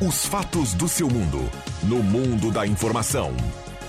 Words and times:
Os 0.00 0.24
fatos 0.26 0.74
do 0.74 0.88
seu 0.88 1.10
mundo. 1.10 1.50
No 1.82 2.00
mundo 2.04 2.52
da 2.52 2.64
informação. 2.64 3.34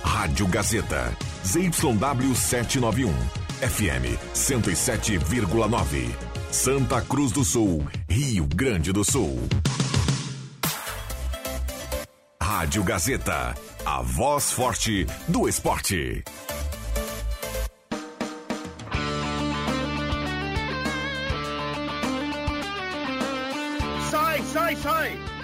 Rádio 0.01 0.47
Gazeta. 0.47 1.15
ZYW 1.45 2.35
791. 2.35 3.13
FM 3.61 4.17
107,9. 4.33 6.09
Santa 6.51 6.99
Cruz 7.01 7.31
do 7.31 7.45
Sul, 7.45 7.85
Rio 8.09 8.47
Grande 8.47 8.91
do 8.91 9.03
Sul. 9.03 9.37
Rádio 12.41 12.83
Gazeta. 12.83 13.53
A 13.85 14.01
voz 14.01 14.51
forte 14.51 15.05
do 15.27 15.47
esporte. 15.47 16.23
Sai, 24.09 24.41
sai, 24.41 24.75
sai! 24.75 25.28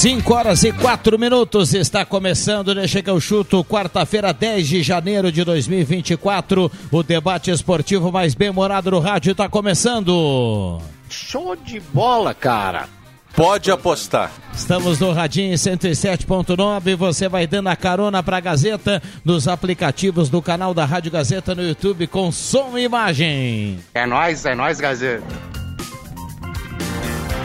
Cinco 0.00 0.32
horas 0.32 0.64
e 0.64 0.72
quatro 0.72 1.18
minutos 1.18 1.74
está 1.74 2.06
começando, 2.06 2.74
deixa 2.74 3.02
que 3.02 3.10
eu 3.10 3.20
chuto, 3.20 3.62
quarta-feira, 3.62 4.32
10 4.32 4.66
de 4.66 4.82
janeiro 4.82 5.30
de 5.30 5.44
2024. 5.44 6.72
O 6.90 7.02
debate 7.02 7.50
esportivo 7.50 8.10
mais 8.10 8.34
bem-humorado 8.34 8.90
no 8.92 8.98
rádio 8.98 9.32
está 9.32 9.46
começando. 9.46 10.80
Show 11.10 11.54
de 11.54 11.80
bola, 11.80 12.32
cara! 12.32 12.88
Pode 13.36 13.70
apostar. 13.70 14.32
Estamos 14.54 14.98
no 14.98 15.12
Radinho 15.12 15.54
107.9. 15.54 16.96
Você 16.96 17.28
vai 17.28 17.46
dando 17.46 17.68
a 17.68 17.76
carona 17.76 18.22
para 18.22 18.38
a 18.38 18.40
Gazeta 18.40 19.02
nos 19.22 19.46
aplicativos 19.46 20.30
do 20.30 20.40
canal 20.40 20.72
da 20.72 20.86
Rádio 20.86 21.12
Gazeta 21.12 21.54
no 21.54 21.62
YouTube 21.62 22.06
com 22.06 22.32
som 22.32 22.78
e 22.78 22.84
imagem. 22.84 23.78
É 23.92 24.06
nós, 24.06 24.46
é 24.46 24.54
nós, 24.54 24.80
Gazeta. 24.80 25.59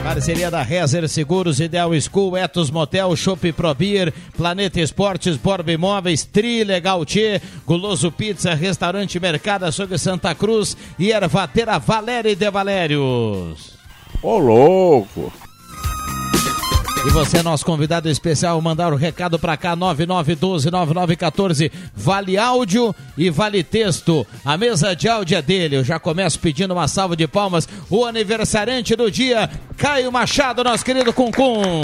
Parceria 0.06 0.52
da 0.52 0.61
Rezer 0.61 1.09
Seguros, 1.09 1.59
Ideal 1.59 1.89
School, 2.00 2.38
Etos 2.38 2.70
Motel, 2.70 3.16
Shop 3.17 3.52
Pro 3.53 3.73
Beer, 3.73 4.14
Planeta 4.38 4.80
Esportes, 4.80 5.36
Borba 5.36 5.72
Imóveis, 5.72 6.23
Tri 6.23 6.64
Legal 6.64 7.03
Tchê, 7.03 7.42
Guloso 7.66 8.11
Pizza, 8.11 8.53
Restaurante 8.53 9.20
Mercado 9.20 9.66
Açougue 9.66 9.98
Santa 9.98 10.36
Cruz 10.36 10.78
e 11.00 11.09
Ervatera 11.09 11.80
Valéria 11.80 12.36
de 12.36 12.52
Valérios. 12.52 13.73
Ô 14.22 14.38
louco! 14.38 15.44
E 17.06 17.09
você 17.11 17.38
é 17.38 17.44
nosso 17.44 17.64
convidado 17.64 18.09
especial, 18.09 18.59
mandar 18.59 18.92
o 18.92 18.95
recado 18.95 19.38
para 19.38 19.56
cá, 19.56 19.78
9912-9914, 19.78 21.72
vale 21.94 22.36
áudio 22.36 22.95
e 23.16 23.30
vale 23.30 23.64
texto. 23.64 24.25
A 24.44 24.58
mesa 24.58 24.95
de 24.95 25.08
áudio 25.08 25.38
é 25.38 25.42
dele, 25.42 25.76
eu 25.76 25.83
já 25.83 26.00
começo 26.00 26.39
pedindo 26.39 26.73
uma 26.73 26.88
salva 26.88 27.16
de 27.16 27.28
palmas. 27.28 27.70
O 27.92 28.06
aniversariante 28.06 28.95
do 28.95 29.11
dia, 29.11 29.48
Caio 29.78 30.11
Machado, 30.11 30.64
nosso 30.64 30.83
querido 30.83 31.14
Cuncum. 31.14 31.83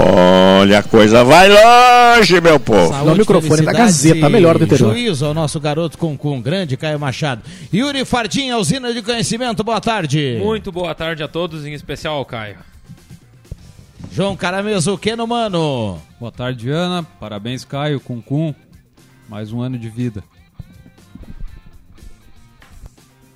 Olha, 0.00 0.78
a 0.78 0.82
coisa 0.82 1.24
vai 1.24 1.48
longe, 1.48 2.40
meu 2.40 2.60
povo. 2.60 2.88
Saúde, 2.92 3.10
No 3.10 3.16
microfone 3.16 3.62
da 3.62 3.72
Gazeta, 3.72 4.26
a 4.26 4.28
melhor 4.28 4.56
do 4.56 4.64
interior. 4.64 4.92
Juízo 4.92 5.26
ao 5.26 5.34
nosso 5.34 5.58
garoto 5.58 5.98
Cuncum, 5.98 6.40
grande 6.40 6.76
Caio 6.76 7.00
Machado. 7.00 7.42
Yuri 7.72 8.04
Fardinha, 8.04 8.56
usina 8.56 8.92
de 8.94 9.02
conhecimento, 9.02 9.64
boa 9.64 9.80
tarde. 9.80 10.38
Muito 10.40 10.70
boa 10.70 10.94
tarde 10.94 11.22
a 11.22 11.28
todos, 11.28 11.66
em 11.66 11.72
especial 11.72 12.14
ao 12.14 12.24
Caio. 12.24 12.56
João 14.12 14.36
Carameso, 14.36 14.94
o 14.94 14.98
que 14.98 15.16
no 15.16 15.26
mano? 15.26 16.00
Boa 16.20 16.30
tarde, 16.32 16.64
Viana. 16.64 17.04
Parabéns, 17.18 17.64
Caio, 17.64 17.98
Cuncum. 18.00 18.54
Mais 19.28 19.52
um 19.52 19.60
ano 19.60 19.76
de 19.78 19.88
vida. 19.88 20.22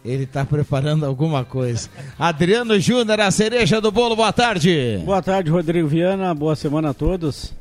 Ele 0.05 0.27
tá 0.27 0.45
preparando 0.45 1.07
alguma 1.07 1.45
coisa. 1.45 1.89
Adriano 2.19 2.79
Júnior, 2.81 3.21
a 3.21 3.31
cereja 3.31 3.81
do 3.81 3.93
bolo, 3.93 4.17
boa 4.17 4.33
tarde. 4.33 5.01
Boa 5.05 5.23
tarde, 5.23 5.49
Rodrigo 5.51 5.87
Viana. 5.87 6.35
Boa 6.35 6.57
semana 6.57 6.91
a 6.91 6.95
todos. 6.95 7.55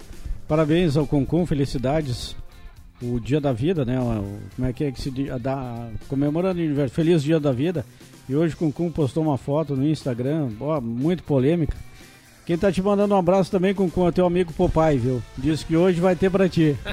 Parabéns 0.47 0.97
ao 0.97 1.05
Concum, 1.05 1.45
felicidades. 1.45 2.35
O 3.01 3.19
dia 3.19 3.39
da 3.39 3.53
vida, 3.53 3.85
né? 3.85 3.99
O- 3.99 4.39
como 4.55 4.67
é 4.67 4.73
que 4.73 4.83
é 4.85 4.91
que 4.91 4.99
se 5.01 5.11
da- 5.39 5.87
comemorando 6.07 6.59
o 6.59 6.63
aniversário. 6.63 6.91
Feliz 6.91 7.21
dia 7.23 7.39
da 7.39 7.51
vida. 7.51 7.85
E 8.27 8.35
hoje 8.35 8.53
o 8.55 8.57
Concum 8.57 8.91
postou 8.91 9.23
uma 9.23 9.37
foto 9.37 9.75
no 9.75 9.87
Instagram, 9.87 10.47
boa, 10.47 10.81
muito 10.81 11.23
polêmica. 11.23 11.75
Quem 12.45 12.57
tá 12.57 12.71
te 12.71 12.81
mandando 12.81 13.13
um 13.13 13.17
abraço 13.17 13.51
também, 13.51 13.73
Concum, 13.73 14.07
é 14.07 14.11
teu 14.11 14.25
amigo 14.25 14.51
Popai, 14.53 14.97
viu? 14.97 15.21
Diz 15.37 15.63
que 15.63 15.75
hoje 15.75 15.99
vai 15.99 16.15
ter 16.15 16.29
pra 16.31 16.49
ti. 16.49 16.75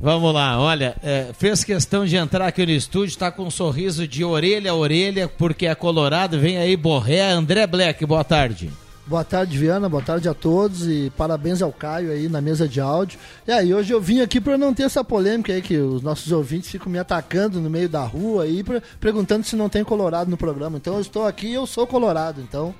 Vamos 0.00 0.32
lá, 0.32 0.60
olha, 0.60 0.94
é, 1.02 1.26
fez 1.36 1.64
questão 1.64 2.06
de 2.06 2.14
entrar 2.16 2.46
aqui 2.46 2.64
no 2.64 2.70
estúdio, 2.70 3.18
tá 3.18 3.32
com 3.32 3.42
um 3.42 3.50
sorriso 3.50 4.06
de 4.06 4.22
orelha 4.24 4.70
a 4.70 4.74
orelha, 4.74 5.26
porque 5.28 5.66
é 5.66 5.74
colorado, 5.74 6.38
vem 6.38 6.56
aí 6.56 6.76
Borré, 6.76 7.32
André 7.32 7.66
Black, 7.66 8.06
boa 8.06 8.22
tarde. 8.22 8.70
Boa 9.04 9.24
tarde, 9.24 9.56
Viana. 9.56 9.88
Boa 9.88 10.02
tarde 10.02 10.28
a 10.28 10.34
todos 10.34 10.86
e 10.86 11.10
parabéns 11.16 11.62
ao 11.62 11.72
Caio 11.72 12.12
aí 12.12 12.28
na 12.28 12.42
mesa 12.42 12.68
de 12.68 12.78
áudio. 12.78 13.18
E 13.46 13.50
aí, 13.50 13.72
hoje 13.72 13.90
eu 13.90 14.00
vim 14.02 14.20
aqui 14.20 14.38
para 14.38 14.58
não 14.58 14.74
ter 14.74 14.82
essa 14.82 15.02
polêmica 15.02 15.50
aí 15.50 15.62
que 15.62 15.78
os 15.78 16.02
nossos 16.02 16.30
ouvintes 16.30 16.70
ficam 16.70 16.92
me 16.92 16.98
atacando 16.98 17.58
no 17.58 17.70
meio 17.70 17.88
da 17.88 18.04
rua 18.04 18.44
aí, 18.44 18.62
pra- 18.62 18.82
perguntando 19.00 19.46
se 19.46 19.56
não 19.56 19.66
tem 19.70 19.82
Colorado 19.82 20.30
no 20.30 20.36
programa. 20.36 20.76
Então 20.76 20.94
eu 20.96 21.00
estou 21.00 21.26
aqui 21.26 21.46
e 21.48 21.54
eu 21.54 21.66
sou 21.66 21.86
Colorado. 21.86 22.42
Então, 22.42 22.74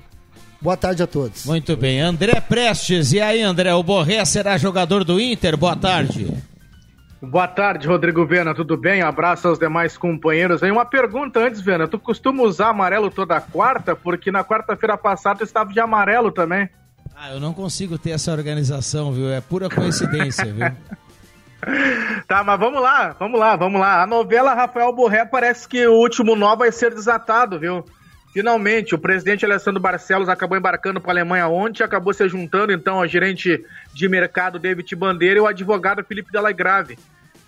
boa 0.60 0.76
tarde 0.76 1.02
a 1.02 1.06
todos. 1.06 1.46
Muito 1.46 1.74
bem, 1.78 1.98
André 1.98 2.38
Prestes, 2.42 3.10
e 3.14 3.20
aí 3.22 3.40
André, 3.40 3.72
o 3.72 3.82
Borré 3.82 4.22
será 4.26 4.58
jogador 4.58 5.04
do 5.04 5.18
Inter, 5.18 5.56
boa 5.56 5.74
tarde. 5.76 6.30
Boa 7.20 7.48
tarde, 7.48 7.88
Rodrigo 7.88 8.24
Viana, 8.24 8.54
tudo 8.54 8.76
bem? 8.76 9.02
Abraço 9.02 9.48
aos 9.48 9.58
demais 9.58 9.98
companheiros. 9.98 10.62
Aí 10.62 10.70
uma 10.70 10.84
pergunta 10.84 11.40
antes, 11.40 11.60
Viana, 11.60 11.88
tu 11.88 11.98
costuma 11.98 12.44
usar 12.44 12.68
amarelo 12.68 13.10
toda 13.10 13.40
quarta? 13.40 13.96
Porque 13.96 14.30
na 14.30 14.44
quarta-feira 14.44 14.96
passada 14.96 15.38
tu 15.38 15.44
estava 15.44 15.72
de 15.72 15.80
amarelo 15.80 16.30
também. 16.30 16.68
Ah, 17.16 17.32
eu 17.32 17.40
não 17.40 17.52
consigo 17.52 17.98
ter 17.98 18.10
essa 18.10 18.30
organização, 18.30 19.12
viu, 19.12 19.30
é 19.30 19.40
pura 19.40 19.68
coincidência, 19.68 20.44
viu. 20.44 20.70
Tá, 22.28 22.44
mas 22.44 22.60
vamos 22.60 22.80
lá, 22.80 23.16
vamos 23.18 23.40
lá, 23.40 23.56
vamos 23.56 23.80
lá. 23.80 24.00
A 24.00 24.06
novela 24.06 24.54
Rafael 24.54 24.92
Borré 24.92 25.24
parece 25.24 25.68
que 25.68 25.88
o 25.88 25.94
último 25.94 26.36
nó 26.36 26.54
vai 26.54 26.70
ser 26.70 26.94
desatado, 26.94 27.58
viu? 27.58 27.84
Finalmente, 28.32 28.94
o 28.94 28.98
presidente 28.98 29.44
Alessandro 29.44 29.80
Barcelos 29.80 30.28
acabou 30.28 30.56
embarcando 30.56 31.00
para 31.00 31.10
a 31.10 31.14
Alemanha 31.14 31.48
ontem, 31.48 31.82
acabou 31.82 32.12
se 32.12 32.28
juntando 32.28 32.72
então 32.72 32.98
ao 32.98 33.08
gerente 33.08 33.64
de 33.92 34.08
mercado 34.08 34.58
David 34.58 34.94
Bandeira 34.94 35.38
e 35.38 35.40
o 35.40 35.46
advogado 35.46 36.04
Felipe 36.04 36.30
Delagrave. 36.30 36.98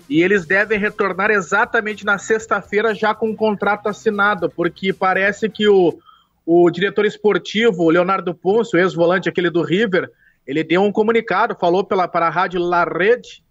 E 0.08 0.22
eles 0.22 0.44
devem 0.44 0.78
retornar 0.78 1.30
exatamente 1.30 2.04
na 2.04 2.19
sexta-feira 2.19 2.94
já 2.94 3.14
com 3.14 3.30
o 3.30 3.36
contrato 3.36 3.88
assinado, 3.88 4.50
porque 4.50 4.92
parece 4.92 5.48
que 5.48 5.69
o, 5.69 5.98
o 6.44 6.70
diretor 6.70 7.04
esportivo, 7.04 7.90
Leonardo 7.90 8.34
Ponce, 8.34 8.74
o 8.74 8.80
ex-volante 8.80 9.28
aquele 9.28 9.50
do 9.50 9.62
River, 9.62 10.10
ele 10.46 10.64
deu 10.64 10.82
um 10.82 10.90
comunicado, 10.90 11.54
falou 11.54 11.84
pela, 11.84 12.08
para 12.08 12.26
a 12.26 12.30
rádio 12.30 12.58
La 12.58 12.82
Rede, 12.82 13.42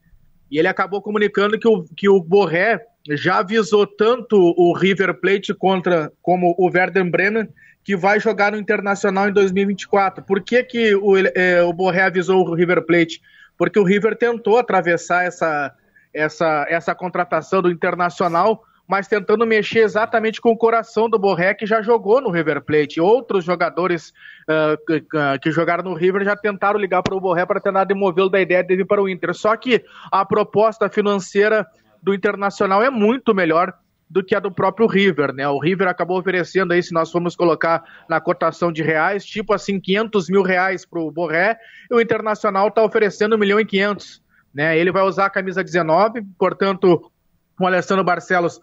e 0.52 0.58
ele 0.58 0.68
acabou 0.68 1.02
comunicando 1.02 1.60
que 1.60 1.68
o, 1.68 1.84
que 1.96 2.10
o 2.10 2.22
Borré 2.22 2.80
já 3.12 3.40
avisou 3.40 3.86
tanto 3.86 4.36
o 4.36 4.74
River 4.74 5.20
Plate 5.20 5.54
contra 5.54 6.12
como 6.22 6.56
o 6.58 6.66
Werder 6.66 7.10
Bremen 7.10 7.48
que 7.84 7.96
vai 7.96 8.20
jogar 8.20 8.52
no 8.52 8.58
Internacional 8.58 9.30
em 9.30 9.34
2024. 9.34 10.24
Por 10.24 10.42
que, 10.42 10.64
que 10.64 10.96
o, 10.96 11.18
eh, 11.18 11.64
o 11.64 11.74
Borré 11.74 12.04
avisou 12.04 12.48
o 12.48 12.54
River 12.54 12.84
Plate? 12.84 13.22
Porque 13.58 13.80
o 13.80 13.84
River 13.84 14.16
tentou 14.16 14.58
atravessar 14.58 15.26
essa, 15.26 15.74
essa, 16.14 16.66
essa 16.70 16.94
contratação 16.94 17.62
do 17.62 17.72
Internacional, 17.72 18.64
mas 18.90 19.08
tentando 19.08 19.46
mexer 19.46 19.82
exatamente 19.82 20.42
com 20.42 20.50
o 20.50 20.58
coração 20.58 21.08
do 21.08 21.20
Borré, 21.20 21.54
que 21.54 21.68
já 21.68 21.80
jogou 21.80 22.20
no 22.20 22.32
River 22.32 22.60
Plate. 22.60 23.00
Outros 23.00 23.46
jogadores 23.46 24.12
uh, 24.50 24.84
que, 24.84 24.96
uh, 24.96 25.40
que, 25.40 25.52
jogaram 25.52 25.84
no 25.84 25.94
River 25.94 26.26
já 26.26 26.36
tentaram 26.36 26.80
ligar 26.80 27.04
para 27.04 27.16
o 27.16 27.22
Borré 27.22 27.46
para 27.46 27.60
tentar 27.60 27.84
demovê-lo 27.84 28.32
da 28.32 28.42
ideia 28.42 28.64
de 28.64 28.76
vir 28.76 28.88
para 28.88 29.00
o 29.00 29.08
Inter. 29.08 29.36
Só 29.36 29.56
que 29.56 29.86
a 30.12 30.26
proposta 30.26 30.90
financeira 30.90 31.68
do 32.02 32.16
Internacional 32.16 32.82
é 32.82 32.90
muito 32.90 33.36
melhor 33.36 33.76
do 34.10 34.24
que 34.24 34.34
a 34.34 34.40
do 34.40 34.52
próprio 34.52 34.88
River, 34.88 35.36
né? 35.36 35.48
O 35.48 35.60
River 35.60 35.88
acabou 35.88 36.18
oferecendo 36.18 36.74
aí, 36.74 36.82
se 36.82 36.92
nós 36.92 37.12
formos 37.12 37.36
colocar 37.36 37.84
na 38.10 38.20
cotação 38.20 38.72
de 38.72 38.82
reais, 38.82 39.24
tipo 39.24 39.54
assim, 39.54 39.80
500 39.80 40.30
mil 40.32 40.42
reais 40.42 40.84
para 40.84 41.00
o 41.00 41.12
Borré, 41.12 41.60
e 41.92 41.94
o 41.94 42.02
Internacional 42.02 42.70
está 42.70 42.84
oferecendo 42.84 43.36
1 43.36 43.38
milhão 43.38 43.60
e 43.60 43.66
500, 43.66 44.20
né? 44.52 44.76
Ele 44.80 44.92
vai 44.92 45.04
usar 45.04 45.28
a 45.28 45.30
camisa 45.30 45.64
19, 45.64 46.24
portanto, 46.40 47.12
o 47.60 47.68
Alessandro 47.68 48.04
Barcelos 48.04 48.60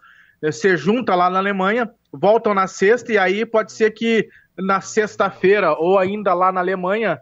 se 0.51 0.77
junta 0.77 1.15
lá 1.15 1.29
na 1.29 1.39
Alemanha, 1.39 1.89
voltam 2.11 2.53
na 2.53 2.67
sexta, 2.67 3.11
e 3.11 3.17
aí 3.17 3.45
pode 3.45 3.71
ser 3.71 3.91
que 3.91 4.27
na 4.57 4.81
sexta-feira, 4.81 5.73
ou 5.73 5.97
ainda 5.97 6.33
lá 6.33 6.51
na 6.51 6.61
Alemanha, 6.61 7.19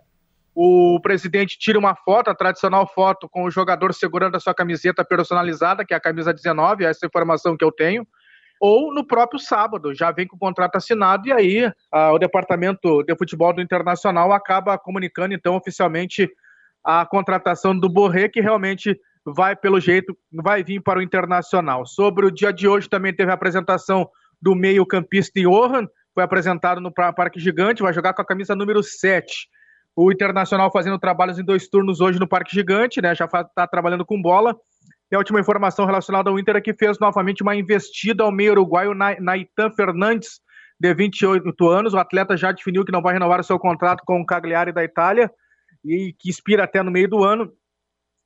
o 0.53 0.99
presidente 1.01 1.59
tira 1.59 1.77
uma 1.77 1.95
foto, 1.95 2.29
a 2.29 2.35
tradicional 2.35 2.87
foto 2.87 3.27
com 3.27 3.43
o 3.43 3.51
jogador 3.51 3.93
segurando 3.93 4.35
a 4.35 4.39
sua 4.39 4.53
camiseta 4.53 5.03
personalizada, 5.03 5.85
que 5.85 5.93
é 5.93 5.97
a 5.97 6.01
camisa 6.01 6.33
19, 6.33 6.85
essa 6.85 7.05
é 7.05 7.07
informação 7.07 7.57
que 7.57 7.63
eu 7.65 7.71
tenho, 7.71 8.07
ou 8.59 8.93
no 8.93 9.05
próprio 9.05 9.37
sábado, 9.37 9.93
já 9.93 10.11
vem 10.11 10.25
com 10.25 10.37
o 10.37 10.39
contrato 10.39 10.77
assinado 10.77 11.27
e 11.27 11.31
aí 11.33 11.71
o 12.13 12.17
departamento 12.17 13.03
de 13.03 13.15
futebol 13.17 13.53
do 13.53 13.61
Internacional 13.61 14.31
acaba 14.31 14.77
comunicando 14.77 15.33
então 15.33 15.55
oficialmente 15.55 16.29
a 16.81 17.05
contratação 17.05 17.77
do 17.77 17.89
Borré, 17.89 18.29
que 18.29 18.39
realmente 18.39 18.97
vai, 19.25 19.55
pelo 19.55 19.79
jeito, 19.79 20.15
vai 20.31 20.63
vir 20.63 20.81
para 20.81 20.99
o 20.99 21.01
Internacional. 21.01 21.85
Sobre 21.85 22.25
o 22.25 22.31
dia 22.31 22.53
de 22.53 22.67
hoje 22.67 22.87
também 22.87 23.13
teve 23.13 23.31
a 23.31 23.33
apresentação 23.33 24.07
do 24.41 24.53
meio-campista 24.53 25.39
Johan, 25.41 25.87
foi 26.13 26.23
apresentado 26.23 26.79
no 26.79 26.93
Parque 26.93 27.39
Gigante, 27.39 27.81
vai 27.81 27.93
jogar 27.93 28.13
com 28.13 28.21
a 28.21 28.25
camisa 28.25 28.55
número 28.55 28.81
7. 28.81 29.49
O 29.95 30.11
Internacional 30.11 30.71
fazendo 30.71 30.99
trabalhos 30.99 31.39
em 31.39 31.43
dois 31.43 31.67
turnos 31.67 32.01
hoje 32.01 32.19
no 32.19 32.27
Parque 32.27 32.53
Gigante, 32.53 33.01
né? 33.01 33.15
Já 33.15 33.25
está 33.25 33.67
trabalhando 33.67 34.05
com 34.05 34.21
bola. 34.21 34.55
E 35.11 35.15
a 35.15 35.17
última 35.17 35.39
informação 35.39 35.85
relacionada 35.85 36.29
ao 36.29 36.39
Inter 36.39 36.55
é 36.55 36.61
que 36.61 36.73
fez 36.73 36.99
novamente 36.99 37.43
uma 37.43 37.55
investida 37.55 38.23
ao 38.23 38.31
meio 38.31 38.51
uruguaio 38.51 38.93
Naitan 38.93 39.71
Fernandes, 39.71 40.41
de 40.79 40.93
28 40.93 41.69
anos. 41.69 41.93
O 41.93 41.97
atleta 41.97 42.35
já 42.35 42.51
definiu 42.51 42.83
que 42.83 42.91
não 42.91 43.01
vai 43.01 43.13
renovar 43.13 43.39
o 43.39 43.43
seu 43.43 43.59
contrato 43.59 44.03
com 44.05 44.19
o 44.19 44.25
Cagliari 44.25 44.71
da 44.71 44.83
Itália 44.83 45.31
e 45.83 46.13
que 46.17 46.29
expira 46.29 46.63
até 46.63 46.81
no 46.81 46.91
meio 46.91 47.09
do 47.09 47.23
ano. 47.23 47.51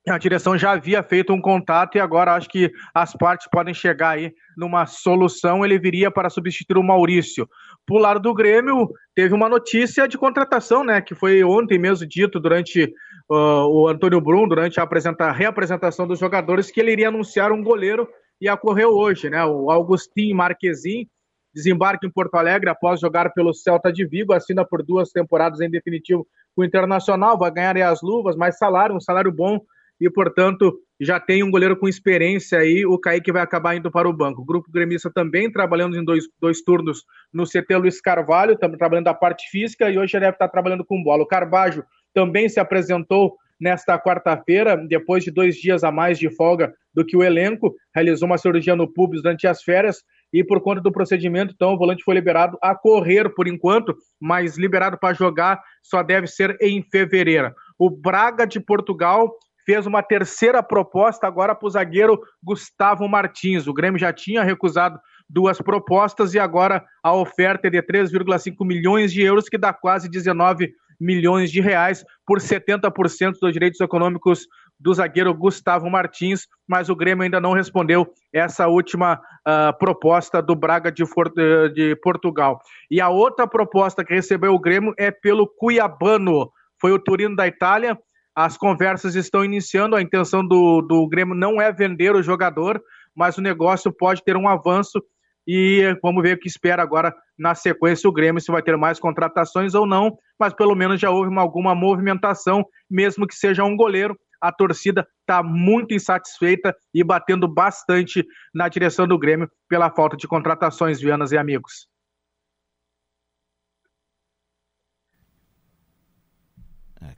A 0.08 0.16
direção 0.16 0.56
já 0.56 0.72
havia 0.72 1.02
feito 1.02 1.30
um 1.32 1.40
contato 1.40 1.96
e 1.96 2.00
agora 2.00 2.34
acho 2.34 2.48
que 2.48 2.72
as 2.94 3.12
partes 3.12 3.46
podem 3.50 3.74
chegar 3.74 4.10
aí 4.10 4.32
numa 4.56 4.86
solução. 4.86 5.62
Ele 5.62 5.78
viria 5.78 6.10
para 6.10 6.30
substituir 6.30 6.78
o 6.78 6.82
Maurício. 6.82 7.46
Pro 7.84 7.98
lado 7.98 8.18
do 8.18 8.32
Grêmio, 8.32 8.88
teve 9.14 9.34
uma 9.34 9.48
notícia 9.48 10.08
de 10.08 10.16
contratação, 10.16 10.82
né? 10.82 11.02
Que 11.02 11.14
foi 11.14 11.44
ontem 11.44 11.78
mesmo 11.78 12.06
dito 12.06 12.40
durante 12.40 12.84
uh, 13.30 13.66
o 13.68 13.88
Antônio 13.88 14.22
Brum, 14.22 14.48
durante 14.48 14.80
a, 14.80 15.32
reapresentação 15.32 16.06
dos 16.06 16.18
jogadores, 16.18 16.70
que 16.70 16.80
ele 16.80 16.92
iria 16.92 17.08
anunciar 17.08 17.52
um 17.52 17.62
goleiro 17.62 18.08
e 18.40 18.48
ocorreu 18.48 18.90
hoje, 18.96 19.28
né? 19.28 19.44
O 19.44 19.70
Augustin 19.70 20.32
Marquezin 20.32 21.06
desembarca 21.54 22.06
em 22.06 22.10
Porto 22.10 22.36
Alegre 22.36 22.70
após 22.70 23.00
jogar 23.00 23.30
pelo 23.34 23.52
Celta 23.52 23.92
de 23.92 24.06
Vigo, 24.06 24.32
assina 24.32 24.64
por 24.64 24.82
duas 24.82 25.10
temporadas 25.10 25.60
em 25.60 25.68
definitivo 25.68 26.26
com 26.54 26.62
o 26.62 26.64
Internacional, 26.64 27.36
vai 27.36 27.50
ganhar 27.50 27.76
as 27.90 28.00
luvas, 28.00 28.36
mais 28.36 28.56
salário, 28.56 28.96
um 28.96 29.00
salário 29.00 29.30
bom 29.30 29.60
e, 30.00 30.08
portanto, 30.08 30.80
já 31.00 31.20
tem 31.20 31.42
um 31.42 31.50
goleiro 31.50 31.76
com 31.76 31.88
experiência 31.88 32.58
aí, 32.58 32.86
o 32.86 32.98
Kaique 32.98 33.32
vai 33.32 33.42
acabar 33.42 33.74
indo 33.74 33.90
para 33.90 34.08
o 34.08 34.12
banco. 34.12 34.42
O 34.42 34.44
grupo 34.44 34.70
gremista 34.70 35.10
também 35.10 35.50
trabalhando 35.50 35.96
em 35.96 36.04
dois, 36.04 36.24
dois 36.40 36.62
turnos 36.62 37.04
no 37.32 37.44
CT 37.44 37.76
Luiz 37.76 38.00
Carvalho, 38.00 38.56
também 38.56 38.78
trabalhando 38.78 39.06
da 39.06 39.14
parte 39.14 39.48
física 39.50 39.90
e 39.90 39.98
hoje 39.98 40.12
já 40.12 40.18
deve 40.18 40.32
estar 40.32 40.48
trabalhando 40.48 40.84
com 40.84 41.02
bola. 41.02 41.22
O 41.22 41.26
Carbajo 41.26 41.84
também 42.14 42.48
se 42.48 42.58
apresentou 42.58 43.36
nesta 43.60 43.98
quarta-feira, 43.98 44.76
depois 44.76 45.22
de 45.22 45.30
dois 45.30 45.56
dias 45.56 45.84
a 45.84 45.92
mais 45.92 46.18
de 46.18 46.34
folga 46.34 46.72
do 46.94 47.04
que 47.04 47.16
o 47.16 47.22
elenco, 47.22 47.74
realizou 47.94 48.26
uma 48.26 48.38
cirurgia 48.38 48.74
no 48.74 48.90
pubis 48.90 49.22
durante 49.22 49.46
as 49.46 49.62
férias 49.62 50.02
e 50.32 50.42
por 50.42 50.60
conta 50.60 50.80
do 50.80 50.92
procedimento, 50.92 51.52
então, 51.54 51.74
o 51.74 51.78
volante 51.78 52.04
foi 52.04 52.14
liberado 52.14 52.56
a 52.62 52.74
correr 52.74 53.28
por 53.34 53.48
enquanto, 53.48 53.94
mas 54.18 54.56
liberado 54.56 54.96
para 54.98 55.14
jogar 55.14 55.60
só 55.82 56.02
deve 56.02 56.26
ser 56.26 56.56
em 56.60 56.82
fevereiro. 56.82 57.52
O 57.78 57.90
Braga 57.90 58.46
de 58.46 58.60
Portugal 58.60 59.30
fez 59.70 59.86
uma 59.86 60.02
terceira 60.02 60.64
proposta 60.64 61.28
agora 61.28 61.54
para 61.54 61.64
o 61.64 61.70
zagueiro 61.70 62.20
Gustavo 62.42 63.08
Martins. 63.08 63.68
O 63.68 63.72
Grêmio 63.72 64.00
já 64.00 64.12
tinha 64.12 64.42
recusado 64.42 64.98
duas 65.28 65.58
propostas 65.58 66.34
e 66.34 66.40
agora 66.40 66.84
a 67.00 67.14
oferta 67.14 67.68
é 67.68 67.70
de 67.70 67.80
3,5 67.80 68.66
milhões 68.66 69.12
de 69.12 69.22
euros, 69.22 69.48
que 69.48 69.56
dá 69.56 69.72
quase 69.72 70.10
19 70.10 70.72
milhões 71.00 71.52
de 71.52 71.60
reais 71.60 72.04
por 72.26 72.40
70% 72.40 73.34
dos 73.40 73.52
direitos 73.52 73.80
econômicos 73.80 74.44
do 74.76 74.92
zagueiro 74.92 75.32
Gustavo 75.32 75.88
Martins, 75.88 76.48
mas 76.66 76.88
o 76.88 76.96
Grêmio 76.96 77.22
ainda 77.22 77.40
não 77.40 77.52
respondeu 77.52 78.12
essa 78.32 78.66
última 78.66 79.20
uh, 79.46 79.78
proposta 79.78 80.42
do 80.42 80.56
Braga 80.56 80.90
de, 80.90 81.06
For 81.06 81.32
de 81.72 81.94
Portugal. 82.02 82.58
E 82.90 83.00
a 83.00 83.08
outra 83.08 83.46
proposta 83.46 84.04
que 84.04 84.14
recebeu 84.14 84.52
o 84.52 84.58
Grêmio 84.58 84.92
é 84.98 85.12
pelo 85.12 85.46
Cuiabano. 85.46 86.50
Foi 86.80 86.90
o 86.90 86.98
Turino 86.98 87.36
da 87.36 87.46
Itália, 87.46 87.96
as 88.34 88.56
conversas 88.56 89.14
estão 89.14 89.44
iniciando, 89.44 89.96
a 89.96 90.02
intenção 90.02 90.46
do, 90.46 90.82
do 90.82 91.08
Grêmio 91.08 91.34
não 91.34 91.60
é 91.60 91.72
vender 91.72 92.14
o 92.14 92.22
jogador, 92.22 92.80
mas 93.14 93.36
o 93.36 93.42
negócio 93.42 93.92
pode 93.92 94.22
ter 94.22 94.36
um 94.36 94.48
avanço 94.48 95.02
e 95.46 95.96
vamos 96.02 96.22
ver 96.22 96.36
o 96.36 96.38
que 96.38 96.48
espera 96.48 96.82
agora 96.82 97.14
na 97.38 97.54
sequência 97.54 98.08
o 98.08 98.12
Grêmio, 98.12 98.40
se 98.40 98.52
vai 98.52 98.62
ter 98.62 98.76
mais 98.76 99.00
contratações 99.00 99.74
ou 99.74 99.86
não, 99.86 100.16
mas 100.38 100.52
pelo 100.52 100.74
menos 100.74 101.00
já 101.00 101.10
houve 101.10 101.28
uma, 101.28 101.42
alguma 101.42 101.74
movimentação, 101.74 102.64
mesmo 102.88 103.26
que 103.26 103.34
seja 103.34 103.64
um 103.64 103.76
goleiro. 103.76 104.16
A 104.40 104.52
torcida 104.52 105.06
está 105.20 105.42
muito 105.42 105.92
insatisfeita 105.92 106.74
e 106.94 107.02
batendo 107.02 107.46
bastante 107.46 108.24
na 108.54 108.68
direção 108.68 109.06
do 109.06 109.18
Grêmio 109.18 109.50
pela 109.68 109.90
falta 109.90 110.16
de 110.16 110.28
contratações, 110.28 111.00
Vianas 111.00 111.32
e 111.32 111.36
amigos. 111.36 111.88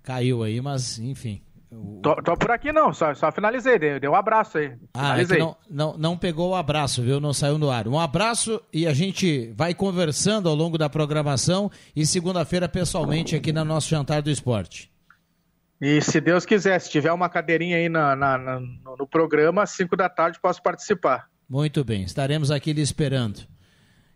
Caiu 0.02 0.42
aí, 0.42 0.60
mas 0.60 0.98
enfim. 0.98 1.42
Tô, 2.02 2.14
tô, 2.16 2.36
por 2.36 2.50
aqui 2.50 2.70
não, 2.70 2.92
só, 2.92 3.14
só 3.14 3.32
finalizei, 3.32 3.78
deu, 3.78 3.98
deu 3.98 4.12
um 4.12 4.14
abraço 4.14 4.58
aí. 4.58 4.74
Ah, 4.92 5.18
é 5.18 5.38
não, 5.38 5.56
não, 5.70 5.96
não 5.96 6.18
pegou 6.18 6.50
o 6.50 6.54
abraço, 6.54 7.02
viu? 7.02 7.18
Não 7.18 7.32
saiu 7.32 7.56
no 7.56 7.70
ar. 7.70 7.88
Um 7.88 7.98
abraço 7.98 8.60
e 8.70 8.86
a 8.86 8.92
gente 8.92 9.50
vai 9.56 9.72
conversando 9.72 10.50
ao 10.50 10.54
longo 10.54 10.76
da 10.76 10.90
programação 10.90 11.70
e 11.96 12.04
segunda-feira 12.04 12.68
pessoalmente 12.68 13.34
aqui 13.34 13.52
no 13.52 13.64
nosso 13.64 13.88
Jantar 13.88 14.20
do 14.20 14.30
Esporte. 14.30 14.92
E 15.80 16.00
se 16.02 16.20
Deus 16.20 16.44
quiser, 16.44 16.78
se 16.78 16.90
tiver 16.90 17.12
uma 17.12 17.28
cadeirinha 17.28 17.78
aí 17.78 17.88
na, 17.88 18.14
na, 18.14 18.36
na 18.36 18.60
no, 18.60 18.96
no 18.98 19.06
programa, 19.06 19.62
às 19.62 19.70
5 19.70 19.96
da 19.96 20.08
tarde 20.10 20.38
posso 20.40 20.62
participar. 20.62 21.26
Muito 21.48 21.82
bem, 21.82 22.02
estaremos 22.02 22.50
aqui 22.50 22.72
lhe 22.72 22.82
esperando. 22.82 23.40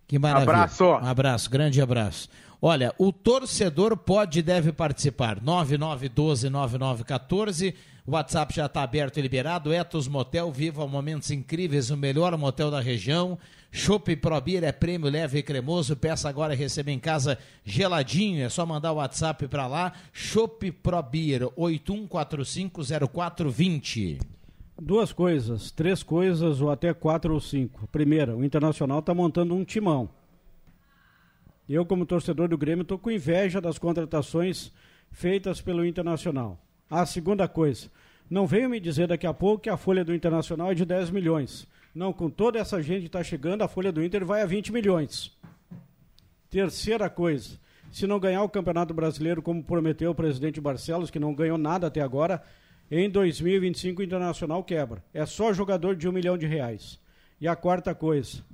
Que 0.06 0.18
maravilha. 0.18 0.52
Abraço. 0.52 0.84
Um 0.84 1.06
abraço, 1.06 1.50
grande 1.50 1.80
abraço. 1.80 2.28
Olha, 2.68 2.92
o 2.98 3.12
torcedor 3.12 3.96
pode 3.96 4.40
e 4.40 4.42
deve 4.42 4.72
participar. 4.72 5.40
9912-9914. 5.40 7.76
O 8.04 8.10
WhatsApp 8.10 8.56
já 8.56 8.66
está 8.66 8.82
aberto 8.82 9.18
e 9.18 9.22
liberado. 9.22 9.72
Etos 9.72 10.08
Motel, 10.08 10.50
viva 10.50 10.84
momentos 10.84 11.30
incríveis, 11.30 11.90
o 11.90 11.96
melhor 11.96 12.36
motel 12.36 12.68
da 12.68 12.80
região. 12.80 13.38
Chopp 13.70 14.16
Probir 14.16 14.64
é 14.64 14.72
prêmio 14.72 15.08
leve 15.08 15.38
e 15.38 15.44
cremoso. 15.44 15.94
Peça 15.94 16.28
agora 16.28 16.54
e 16.54 16.56
receba 16.56 16.90
em 16.90 16.98
casa 16.98 17.38
geladinho. 17.64 18.44
É 18.44 18.48
só 18.48 18.66
mandar 18.66 18.90
o 18.90 18.96
WhatsApp 18.96 19.46
para 19.46 19.68
lá. 19.68 19.92
Chopp 20.12 20.72
Probir 20.72 21.42
81450420. 21.56 24.18
Duas 24.82 25.12
coisas, 25.12 25.70
três 25.70 26.02
coisas 26.02 26.60
ou 26.60 26.72
até 26.72 26.92
quatro 26.92 27.32
ou 27.32 27.40
cinco. 27.40 27.86
Primeira, 27.92 28.36
o 28.36 28.44
Internacional 28.44 28.98
está 28.98 29.14
montando 29.14 29.54
um 29.54 29.64
timão. 29.64 30.10
Eu, 31.68 31.84
como 31.84 32.06
torcedor 32.06 32.48
do 32.48 32.56
Grêmio, 32.56 32.82
estou 32.82 32.98
com 32.98 33.10
inveja 33.10 33.60
das 33.60 33.78
contratações 33.78 34.72
feitas 35.10 35.60
pelo 35.60 35.84
Internacional. 35.84 36.60
A 36.88 37.04
segunda 37.04 37.48
coisa, 37.48 37.90
não 38.30 38.46
venha 38.46 38.68
me 38.68 38.78
dizer 38.78 39.08
daqui 39.08 39.26
a 39.26 39.34
pouco 39.34 39.64
que 39.64 39.70
a 39.70 39.76
folha 39.76 40.04
do 40.04 40.14
Internacional 40.14 40.70
é 40.70 40.74
de 40.74 40.84
10 40.84 41.10
milhões. 41.10 41.66
Não, 41.94 42.12
com 42.12 42.30
toda 42.30 42.58
essa 42.58 42.82
gente 42.82 43.00
que 43.00 43.06
está 43.06 43.22
chegando, 43.22 43.62
a 43.62 43.68
folha 43.68 43.90
do 43.90 44.04
Inter 44.04 44.24
vai 44.24 44.42
a 44.42 44.46
20 44.46 44.72
milhões. 44.72 45.36
Terceira 46.50 47.10
coisa, 47.10 47.58
se 47.90 48.06
não 48.06 48.20
ganhar 48.20 48.42
o 48.42 48.48
Campeonato 48.48 48.92
Brasileiro, 48.94 49.42
como 49.42 49.64
prometeu 49.64 50.10
o 50.10 50.14
presidente 50.14 50.60
Barcelos, 50.60 51.10
que 51.10 51.18
não 51.18 51.34
ganhou 51.34 51.58
nada 51.58 51.86
até 51.86 52.00
agora, 52.00 52.42
em 52.90 53.10
2025 53.10 54.00
o 54.00 54.04
Internacional 54.04 54.62
quebra. 54.62 55.02
É 55.12 55.26
só 55.26 55.52
jogador 55.52 55.96
de 55.96 56.08
um 56.08 56.12
milhão 56.12 56.38
de 56.38 56.46
reais. 56.46 57.00
E 57.40 57.48
a 57.48 57.56
quarta 57.56 57.94
coisa, 57.94 58.44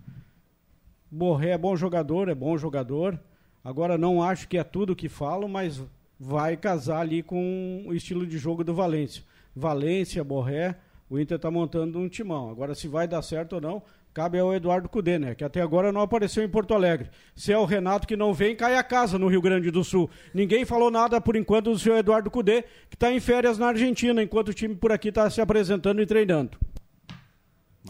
Borré 1.15 1.51
é 1.51 1.59
bom 1.59 1.77
jogador, 1.77 2.31
é 2.31 2.35
bom 2.35 2.57
jogador. 2.57 3.21
Agora 3.63 3.99
não 3.99 4.23
acho 4.23 4.49
que 4.49 4.57
é 4.57 4.65
tudo 4.65 4.97
que 4.97 5.11
falo, 5.11 5.47
mas 5.47 5.85
vai 6.19 6.57
casar 6.57 7.01
ali 7.01 7.23
com 7.23 7.85
o 7.87 7.93
estilo 7.93 8.27
de 8.27 8.39
jogo 8.39 8.65
do 8.65 8.75
Valência. 8.75 9.23
Valência, 9.55 10.25
Borré, 10.25 10.75
o 11.11 11.21
Inter 11.21 11.37
está 11.37 11.51
montando 11.51 11.99
um 11.99 12.09
timão. 12.09 12.49
Agora 12.49 12.75
se 12.75 12.89
vai 12.89 13.07
dar 13.07 13.21
certo 13.21 13.57
ou 13.57 13.61
não, 13.61 13.83
cabe 14.15 14.39
ao 14.39 14.55
Eduardo 14.55 14.89
Cudê, 14.89 15.19
né? 15.19 15.35
Que 15.35 15.45
até 15.45 15.61
agora 15.61 15.93
não 15.93 16.01
apareceu 16.01 16.43
em 16.43 16.49
Porto 16.49 16.73
Alegre. 16.73 17.11
Se 17.37 17.53
é 17.53 17.59
o 17.59 17.67
Renato 17.67 18.09
que 18.09 18.17
não 18.17 18.33
vem, 18.33 18.57
cai 18.57 18.77
a 18.77 18.83
casa 18.83 19.19
no 19.19 19.29
Rio 19.29 19.43
Grande 19.43 19.71
do 19.71 19.85
Sul. 19.85 20.09
Ninguém 20.33 20.65
falou 20.65 20.91
nada 20.91 21.21
por 21.21 21.37
enquanto 21.37 21.71
do 21.71 21.79
senhor 21.79 21.99
Eduardo 21.99 22.31
Cudê, 22.31 22.63
que 22.89 22.97
está 22.97 23.13
em 23.13 23.21
férias 23.21 23.59
na 23.59 23.67
Argentina, 23.67 24.23
enquanto 24.23 24.49
o 24.49 24.55
time 24.55 24.75
por 24.75 24.91
aqui 24.91 25.11
está 25.11 25.29
se 25.29 25.43
apresentando 25.43 26.01
e 26.01 26.07
treinando. 26.07 26.57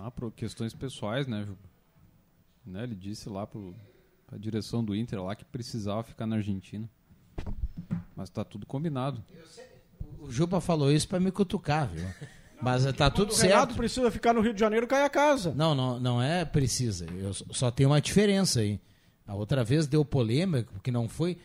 Ah, 0.01 0.11
por 0.11 0.33
questões 0.33 0.75
pessoais, 0.75 1.29
né, 1.29 1.45
Ju? 1.47 1.57
Né? 2.65 2.85
Ele 2.85 2.95
disse 2.95 3.29
lá 3.29 3.47
para 3.47 3.61
a 4.33 4.39
direção 4.39 4.85
do 4.85 4.95
Inter 4.95 5.23
lá 5.23 5.35
que 5.35 5.45
precisava 5.45 6.03
ficar 6.03 6.27
na 6.27 6.37
Argentina. 6.37 6.89
Mas 8.17 8.29
está 8.29 8.45
tudo 8.45 8.67
combinado. 8.67 9.23
O 10.21 10.31
Juba 10.31 10.61
falou 10.61 10.93
isso 10.93 11.09
para 11.09 11.19
me 11.19 11.33
cutucar, 11.33 11.89
viu? 11.89 12.07
Mas 12.63 12.85
está 12.85 13.11
tudo 13.11 13.35
certo. 13.35 13.51
O 13.51 13.55
Renato 13.55 13.75
precisa 13.75 14.11
ficar 14.11 14.33
no 14.33 14.41
Rio 14.41 14.55
de 14.55 14.61
Janeiro, 14.61 14.87
cai 14.87 15.05
a 15.05 15.11
casa. 15.11 15.53
Não, 15.53 15.75
não, 15.75 15.99
não 15.99 16.23
é 16.23 16.45
precisa. 16.45 17.07
Eu 17.07 17.35
só 17.35 17.73
tem 17.73 17.85
uma 17.85 18.01
diferença 18.01 18.61
aí. 18.61 18.81
A 19.27 19.35
outra 19.35 19.65
vez 19.65 19.87
deu 19.87 20.05
polêmica, 20.05 20.71
porque 20.73 20.91
não 20.91 21.09
foi. 21.09 21.37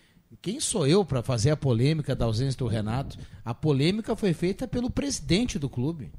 quem 0.41 0.59
sou 0.59 0.85
eu 0.85 1.03
para 1.03 1.23
fazer 1.23 1.49
a 1.49 1.57
polêmica 1.57 2.15
da 2.15 2.25
ausência 2.25 2.59
do 2.59 2.67
Renato? 2.67 3.17
A 3.43 3.53
polêmica 3.53 4.15
foi 4.15 4.33
feita 4.33 4.67
pelo 4.67 4.91
presidente 4.91 5.57
do 5.57 5.67
clube, 5.67 6.11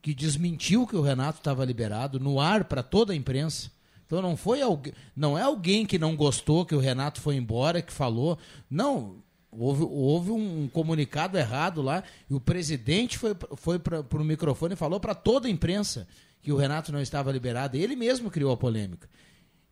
que 0.00 0.14
desmentiu 0.14 0.86
que 0.86 0.94
o 0.94 1.02
Renato 1.02 1.38
estava 1.38 1.64
liberado 1.64 2.20
no 2.20 2.38
ar 2.38 2.64
para 2.64 2.84
toda 2.84 3.12
a 3.12 3.16
imprensa. 3.16 3.70
Então 4.08 4.22
não 4.22 4.38
foi 4.38 4.62
alguém, 4.62 4.94
não 5.14 5.36
é 5.36 5.42
alguém 5.42 5.84
que 5.84 5.98
não 5.98 6.16
gostou 6.16 6.64
que 6.64 6.74
o 6.74 6.78
Renato 6.78 7.20
foi 7.20 7.36
embora 7.36 7.82
que 7.82 7.92
falou. 7.92 8.38
Não, 8.70 9.16
houve, 9.52 9.84
houve 9.84 10.30
um 10.30 10.66
comunicado 10.66 11.36
errado 11.36 11.82
lá 11.82 12.02
e 12.28 12.32
o 12.32 12.40
presidente 12.40 13.18
foi, 13.18 13.36
foi 13.56 13.78
para 13.78 14.00
o 14.00 14.24
microfone 14.24 14.72
e 14.72 14.76
falou 14.78 14.98
para 14.98 15.14
toda 15.14 15.46
a 15.46 15.50
imprensa 15.50 16.08
que 16.40 16.50
o 16.50 16.56
Renato 16.56 16.90
não 16.90 17.02
estava 17.02 17.30
liberado. 17.30 17.76
Ele 17.76 17.94
mesmo 17.94 18.30
criou 18.30 18.50
a 18.50 18.56
polêmica. 18.56 19.06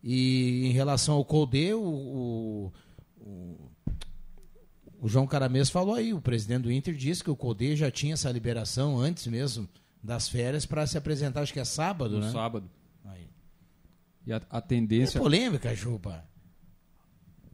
E 0.03 0.67
em 0.67 0.71
relação 0.71 1.15
ao 1.15 1.25
Colde, 1.25 1.73
o, 1.73 1.81
o, 1.81 2.73
o, 3.19 3.71
o 5.01 5.07
João 5.07 5.25
Caramês 5.25 5.71
falou 5.71 5.95
aí, 5.95 6.13
o 6.13 6.21
presidente 6.21 6.61
do 6.61 6.71
Inter 6.71 6.93
disse 6.93 7.23
que 7.23 7.31
o 7.31 7.35
Colde 7.35 7.75
já 7.75 7.89
tinha 7.89 8.13
essa 8.13 8.31
liberação 8.31 8.99
antes 8.99 9.25
mesmo 9.25 9.67
das 10.03 10.29
férias 10.29 10.63
para 10.63 10.85
se 10.85 10.95
apresentar, 10.95 11.41
acho 11.41 11.51
que 11.51 11.59
é 11.59 11.65
sábado, 11.65 12.19
No 12.19 12.25
né? 12.25 12.31
sábado. 12.31 12.69
E 14.27 14.33
a, 14.33 14.41
a 14.49 14.57
É 14.57 14.61
tendência. 14.61 15.19
polêmica, 15.21 15.73
Juba. 15.73 16.23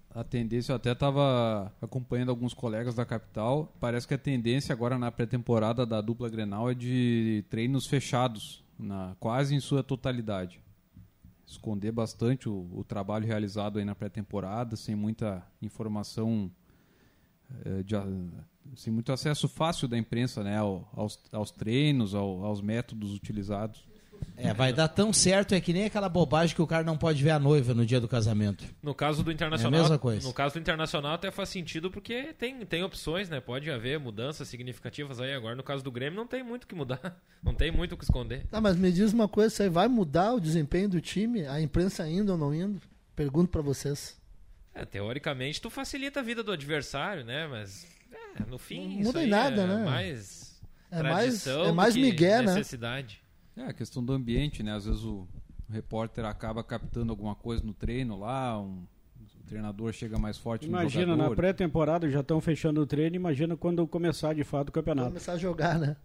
A 0.09 0.23
tendência, 0.23 0.71
eu 0.71 0.75
até 0.75 0.91
estava 0.91 1.71
acompanhando 1.81 2.29
alguns 2.29 2.53
colegas 2.53 2.93
da 2.95 3.05
capital. 3.05 3.71
Parece 3.79 4.07
que 4.07 4.13
a 4.13 4.17
tendência 4.17 4.73
agora 4.73 4.97
na 4.97 5.11
pré-temporada 5.11 5.85
da 5.85 6.01
dupla 6.01 6.29
Grenal 6.29 6.69
é 6.69 6.73
de 6.73 7.43
treinos 7.49 7.87
fechados, 7.87 8.63
na, 8.77 9.15
quase 9.19 9.55
em 9.55 9.59
sua 9.59 9.83
totalidade. 9.83 10.59
Esconder 11.47 11.91
bastante 11.91 12.49
o, 12.49 12.67
o 12.73 12.83
trabalho 12.83 13.25
realizado 13.25 13.77
aí 13.79 13.85
na 13.85 13.95
pré-temporada, 13.95 14.75
sem 14.75 14.95
muita 14.95 15.45
informação, 15.61 16.49
eh, 17.65 17.83
de 17.83 17.95
a- 17.95 18.05
sem 18.75 18.91
muito 18.93 19.11
acesso 19.11 19.47
fácil 19.47 19.87
da 19.87 19.97
imprensa 19.97 20.43
né, 20.43 20.57
ao- 20.57 20.87
aos, 20.95 21.19
aos 21.31 21.51
treinos, 21.51 22.13
ao- 22.15 22.43
aos 22.43 22.61
métodos 22.61 23.13
utilizados. 23.13 23.83
É, 24.36 24.53
vai 24.53 24.74
dar 24.74 24.88
tão 24.88 25.13
certo, 25.13 25.53
é 25.53 25.62
que 25.62 25.72
nem 25.72 25.86
aquela 25.86 26.10
bobagem 26.10 26.55
que 26.55 26.62
o 26.62 26.67
cara 26.67 26.84
não 26.84 26.98
pode 26.98 27.24
ver 27.24 27.29
a 27.29 27.39
noiva 27.39 27.74
no 27.74 27.86
dia 27.86 28.01
do 28.01 28.08
casamento. 28.08 28.65
No 28.82 28.93
caso 28.93 29.24
do 29.24 29.32
Internacional, 29.32 29.74
É 29.74 29.77
a 29.77 29.82
mesma 29.84 30.00
coisa. 30.00 30.27
no 30.27 30.34
caso 30.34 30.55
do 30.55 30.60
Internacional 30.60 31.13
até 31.13 31.29
faz 31.32 31.50
sentido 31.50 31.91
porque 31.91 32.34
tem, 32.34 32.65
tem 32.65 32.84
opções, 32.84 33.29
né? 33.29 33.39
Pode 33.39 33.70
haver 33.70 34.00
mudanças 34.00 34.48
significativas 34.48 35.22
aí 35.22 35.34
agora. 35.34 35.55
No 35.55 35.63
caso 35.63 35.84
do 35.84 35.91
Grêmio 35.91 36.17
não 36.17 36.27
tem 36.27 36.43
muito 36.43 36.63
o 36.63 36.67
que 36.67 36.75
mudar, 36.75 37.22
não 37.43 37.53
tem 37.53 37.72
muito 37.72 37.93
o 37.93 37.98
que 37.98 38.03
esconder. 38.03 38.46
Tá, 38.48 38.60
mas 38.60 38.75
me 38.75 38.91
diz 38.91 39.13
uma 39.13 39.27
coisa, 39.27 39.50
você 39.53 39.70
vai 39.70 39.88
mudar 39.88 40.34
o 40.34 40.39
desempenho 40.39 40.89
do 40.89 41.00
time? 41.00 41.46
A 41.46 41.62
imprensa 41.62 42.08
indo 42.08 42.32
ou 42.32 42.38
não 42.38 42.53
indo? 42.53 42.82
Pergunto 43.15 43.50
pra 43.50 43.62
vocês. 43.62 44.20
É, 44.75 44.84
teoricamente 44.84 45.62
tu 45.62 45.70
facilita 45.70 46.20
a 46.20 46.24
vida 46.24 46.41
do 46.43 46.51
adversário, 46.51 47.24
né? 47.24 47.48
Mas 47.48 47.86
é, 48.12 48.43
no 48.50 48.58
fim 48.58 48.96
Não 48.96 49.00
isso 49.01 49.03
muda 49.10 49.24
em 49.24 49.27
nada, 49.27 49.62
é 49.62 49.67
né? 49.67 49.86
mais 49.86 50.60
É 50.91 51.03
mais, 51.03 51.46
é 51.48 51.72
mais 51.72 51.96
migué, 51.96 52.41
né? 52.41 52.55
necessidade. 52.55 53.22
É, 53.55 53.65
a 53.65 53.74
questão 53.74 54.03
do 54.03 54.13
ambiente, 54.13 54.63
né? 54.63 54.74
Às 54.74 54.86
vezes 54.86 55.03
o, 55.03 55.27
repórter 55.69 56.25
acaba 56.25 56.63
captando 56.63 57.12
alguma 57.12 57.33
coisa 57.36 57.63
no 57.63 57.74
treino 57.74 58.19
lá, 58.19 58.60
um- 58.60 58.83
o 59.39 59.43
treinador 59.45 59.91
chega 59.93 60.17
mais 60.19 60.38
forte 60.38 60.67
Imagina, 60.67 61.05
no 61.07 61.12
na 61.12 61.24
jogador. 61.24 61.36
pré-temporada 61.36 62.10
já 62.10 62.19
estão 62.22 62.39
fechando 62.41 62.81
o 62.81 62.86
treino, 62.86 63.15
imagina 63.15 63.55
quando 63.57 63.86
começar 63.88 64.33
de 64.36 64.43
fato 64.43 64.69
o 64.69 64.72
campeonato. 64.72 65.07
Começar 65.10 65.33
a 65.33 65.38
jogar, 65.38 65.79
né? 65.79 65.95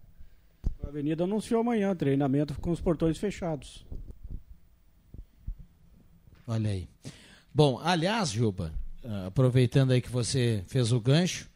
A 0.83 0.87
Avenida 0.87 1.23
anunciou 1.23 1.61
amanhã 1.61 1.95
treinamento 1.95 2.59
com 2.59 2.71
os 2.71 2.79
portões 2.81 3.17
fechados. 3.17 3.85
Olha 6.47 6.69
aí. 6.71 6.87
Bom, 7.53 7.79
aliás, 7.83 8.29
Juba, 8.31 8.73
ah, 9.03 9.27
aproveitando 9.27 9.91
aí 9.91 10.01
que 10.01 10.09
você 10.09 10.63
fez 10.67 10.91
o 10.91 10.99
gancho, 10.99 11.48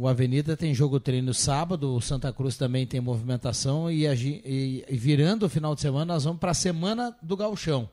o 0.00 0.08
Avenida 0.08 0.56
tem 0.56 0.72
jogo 0.74 0.98
treino 0.98 1.34
sábado, 1.34 1.94
o 1.94 2.00
Santa 2.00 2.32
Cruz 2.32 2.56
também 2.56 2.86
tem 2.86 3.00
movimentação 3.00 3.90
e, 3.90 4.06
e- 4.06 4.84
e 4.88 4.96
virando 4.96 5.44
o 5.44 5.48
final 5.48 5.74
de 5.74 5.80
semana 5.82 6.14
nós 6.14 6.24
vamos 6.24 6.40
para 6.40 6.52
a 6.52 6.54
semana 6.54 7.14
do 7.22 7.36
Gauchão. 7.36 7.88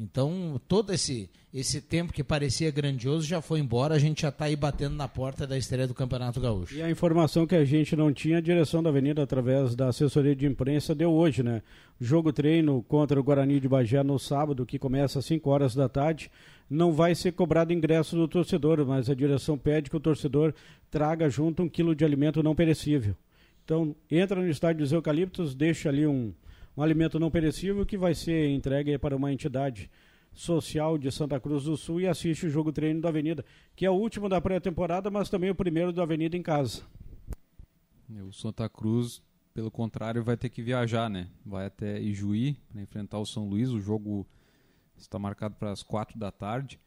Então, 0.00 0.60
todo 0.68 0.92
esse, 0.92 1.28
esse 1.52 1.80
tempo 1.80 2.12
que 2.12 2.22
parecia 2.22 2.70
grandioso 2.70 3.26
já 3.26 3.40
foi 3.42 3.58
embora, 3.58 3.96
a 3.96 3.98
gente 3.98 4.22
já 4.22 4.28
está 4.28 4.44
aí 4.44 4.54
batendo 4.54 4.94
na 4.94 5.08
porta 5.08 5.44
da 5.44 5.58
estreia 5.58 5.88
do 5.88 5.94
Campeonato 5.94 6.40
Gaúcho. 6.40 6.76
E 6.76 6.82
a 6.82 6.88
informação 6.88 7.48
que 7.48 7.56
a 7.56 7.64
gente 7.64 7.96
não 7.96 8.12
tinha, 8.12 8.38
a 8.38 8.40
direção 8.40 8.80
da 8.80 8.90
Avenida, 8.90 9.24
através 9.24 9.74
da 9.74 9.88
assessoria 9.88 10.36
de 10.36 10.46
imprensa, 10.46 10.94
deu 10.94 11.10
hoje, 11.12 11.42
né? 11.42 11.62
Jogo 12.00 12.32
treino 12.32 12.80
contra 12.86 13.18
o 13.18 13.24
Guarani 13.24 13.58
de 13.58 13.68
Bagé 13.68 14.00
no 14.04 14.20
sábado, 14.20 14.64
que 14.64 14.78
começa 14.78 15.18
às 15.18 15.24
5 15.24 15.50
horas 15.50 15.74
da 15.74 15.88
tarde. 15.88 16.30
Não 16.68 16.92
vai 16.92 17.14
ser 17.14 17.32
cobrado 17.32 17.72
ingresso 17.72 18.14
do 18.14 18.28
torcedor, 18.28 18.84
mas 18.86 19.08
a 19.08 19.14
direção 19.14 19.56
pede 19.56 19.88
que 19.88 19.96
o 19.96 20.00
torcedor 20.00 20.54
traga 20.90 21.28
junto 21.30 21.62
um 21.62 21.68
quilo 21.68 21.94
de 21.94 22.04
alimento 22.04 22.42
não 22.42 22.54
perecível. 22.54 23.16
Então, 23.64 23.94
entra 24.10 24.40
no 24.40 24.48
estádio 24.48 24.82
dos 24.82 24.92
Eucaliptos, 24.92 25.54
deixa 25.54 25.88
ali 25.88 26.06
um, 26.06 26.32
um 26.76 26.82
alimento 26.82 27.18
não 27.18 27.30
perecível 27.30 27.84
que 27.84 27.96
vai 27.96 28.14
ser 28.14 28.48
entregue 28.48 28.96
para 28.98 29.16
uma 29.16 29.32
entidade 29.32 29.90
social 30.32 30.96
de 30.96 31.10
Santa 31.10 31.40
Cruz 31.40 31.64
do 31.64 31.76
Sul 31.76 32.00
e 32.00 32.06
assiste 32.06 32.46
o 32.46 32.50
jogo 32.50 32.72
treino 32.72 33.00
da 33.00 33.08
Avenida, 33.08 33.44
que 33.74 33.84
é 33.84 33.90
o 33.90 33.94
último 33.94 34.28
da 34.28 34.40
pré-temporada, 34.40 35.10
mas 35.10 35.28
também 35.28 35.50
o 35.50 35.54
primeiro 35.54 35.92
da 35.92 36.02
Avenida 36.02 36.36
em 36.36 36.42
casa. 36.42 36.82
O 38.26 38.32
Santa 38.32 38.68
Cruz, 38.68 39.20
pelo 39.52 39.70
contrário, 39.70 40.22
vai 40.22 40.36
ter 40.36 40.48
que 40.48 40.62
viajar, 40.62 41.10
né? 41.10 41.28
Vai 41.44 41.66
até 41.66 42.00
Ijuí 42.00 42.56
para 42.70 42.80
enfrentar 42.80 43.18
o 43.18 43.26
São 43.26 43.48
Luís. 43.48 43.70
O 43.70 43.80
jogo 43.80 44.26
está 45.02 45.18
marcado 45.18 45.54
para 45.56 45.70
as 45.70 45.82
quatro 45.82 46.18
da 46.18 46.30
tarde. 46.30 46.78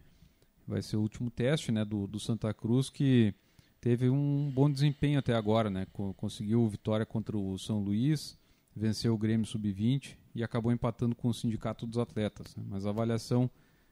Vai 0.68 0.82
ser 0.82 0.98
o 0.98 1.02
último 1.02 1.30
teste, 1.30 1.72
né, 1.72 1.84
do, 1.84 2.08
do 2.08 2.20
Santa 2.20 2.54
Cruz 2.54 2.90
que 2.90 3.34
teve 3.80 4.10
um 4.10 4.50
bom 4.54 4.70
desempenho 4.72 5.20
até 5.20 5.34
agora, 5.34 5.70
né? 5.70 5.88
Co- 5.92 6.14
Conseguiu 6.14 6.68
vitória 6.68 7.06
contra 7.06 7.38
o 7.38 7.58
São 7.58 7.80
Luís, 7.80 8.38
venceu 8.76 9.14
o 9.14 9.18
Grêmio 9.18 9.46
Sub-20 9.46 10.16
e 10.36 10.44
acabou 10.44 10.72
empatando 10.72 11.16
com 11.16 11.28
o 11.30 11.34
Sindicato 11.34 11.86
dos 11.86 11.98
Atletas. 11.98 12.56
né? 12.56 12.64
Mas 12.70 12.86
a 12.86 12.90
avaliação 12.90 13.50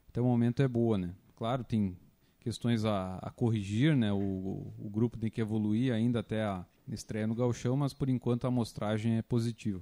até 0.08 0.22
o 0.22 0.26
momento 0.26 0.62
é 0.62 0.68
boa, 0.68 0.98
né? 0.98 1.14
Claro, 1.36 1.64
tem 1.64 1.98
questões 2.40 2.86
a, 2.86 3.18
a 3.18 3.30
corrigir, 3.32 3.96
né? 3.96 4.14
O, 4.14 4.18
o 4.78 4.90
grupo 4.90 5.18
tem 5.18 5.30
que 5.30 5.42
evoluir 5.42 5.92
ainda 5.94 6.20
até 6.20 6.44
a 6.44 6.66
estreia 6.88 7.28
no 7.28 7.36
Gauchão, 7.36 7.76
mas 7.76 7.94
por 7.94 8.10
enquanto 8.10 8.46
a 8.46 8.48
amostragem 8.48 9.18
é 9.18 9.22
positiva. 9.22 9.82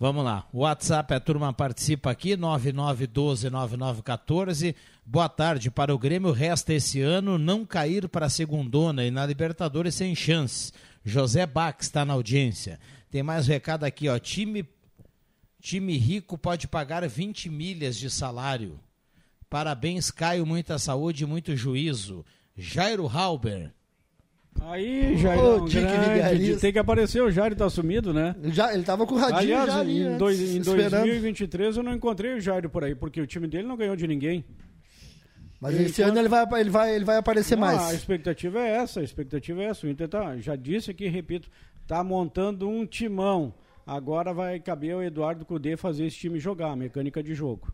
Vamos 0.00 0.24
lá. 0.24 0.48
O 0.50 0.60
WhatsApp, 0.60 1.12
a 1.12 1.20
turma 1.20 1.52
participa 1.52 2.10
aqui, 2.10 2.30
99129914. 2.30 4.74
Boa 5.04 5.28
tarde 5.28 5.70
para 5.70 5.94
o 5.94 5.98
Grêmio. 5.98 6.32
Resta 6.32 6.72
esse 6.72 7.02
ano 7.02 7.36
não 7.36 7.66
cair 7.66 8.08
para 8.08 8.24
a 8.24 8.30
segundona 8.30 9.04
e 9.04 9.10
na 9.10 9.26
Libertadores 9.26 9.94
sem 9.94 10.14
chance. 10.14 10.72
José 11.04 11.44
Bax 11.44 11.84
está 11.84 12.02
na 12.02 12.14
audiência. 12.14 12.80
Tem 13.10 13.22
mais 13.22 13.46
recado 13.46 13.84
aqui, 13.84 14.08
ó. 14.08 14.18
Time, 14.18 14.66
time 15.60 15.98
rico 15.98 16.38
pode 16.38 16.66
pagar 16.66 17.06
20 17.06 17.50
milhas 17.50 17.94
de 17.94 18.08
salário. 18.08 18.80
Parabéns, 19.50 20.10
Caio. 20.10 20.46
Muita 20.46 20.78
saúde 20.78 21.24
e 21.24 21.26
muito 21.26 21.54
juízo. 21.54 22.24
Jairo 22.56 23.06
Halber. 23.06 23.70
Aí, 24.62 25.16
Jair, 25.16 25.40
Ô, 25.42 25.64
grande, 25.64 26.56
tem 26.56 26.72
que 26.72 26.78
aparecer, 26.78 27.22
o 27.22 27.30
Jair 27.30 27.54
tá 27.56 27.68
sumido, 27.70 28.12
né? 28.12 28.34
Já, 28.44 28.74
ele 28.74 28.82
tava 28.82 29.06
com 29.06 29.14
o 29.14 29.18
radinho 29.18 29.38
Aliás, 29.38 29.72
já 29.72 29.80
ali, 29.80 29.98
em, 30.00 30.02
antes, 30.04 30.18
dois- 30.18 30.40
em 30.40 30.58
esperando. 30.58 30.90
2023 30.90 31.76
eu 31.76 31.82
não 31.82 31.94
encontrei 31.94 32.34
o 32.34 32.40
Jair 32.40 32.68
por 32.68 32.84
aí, 32.84 32.94
porque 32.94 33.20
o 33.20 33.26
time 33.26 33.46
dele 33.46 33.66
não 33.66 33.76
ganhou 33.76 33.96
de 33.96 34.06
ninguém. 34.06 34.44
Mas 35.60 35.74
Enquanto- 35.74 35.88
esse 35.90 36.02
ano 36.02 36.18
ele 36.18 36.28
vai, 36.28 36.46
ele 36.60 36.70
vai, 36.70 36.94
ele 36.94 37.04
vai 37.04 37.16
aparecer 37.16 37.56
Não, 37.56 37.64
A 37.68 37.72
mais. 37.76 37.92
expectativa 37.94 38.58
é 38.60 38.76
essa, 38.76 39.00
a 39.00 39.02
expectativa 39.02 39.62
é 39.62 39.66
essa. 39.66 39.86
O 39.86 39.90
Inter 39.90 40.08
tá, 40.08 40.36
já 40.38 40.56
disse 40.56 40.90
aqui, 40.90 41.06
repito, 41.08 41.48
tá 41.86 42.02
montando 42.04 42.68
um 42.68 42.86
timão. 42.86 43.52
Agora 43.86 44.32
vai 44.32 44.60
caber 44.60 44.92
ao 44.92 45.02
Eduardo 45.02 45.44
Cudê 45.44 45.76
fazer 45.76 46.06
esse 46.06 46.16
time 46.16 46.38
jogar, 46.38 46.70
a 46.72 46.76
mecânica 46.76 47.22
de 47.22 47.34
jogo. 47.34 47.72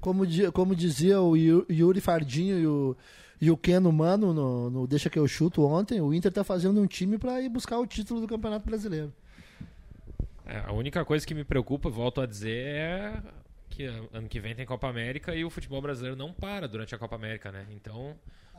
Como, 0.00 0.24
como 0.52 0.74
dizia 0.74 1.20
o 1.20 1.36
Yu- 1.36 1.66
Yuri 1.70 2.00
Fardinho 2.00 2.58
e 2.58 2.66
o, 2.66 2.96
e 3.40 3.50
o 3.50 3.56
Keno 3.56 3.92
Mano 3.92 4.32
no, 4.32 4.70
no 4.70 4.86
Deixa 4.86 5.08
Que 5.10 5.18
Eu 5.18 5.28
Chuto 5.28 5.64
ontem, 5.64 6.00
o 6.00 6.12
Inter 6.12 6.32
tá 6.32 6.42
fazendo 6.44 6.80
um 6.80 6.86
time 6.86 7.18
para 7.18 7.40
ir 7.40 7.48
buscar 7.48 7.78
o 7.78 7.86
título 7.86 8.20
do 8.20 8.26
Campeonato 8.26 8.66
Brasileiro. 8.66 9.12
É, 10.44 10.60
a 10.66 10.72
única 10.72 11.04
coisa 11.04 11.26
que 11.26 11.34
me 11.34 11.44
preocupa, 11.44 11.90
volto 11.90 12.20
a 12.20 12.26
dizer, 12.26 12.66
é 12.66 13.22
que 13.68 13.84
ano 13.84 14.28
que 14.28 14.40
vem 14.40 14.54
tem 14.54 14.64
Copa 14.64 14.88
América 14.88 15.34
e 15.34 15.44
o 15.44 15.50
futebol 15.50 15.80
brasileiro 15.80 16.16
não 16.16 16.32
para 16.32 16.66
durante 16.66 16.94
a 16.94 16.98
Copa 16.98 17.16
América, 17.16 17.52
né? 17.52 17.66
Então, 17.70 18.16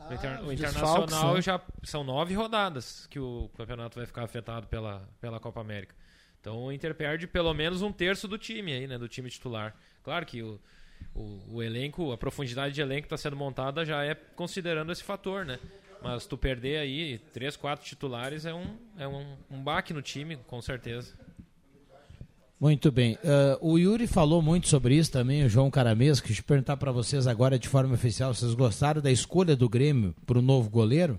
o, 0.08 0.14
Inter- 0.14 0.44
o 0.44 0.52
Internacional 0.52 1.34
né? 1.34 1.42
já 1.42 1.60
são 1.82 2.02
nove 2.04 2.32
rodadas 2.34 3.06
que 3.08 3.18
o 3.18 3.50
campeonato 3.56 3.98
vai 3.98 4.06
ficar 4.06 4.22
afetado 4.22 4.66
pela, 4.68 5.06
pela 5.20 5.40
Copa 5.40 5.60
América. 5.60 5.94
Então 6.40 6.64
o 6.64 6.72
Inter 6.72 6.94
perde 6.94 7.26
pelo 7.26 7.52
menos 7.52 7.82
um 7.82 7.92
terço 7.92 8.26
do 8.26 8.38
time 8.38 8.72
aí, 8.72 8.86
né? 8.86 8.96
Do 8.96 9.08
time 9.08 9.28
titular. 9.28 9.74
Claro 10.02 10.24
que 10.24 10.42
o, 10.42 10.58
o, 11.14 11.56
o 11.56 11.62
elenco, 11.62 12.12
a 12.12 12.18
profundidade 12.18 12.74
de 12.74 12.80
elenco 12.80 13.02
que 13.02 13.06
está 13.06 13.16
sendo 13.16 13.36
montada 13.36 13.84
já 13.84 14.04
é 14.04 14.14
considerando 14.14 14.92
esse 14.92 15.02
fator, 15.02 15.44
né? 15.44 15.58
Mas 16.02 16.26
tu 16.26 16.38
perder 16.38 16.78
aí 16.78 17.18
três, 17.32 17.56
quatro 17.56 17.84
titulares 17.84 18.46
é 18.46 18.54
um, 18.54 18.76
é 18.96 19.06
um, 19.06 19.36
um 19.50 19.62
baque 19.62 19.92
no 19.92 20.00
time, 20.00 20.36
com 20.46 20.60
certeza. 20.62 21.12
Muito 22.58 22.92
bem. 22.92 23.14
Uh, 23.14 23.72
o 23.72 23.78
Yuri 23.78 24.06
falou 24.06 24.42
muito 24.42 24.68
sobre 24.68 24.94
isso 24.94 25.10
também, 25.10 25.44
o 25.44 25.48
João 25.48 25.70
Caramês. 25.70 26.20
Quis 26.20 26.40
perguntar 26.42 26.76
para 26.76 26.92
vocês 26.92 27.26
agora 27.26 27.58
de 27.58 27.68
forma 27.68 27.94
oficial: 27.94 28.34
vocês 28.34 28.52
gostaram 28.52 29.00
da 29.00 29.10
escolha 29.10 29.56
do 29.56 29.68
Grêmio 29.68 30.14
para 30.26 30.38
o 30.38 30.42
novo 30.42 30.68
goleiro? 30.68 31.18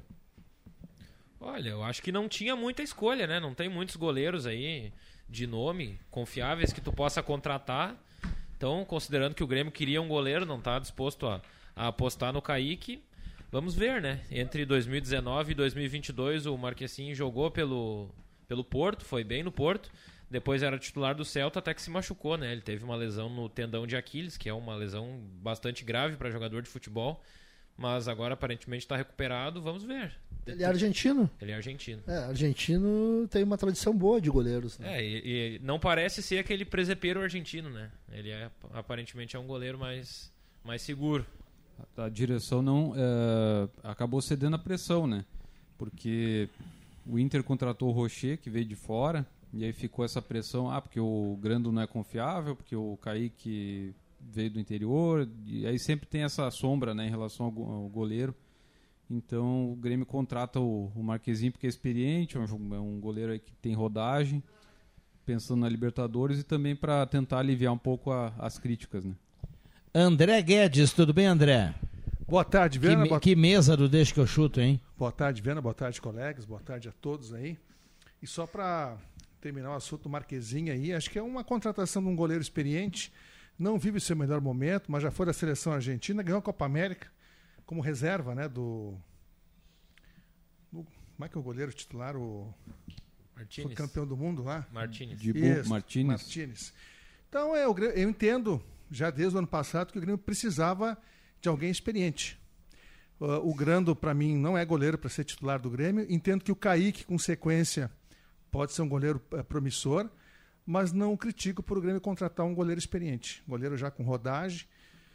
Olha, 1.39 1.69
eu 1.69 1.83
acho 1.83 2.03
que 2.03 2.11
não 2.11 2.29
tinha 2.29 2.55
muita 2.55 2.83
escolha, 2.83 3.25
né? 3.25 3.39
Não 3.39 3.55
tem 3.55 3.67
muitos 3.67 3.95
goleiros 3.95 4.45
aí 4.45 4.93
de 5.27 5.47
nome 5.47 5.99
confiáveis 6.11 6.71
que 6.71 6.81
tu 6.81 6.93
possa 6.93 7.23
contratar. 7.23 7.95
Então, 8.61 8.85
considerando 8.85 9.33
que 9.33 9.43
o 9.43 9.47
Grêmio 9.47 9.71
queria 9.71 9.99
um 9.99 10.07
goleiro, 10.07 10.45
não 10.45 10.59
está 10.59 10.77
disposto 10.77 11.25
a, 11.25 11.41
a 11.75 11.87
apostar 11.87 12.31
no 12.31 12.43
Kaique, 12.43 13.03
vamos 13.51 13.73
ver, 13.73 13.99
né? 13.99 14.21
Entre 14.29 14.67
2019 14.67 15.53
e 15.53 15.55
2022, 15.55 16.45
o 16.45 16.55
Marquezinho 16.55 17.15
jogou 17.15 17.49
pelo, 17.49 18.11
pelo 18.47 18.63
Porto, 18.63 19.03
foi 19.03 19.23
bem 19.23 19.41
no 19.41 19.51
Porto. 19.51 19.89
Depois 20.29 20.61
era 20.61 20.77
titular 20.77 21.15
do 21.15 21.25
Celta 21.25 21.57
até 21.57 21.73
que 21.73 21.81
se 21.81 21.89
machucou, 21.89 22.37
né? 22.37 22.51
Ele 22.51 22.61
teve 22.61 22.83
uma 22.85 22.95
lesão 22.95 23.31
no 23.31 23.49
tendão 23.49 23.87
de 23.87 23.97
Aquiles, 23.97 24.37
que 24.37 24.47
é 24.47 24.53
uma 24.53 24.75
lesão 24.75 25.19
bastante 25.41 25.83
grave 25.83 26.15
para 26.15 26.29
jogador 26.29 26.61
de 26.61 26.69
futebol. 26.69 27.19
Mas 27.77 28.07
agora 28.07 28.33
aparentemente 28.33 28.83
está 28.83 28.95
recuperado, 28.95 29.61
vamos 29.61 29.83
ver. 29.83 30.13
Ele 30.45 30.63
é 30.63 30.65
argentino? 30.65 31.29
Ele 31.39 31.51
é 31.51 31.55
argentino. 31.55 32.01
É, 32.07 32.17
argentino 32.25 33.27
tem 33.29 33.43
uma 33.43 33.57
tradição 33.57 33.95
boa 33.95 34.19
de 34.19 34.29
goleiros. 34.29 34.77
Né? 34.79 34.97
É, 34.97 35.03
e, 35.03 35.55
e, 35.55 35.59
não 35.59 35.79
parece 35.79 36.21
ser 36.21 36.39
aquele 36.39 36.65
presepeiro 36.65 37.21
argentino, 37.21 37.69
né? 37.69 37.91
Ele 38.11 38.29
é 38.29 38.49
aparentemente 38.73 39.35
é 39.35 39.39
um 39.39 39.45
goleiro 39.45 39.77
mais, 39.77 40.31
mais 40.63 40.81
seguro. 40.81 41.25
A, 41.97 42.05
a 42.05 42.09
direção 42.09 42.61
não 42.61 42.93
é, 42.95 43.69
acabou 43.83 44.21
cedendo 44.21 44.55
a 44.55 44.59
pressão, 44.59 45.05
né? 45.05 45.25
Porque 45.77 46.49
o 47.05 47.19
Inter 47.19 47.43
contratou 47.43 47.89
o 47.89 47.91
Rocher, 47.91 48.37
que 48.37 48.49
veio 48.49 48.65
de 48.65 48.75
fora, 48.75 49.25
e 49.53 49.65
aí 49.65 49.73
ficou 49.73 50.05
essa 50.05 50.21
pressão, 50.21 50.71
ah, 50.71 50.81
porque 50.81 50.99
o 50.99 51.37
Grando 51.41 51.71
não 51.71 51.81
é 51.81 51.87
confiável, 51.87 52.55
porque 52.55 52.75
o 52.75 52.97
Kaique 52.97 53.93
veio 54.29 54.51
do 54.51 54.59
interior, 54.59 55.27
e 55.45 55.65
aí 55.65 55.79
sempre 55.79 56.07
tem 56.07 56.23
essa 56.23 56.49
sombra 56.51 56.93
né, 56.93 57.07
em 57.07 57.09
relação 57.09 57.47
ao, 57.47 57.89
goleiro. 57.89 58.35
Então 59.09 59.71
o 59.71 59.75
Grêmio 59.75 60.05
contrata 60.05 60.59
o, 60.59 60.91
o 60.95 61.03
Marquezinho 61.03 61.51
porque 61.51 61.67
é 61.67 61.69
experiente, 61.69 62.37
é 62.37 62.39
um, 62.39 62.75
é 62.75 62.79
um 62.79 62.99
goleiro 62.99 63.37
que 63.39 63.51
tem 63.55 63.73
rodagem, 63.73 64.41
pensando 65.25 65.61
na 65.61 65.69
Libertadores 65.69 66.39
e 66.39 66.43
também 66.43 66.75
para 66.75 67.05
tentar 67.05 67.39
aliviar 67.39 67.73
um 67.73 67.77
pouco 67.77 68.11
a, 68.11 68.33
as 68.37 68.57
críticas. 68.57 69.03
Né? 69.03 69.15
André 69.93 70.41
Guedes, 70.41 70.93
tudo 70.93 71.13
bem, 71.13 71.25
André? 71.25 71.73
Boa 72.31 72.45
tarde, 72.45 72.79
Viana. 72.79 73.03
Que, 73.03 73.09
boa... 73.09 73.19
que 73.19 73.35
mesa 73.35 73.75
do 73.75 73.89
Deixa 73.89 74.13
que 74.13 74.19
eu 74.21 74.25
chuto, 74.25 74.61
hein? 74.61 74.79
Boa 74.97 75.11
tarde, 75.11 75.41
Viana. 75.41 75.59
Boa 75.59 75.73
tarde, 75.73 75.99
colegas. 75.99 76.45
Boa 76.45 76.61
tarde 76.61 76.87
a 76.87 76.91
todos 76.93 77.33
aí. 77.33 77.57
E 78.21 78.27
só 78.27 78.47
para 78.47 78.97
terminar 79.41 79.71
o 79.71 79.75
assunto 79.75 80.03
do 80.03 80.09
Marquezinho 80.09 80.71
aí, 80.71 80.93
acho 80.93 81.09
que 81.09 81.19
é 81.19 81.21
uma 81.21 81.43
contratação 81.43 82.01
de 82.01 82.07
um 82.07 82.15
goleiro 82.15 82.41
experiente, 82.41 83.11
não 83.61 83.77
vive 83.77 83.99
seu 83.99 84.15
melhor 84.15 84.41
momento, 84.41 84.91
mas 84.91 85.03
já 85.03 85.11
foi 85.11 85.25
da 85.25 85.33
seleção 85.33 85.71
argentina, 85.73 86.23
ganhou 86.23 86.39
a 86.39 86.41
Copa 86.41 86.65
América 86.65 87.11
como 87.65 87.79
reserva, 87.79 88.35
né, 88.35 88.49
do, 88.49 88.97
do 90.71 90.83
como 90.83 91.25
é 91.25 91.29
que 91.29 91.37
é 91.37 91.39
o 91.39 91.43
goleiro 91.43 91.71
titular, 91.71 92.17
o 92.17 92.53
Martínez. 93.35 93.77
Foi 93.77 93.87
campeão 93.87 94.05
do 94.05 94.17
mundo 94.17 94.43
lá? 94.43 94.67
Martínez. 94.71 95.21
Isso, 95.23 95.69
Martínez. 95.69 96.21
Martínez. 96.21 96.73
Então, 97.29 97.55
é, 97.55 97.65
eu, 97.65 97.77
eu 97.77 98.09
entendo, 98.09 98.61
já 98.89 99.09
desde 99.09 99.35
o 99.35 99.39
ano 99.39 99.47
passado, 99.47 99.91
que 99.91 99.97
o 99.97 100.01
Grêmio 100.01 100.17
precisava 100.17 100.97
de 101.39 101.47
alguém 101.47 101.71
experiente. 101.71 102.39
Uh, 103.19 103.47
o 103.47 103.53
Grando, 103.53 103.95
para 103.95 104.13
mim, 104.13 104.35
não 104.35 104.57
é 104.57 104.65
goleiro 104.65 104.97
para 104.97 105.09
ser 105.09 105.23
titular 105.23 105.59
do 105.59 105.69
Grêmio. 105.69 106.05
Entendo 106.09 106.43
que 106.43 106.51
o 106.51 106.55
Kaique, 106.55 107.05
com 107.05 107.17
sequência, 107.17 107.91
pode 108.51 108.73
ser 108.73 108.81
um 108.81 108.89
goleiro 108.89 109.21
é, 109.31 109.43
promissor, 109.43 110.09
mas 110.65 110.91
não 110.91 111.17
critico 111.17 111.63
por 111.63 111.77
o 111.77 111.81
Grêmio 111.81 112.01
contratar 112.01 112.45
um 112.45 112.53
goleiro 112.53 112.79
experiente, 112.79 113.43
goleiro 113.47 113.77
já 113.77 113.89
com 113.89 114.03
rodagem, 114.03 114.65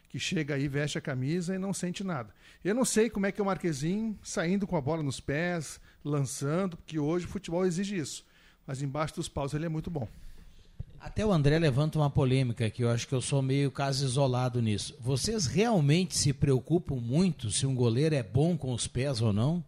que 0.08 0.18
chega 0.18 0.54
aí, 0.54 0.68
veste 0.68 0.98
a 0.98 1.00
camisa 1.00 1.54
e 1.54 1.58
não 1.58 1.72
sente 1.72 2.02
nada. 2.02 2.32
Eu 2.64 2.74
não 2.74 2.84
sei 2.84 3.10
como 3.10 3.26
é 3.26 3.32
que 3.32 3.40
é 3.40 3.44
o 3.44 3.46
Marquezinho 3.46 4.18
saindo 4.22 4.66
com 4.66 4.76
a 4.76 4.80
bola 4.80 5.02
nos 5.02 5.20
pés, 5.20 5.80
lançando, 6.04 6.76
porque 6.76 6.98
hoje 6.98 7.26
o 7.26 7.28
futebol 7.28 7.66
exige 7.66 7.96
isso. 7.96 8.24
Mas 8.66 8.82
embaixo 8.82 9.16
dos 9.16 9.28
paus 9.28 9.54
ele 9.54 9.66
é 9.66 9.68
muito 9.68 9.90
bom. 9.90 10.08
Até 11.00 11.24
o 11.24 11.32
André 11.32 11.58
levanta 11.58 11.98
uma 11.98 12.10
polêmica 12.10 12.68
que 12.70 12.82
eu 12.82 12.90
acho 12.90 13.06
que 13.06 13.14
eu 13.14 13.20
sou 13.20 13.40
meio 13.40 13.70
caso 13.70 14.04
isolado 14.04 14.60
nisso. 14.60 14.97
Vocês 15.00 15.47
realmente 15.47 16.16
se 16.16 16.32
preocupam 16.32 16.97
muito 16.97 17.50
se 17.50 17.66
um 17.66 17.75
goleiro 17.75 18.14
é 18.14 18.23
bom 18.23 18.56
com 18.56 18.73
os 18.73 18.88
pés 18.88 19.21
ou 19.21 19.32
não? 19.32 19.62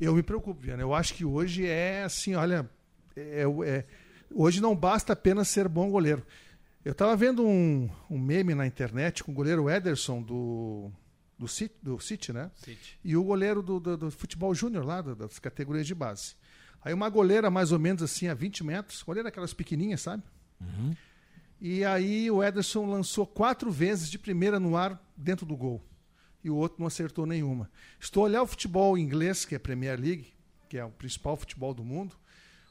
Eu 0.00 0.14
me 0.14 0.22
preocupo, 0.22 0.60
Viana. 0.60 0.82
Eu 0.82 0.94
acho 0.94 1.14
que 1.14 1.24
hoje 1.24 1.66
é 1.66 2.04
assim, 2.04 2.34
olha, 2.34 2.68
é, 3.16 3.42
é, 3.64 3.84
hoje 4.32 4.60
não 4.60 4.74
basta 4.74 5.12
apenas 5.12 5.48
ser 5.48 5.68
bom 5.68 5.90
goleiro. 5.90 6.24
Eu 6.84 6.92
estava 6.92 7.14
vendo 7.16 7.46
um, 7.46 7.90
um, 8.08 8.18
meme 8.18 8.54
na 8.54 8.66
internet 8.66 9.22
com 9.22 9.32
o 9.32 9.34
goleiro 9.34 9.68
Ederson 9.68 10.22
do, 10.22 10.90
do, 11.38 11.48
City, 11.48 11.74
do 11.82 11.98
City, 12.00 12.32
né? 12.32 12.50
City. 12.56 12.98
E 13.04 13.16
o 13.16 13.24
goleiro 13.24 13.62
do, 13.62 13.78
do, 13.78 13.96
do 13.96 14.10
futebol 14.10 14.54
júnior 14.54 14.84
lá, 14.84 15.02
das 15.02 15.38
categorias 15.38 15.86
de 15.86 15.94
base. 15.94 16.34
Aí 16.82 16.94
uma 16.94 17.08
goleira 17.08 17.50
mais 17.50 17.72
ou 17.72 17.78
menos 17.78 18.02
assim 18.02 18.28
a 18.28 18.34
20 18.34 18.64
metros, 18.64 19.02
goleira 19.02 19.28
aquelas 19.28 19.52
pequenininhas, 19.52 20.00
sabe? 20.00 20.22
Uhum. 20.60 20.94
E 21.60 21.84
aí 21.84 22.30
o 22.30 22.42
Ederson 22.42 22.86
lançou 22.86 23.26
quatro 23.26 23.70
vezes 23.70 24.08
de 24.08 24.18
primeira 24.18 24.60
no 24.60 24.76
ar 24.76 25.02
dentro 25.16 25.44
do 25.44 25.56
gol. 25.56 25.84
E 26.42 26.48
o 26.48 26.54
outro 26.54 26.78
não 26.78 26.86
acertou 26.86 27.26
nenhuma. 27.26 27.68
Estou 27.98 28.22
a 28.22 28.26
olhar 28.26 28.42
o 28.42 28.46
futebol 28.46 28.96
inglês, 28.96 29.44
que 29.44 29.54
é 29.54 29.58
a 29.58 29.60
Premier 29.60 29.98
League, 30.00 30.32
que 30.68 30.78
é 30.78 30.84
o 30.84 30.90
principal 30.90 31.36
futebol 31.36 31.74
do 31.74 31.84
mundo. 31.84 32.16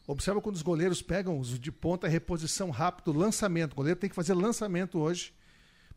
Observa 0.07 0.39
quando 0.39 0.55
os 0.55 0.61
goleiros 0.61 1.01
pegam 1.01 1.37
os 1.37 1.59
de 1.59 1.69
ponta, 1.69 2.07
reposição 2.07 2.69
rápido, 2.69 3.11
lançamento. 3.11 3.73
O 3.73 3.75
goleiro 3.75 3.99
tem 3.99 4.09
que 4.09 4.15
fazer 4.15 4.33
lançamento 4.33 4.97
hoje, 4.97 5.33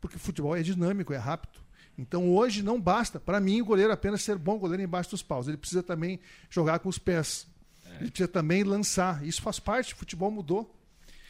porque 0.01 0.17
o 0.17 0.19
futebol 0.19 0.53
é 0.53 0.61
dinâmico, 0.61 1.13
é 1.13 1.17
rápido. 1.17 1.59
Então 1.97 2.29
hoje 2.29 2.61
não 2.61 2.79
basta, 2.79 3.21
para 3.21 3.39
mim, 3.39 3.61
o 3.61 3.65
goleiro 3.65 3.93
apenas 3.93 4.21
ser 4.21 4.37
bom 4.37 4.59
goleiro 4.59 4.83
embaixo 4.83 5.11
dos 5.11 5.23
paus. 5.23 5.47
Ele 5.47 5.55
precisa 5.55 5.81
também 5.81 6.19
jogar 6.49 6.79
com 6.79 6.89
os 6.89 6.97
pés. 6.97 7.47
É. 7.85 8.01
Ele 8.01 8.11
precisa 8.11 8.27
também 8.27 8.65
lançar. 8.65 9.25
Isso 9.25 9.41
faz 9.41 9.59
parte, 9.59 9.93
o 9.93 9.97
futebol 9.97 10.29
mudou. 10.29 10.75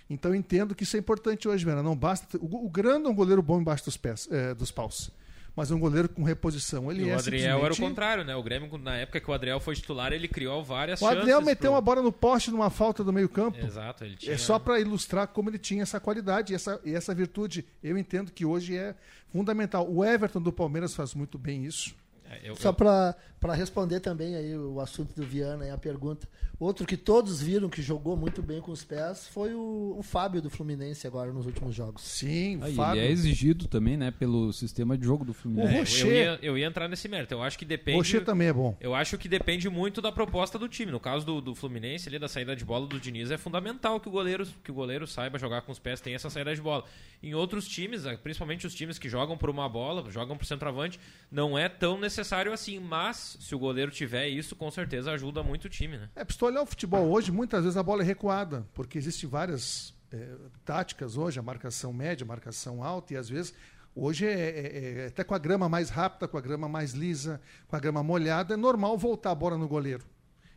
Então 0.09 0.33
entendo 0.33 0.73
que 0.73 0.83
isso 0.83 0.97
é 0.97 0.99
importante 0.99 1.47
hoje, 1.47 1.63
Vera. 1.63 1.83
Não 1.83 1.95
basta. 1.95 2.37
O, 2.39 2.65
o 2.65 2.69
Grande 2.69 3.05
é 3.05 3.09
um 3.09 3.15
goleiro 3.15 3.43
bom 3.43 3.61
embaixo 3.61 3.85
dos 3.85 3.95
pés, 3.95 4.27
é, 4.31 4.55
dos 4.55 4.71
paus 4.71 5.11
mas 5.55 5.71
é 5.71 5.75
um 5.75 5.79
goleiro 5.79 6.07
com 6.07 6.23
reposição. 6.23 6.91
Ele 6.91 7.05
e 7.05 7.09
é 7.09 7.15
o 7.15 7.19
Adriel 7.19 7.65
era 7.65 7.73
o 7.73 7.77
contrário, 7.77 8.23
né? 8.23 8.35
O 8.35 8.43
Grêmio, 8.43 8.77
na 8.77 8.95
época 8.97 9.19
que 9.19 9.29
o 9.29 9.33
Adriel 9.33 9.59
foi 9.59 9.75
titular, 9.75 10.13
ele 10.13 10.27
criou 10.27 10.63
várias 10.63 11.01
o 11.01 11.05
chances. 11.05 11.17
O 11.17 11.21
Adriel 11.21 11.41
meteu 11.41 11.71
pro... 11.71 11.71
uma 11.71 11.81
bola 11.81 12.01
no 12.01 12.11
poste 12.11 12.51
numa 12.51 12.69
falta 12.69 13.03
do 13.03 13.11
meio-campo. 13.11 13.57
Exato, 13.57 14.03
ele 14.05 14.15
tinha... 14.15 14.33
É 14.33 14.37
só 14.37 14.57
para 14.57 14.79
ilustrar 14.79 15.27
como 15.27 15.49
ele 15.49 15.59
tinha 15.59 15.83
essa 15.83 15.99
qualidade 15.99 16.53
e 16.53 16.55
essa, 16.55 16.79
e 16.85 16.93
essa 16.93 17.13
virtude. 17.13 17.65
Eu 17.83 17.97
entendo 17.97 18.31
que 18.31 18.45
hoje 18.45 18.77
é 18.77 18.95
fundamental. 19.29 19.89
O 19.91 20.03
Everton 20.03 20.41
do 20.41 20.51
Palmeiras 20.51 20.95
faz 20.95 21.13
muito 21.13 21.37
bem 21.37 21.65
isso. 21.65 21.95
É, 22.29 22.49
eu, 22.49 22.55
Só 22.55 22.69
eu... 22.69 22.73
para 22.73 23.15
responder 23.49 23.99
também 23.99 24.35
aí 24.35 24.55
o 24.55 24.79
assunto 24.79 25.15
do 25.15 25.25
Viana 25.25 25.65
e 25.65 25.69
a 25.71 25.77
pergunta. 25.77 26.27
Outro 26.59 26.85
que 26.85 26.95
todos 26.95 27.41
viram 27.41 27.67
que 27.69 27.81
jogou 27.81 28.15
muito 28.15 28.43
bem 28.43 28.61
com 28.61 28.71
os 28.71 28.83
pés 28.83 29.27
foi 29.27 29.55
o, 29.55 29.95
o 29.97 30.03
Fábio 30.03 30.43
do 30.43 30.49
Fluminense 30.49 31.07
agora 31.07 31.33
nos 31.33 31.47
últimos 31.47 31.73
jogos. 31.73 32.03
Sim, 32.03 32.59
ah, 32.61 32.67
Fábio. 32.67 33.01
Ele 33.01 33.07
é 33.07 33.11
exigido 33.11 33.67
também, 33.67 33.97
né, 33.97 34.11
pelo 34.11 34.53
sistema 34.53 34.95
de 34.95 35.03
jogo 35.03 35.25
do 35.25 35.33
Fluminense. 35.33 35.73
O 35.73 35.79
Rocher... 35.79 36.07
eu, 36.07 36.13
ia, 36.13 36.39
eu 36.43 36.57
ia 36.59 36.67
entrar 36.67 36.87
nesse 36.87 37.07
mérito. 37.07 37.33
Eu 37.33 37.41
acho 37.41 37.57
que 37.57 37.65
depende. 37.65 37.97
Rocher 37.97 38.23
também 38.23 38.49
é 38.49 38.53
bom. 38.53 38.77
Eu 38.79 38.93
acho 38.93 39.17
que 39.17 39.27
depende 39.27 39.67
muito 39.69 40.03
da 40.03 40.11
proposta 40.11 40.59
do 40.59 40.69
time. 40.69 40.91
No 40.91 40.99
caso 40.99 41.25
do, 41.25 41.41
do 41.41 41.55
Fluminense, 41.55 42.07
ali, 42.07 42.19
da 42.19 42.27
saída 42.27 42.55
de 42.55 42.63
bola 42.63 42.85
do 42.85 42.99
Diniz, 42.99 43.31
é 43.31 43.39
fundamental 43.39 43.99
que 43.99 44.07
o 44.07 44.11
goleiro 44.11 44.45
que 44.63 44.69
o 44.69 44.73
goleiro 44.73 45.07
saiba 45.07 45.39
jogar 45.39 45.61
com 45.61 45.71
os 45.71 45.79
pés, 45.79 45.99
tenha 45.99 46.15
essa 46.15 46.29
saída 46.29 46.53
de 46.53 46.61
bola. 46.61 46.83
Em 47.23 47.33
outros 47.33 47.67
times, 47.67 48.03
principalmente 48.21 48.67
os 48.67 48.73
times 48.75 48.99
que 48.99 49.09
jogam 49.09 49.37
por 49.37 49.49
uma 49.49 49.67
bola, 49.67 50.09
jogam 50.11 50.37
por 50.37 50.45
centroavante, 50.45 50.99
não 51.31 51.57
é 51.57 51.67
tão 51.67 51.99
necessário 51.99 52.53
assim, 52.53 52.79
mas 52.79 53.30
se 53.39 53.55
o 53.55 53.59
goleiro 53.59 53.91
tiver 53.91 54.27
isso, 54.27 54.55
com 54.55 54.69
certeza 54.71 55.11
ajuda 55.11 55.43
muito 55.43 55.65
o 55.65 55.69
time, 55.69 55.97
né? 55.97 56.09
É, 56.15 56.23
para 56.23 56.45
olhar 56.45 56.61
o 56.61 56.65
futebol 56.65 57.09
hoje, 57.09 57.31
muitas 57.31 57.63
vezes 57.63 57.77
a 57.77 57.83
bola 57.83 58.01
é 58.01 58.05
recuada, 58.05 58.67
porque 58.73 58.97
existem 58.97 59.29
várias 59.29 59.93
é, 60.11 60.35
táticas 60.65 61.17
hoje, 61.17 61.39
a 61.39 61.43
marcação 61.43 61.93
média, 61.93 62.23
a 62.23 62.27
marcação 62.27 62.83
alta, 62.83 63.13
e 63.13 63.17
às 63.17 63.29
vezes 63.29 63.53
Hoje, 63.93 64.25
é, 64.25 64.31
é, 64.31 65.01
é, 65.03 65.07
até 65.07 65.23
com 65.23 65.35
a 65.35 65.37
grama 65.37 65.67
mais 65.67 65.89
rápida, 65.89 66.27
com 66.27 66.37
a 66.37 66.41
grama 66.41 66.69
mais 66.69 66.93
lisa, 66.93 67.41
com 67.67 67.75
a 67.75 67.79
grama 67.79 68.01
molhada, 68.01 68.53
é 68.53 68.57
normal 68.57 68.97
voltar 68.97 69.31
a 69.31 69.35
bola 69.35 69.57
no 69.57 69.67
goleiro. 69.67 70.05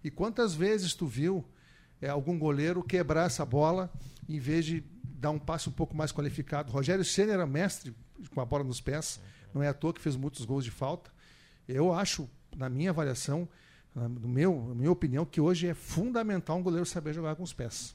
E 0.04 0.10
quantas 0.10 0.54
vezes 0.54 0.94
tu 0.94 1.04
viu 1.04 1.44
é, 2.00 2.08
algum 2.08 2.38
goleiro 2.38 2.82
quebrar 2.82 3.26
essa 3.26 3.44
bola 3.44 3.92
em 4.28 4.38
vez 4.38 4.64
de 4.64 4.84
dar 5.02 5.30
um 5.30 5.38
passe 5.38 5.68
um 5.68 5.72
pouco 5.72 5.96
mais 5.96 6.12
qualificado? 6.12 6.70
Rogério 6.70 7.04
Senna 7.04 7.32
era 7.32 7.46
mestre 7.46 7.92
com 8.32 8.40
a 8.40 8.44
bola 8.44 8.62
nos 8.62 8.80
pés, 8.80 9.20
não 9.52 9.62
é 9.62 9.68
à 9.68 9.74
toa 9.74 9.92
que 9.92 10.00
fez 10.00 10.14
muitos 10.14 10.44
gols 10.44 10.64
de 10.64 10.70
falta. 10.70 11.10
Eu 11.66 11.92
acho, 11.92 12.30
na 12.56 12.68
minha 12.68 12.90
avaliação, 12.90 13.48
na 13.94 14.08
meu, 14.08 14.66
na 14.68 14.74
minha 14.74 14.90
opinião, 14.90 15.24
que 15.24 15.40
hoje 15.40 15.66
é 15.66 15.74
fundamental 15.74 16.58
um 16.58 16.62
goleiro 16.62 16.86
saber 16.86 17.12
jogar 17.12 17.36
com 17.36 17.42
os 17.42 17.52
pés. 17.52 17.94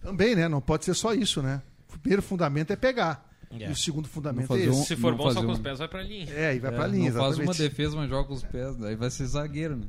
Também, 0.00 0.34
né? 0.34 0.48
Não 0.48 0.60
pode 0.60 0.84
ser 0.84 0.94
só 0.94 1.12
isso, 1.12 1.42
né? 1.42 1.62
O 1.94 1.98
primeiro 1.98 2.22
fundamento 2.22 2.72
é 2.72 2.76
pegar. 2.76 3.28
É. 3.50 3.68
E 3.68 3.72
o 3.72 3.76
segundo 3.76 4.08
fundamento 4.08 4.54
é 4.54 4.60
esse. 4.60 4.70
Um, 4.70 4.84
Se 4.84 4.96
for 4.96 5.14
bom 5.14 5.30
só 5.30 5.42
com 5.42 5.52
os 5.52 5.58
pés, 5.58 5.78
vai 5.78 5.88
pra 5.88 6.02
linha. 6.02 6.32
É, 6.32 6.54
e 6.54 6.58
vai 6.58 6.72
é, 6.72 6.74
pra 6.74 6.86
linha, 6.86 7.10
não 7.10 7.20
exatamente. 7.20 7.46
faz 7.46 7.48
uma 7.48 7.68
defesa, 7.68 7.96
mas 7.96 8.08
joga 8.08 8.28
com 8.28 8.34
os 8.34 8.42
pés, 8.42 8.76
daí 8.76 8.94
vai 8.94 9.10
ser 9.10 9.26
zagueiro, 9.26 9.76
né? 9.76 9.86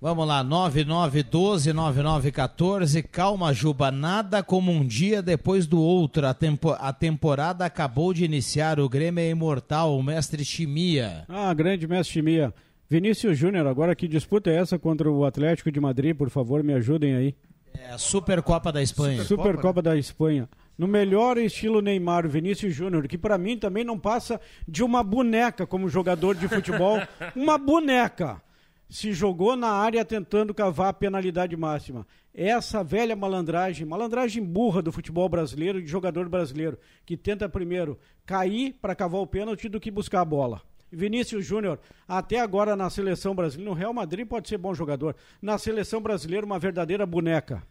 Vamos 0.00 0.28
lá, 0.28 0.44
9912-9914. 0.44 3.02
Calma, 3.10 3.52
Juba. 3.52 3.90
Nada 3.90 4.44
como 4.44 4.70
um 4.70 4.86
dia 4.86 5.20
depois 5.20 5.66
do 5.66 5.80
outro. 5.80 6.24
A, 6.24 6.32
tempo, 6.32 6.70
a 6.78 6.92
temporada 6.92 7.64
acabou 7.64 8.14
de 8.14 8.24
iniciar. 8.24 8.78
O 8.78 8.88
Grêmio 8.88 9.20
é 9.20 9.30
imortal. 9.30 9.98
O 9.98 10.02
mestre 10.02 10.44
Chimia. 10.44 11.24
Ah, 11.28 11.52
grande 11.52 11.88
mestre 11.88 12.12
Chimia. 12.12 12.54
Vinícius 12.88 13.36
Júnior, 13.36 13.66
agora 13.66 13.96
que 13.96 14.06
disputa 14.06 14.50
é 14.50 14.54
essa 14.54 14.78
contra 14.78 15.10
o 15.10 15.24
Atlético 15.24 15.72
de 15.72 15.80
Madrid? 15.80 16.16
Por 16.16 16.30
favor, 16.30 16.62
me 16.62 16.74
ajudem 16.74 17.16
aí. 17.16 17.34
É 17.74 17.90
a 17.90 17.98
Supercopa 17.98 18.70
da 18.70 18.80
Espanha. 18.80 19.24
Supercopa 19.24 19.82
da 19.82 19.96
Espanha. 19.96 20.48
No 20.78 20.86
melhor 20.86 21.38
estilo 21.38 21.82
Neymar, 21.82 22.28
Vinícius 22.28 22.72
Júnior, 22.72 23.08
que 23.08 23.18
para 23.18 23.36
mim 23.36 23.58
também 23.58 23.82
não 23.82 23.98
passa 23.98 24.40
de 24.66 24.84
uma 24.84 25.02
boneca 25.02 25.66
como 25.66 25.88
jogador 25.88 26.36
de 26.36 26.46
futebol. 26.46 27.00
uma 27.34 27.58
boneca. 27.58 28.40
Se 28.88 29.12
jogou 29.12 29.54
na 29.54 29.70
área 29.70 30.04
tentando 30.04 30.54
cavar 30.54 30.88
a 30.88 30.92
penalidade 30.92 31.56
máxima. 31.56 32.06
Essa 32.34 32.82
velha 32.82 33.14
malandragem, 33.14 33.86
malandragem 33.86 34.42
burra 34.42 34.80
do 34.80 34.92
futebol 34.92 35.28
brasileiro, 35.28 35.82
de 35.82 35.88
jogador 35.88 36.28
brasileiro, 36.28 36.78
que 37.04 37.16
tenta 37.16 37.48
primeiro 37.48 37.98
cair 38.24 38.74
para 38.80 38.94
cavar 38.94 39.20
o 39.20 39.26
pênalti 39.26 39.68
do 39.68 39.80
que 39.80 39.90
buscar 39.90 40.20
a 40.20 40.24
bola. 40.24 40.62
Vinícius 40.90 41.44
Júnior, 41.44 41.78
até 42.06 42.40
agora 42.40 42.74
na 42.74 42.88
seleção 42.88 43.34
brasileira, 43.34 43.70
no 43.70 43.76
Real 43.76 43.92
Madrid 43.92 44.26
pode 44.26 44.48
ser 44.48 44.56
bom 44.56 44.74
jogador, 44.74 45.14
na 45.42 45.58
seleção 45.58 46.00
brasileira 46.00 46.46
uma 46.46 46.58
verdadeira 46.58 47.04
boneca. 47.04 47.62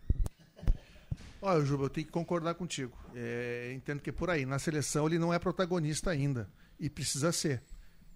Olha, 1.42 1.64
Juba, 1.64 1.86
eu 1.86 1.90
tenho 1.90 2.06
que 2.06 2.12
concordar 2.12 2.56
contigo. 2.56 2.98
É, 3.16 3.72
entendo 3.74 4.02
que 4.02 4.10
é 4.10 4.14
por 4.14 4.30
aí. 4.30 4.46
Na 4.46 4.60
seleção 4.60 5.08
ele 5.08 5.20
não 5.20 5.34
é 5.34 5.40
protagonista 5.40 6.10
ainda. 6.10 6.50
E 6.80 6.90
precisa 6.90 7.32
ser. 7.32 7.62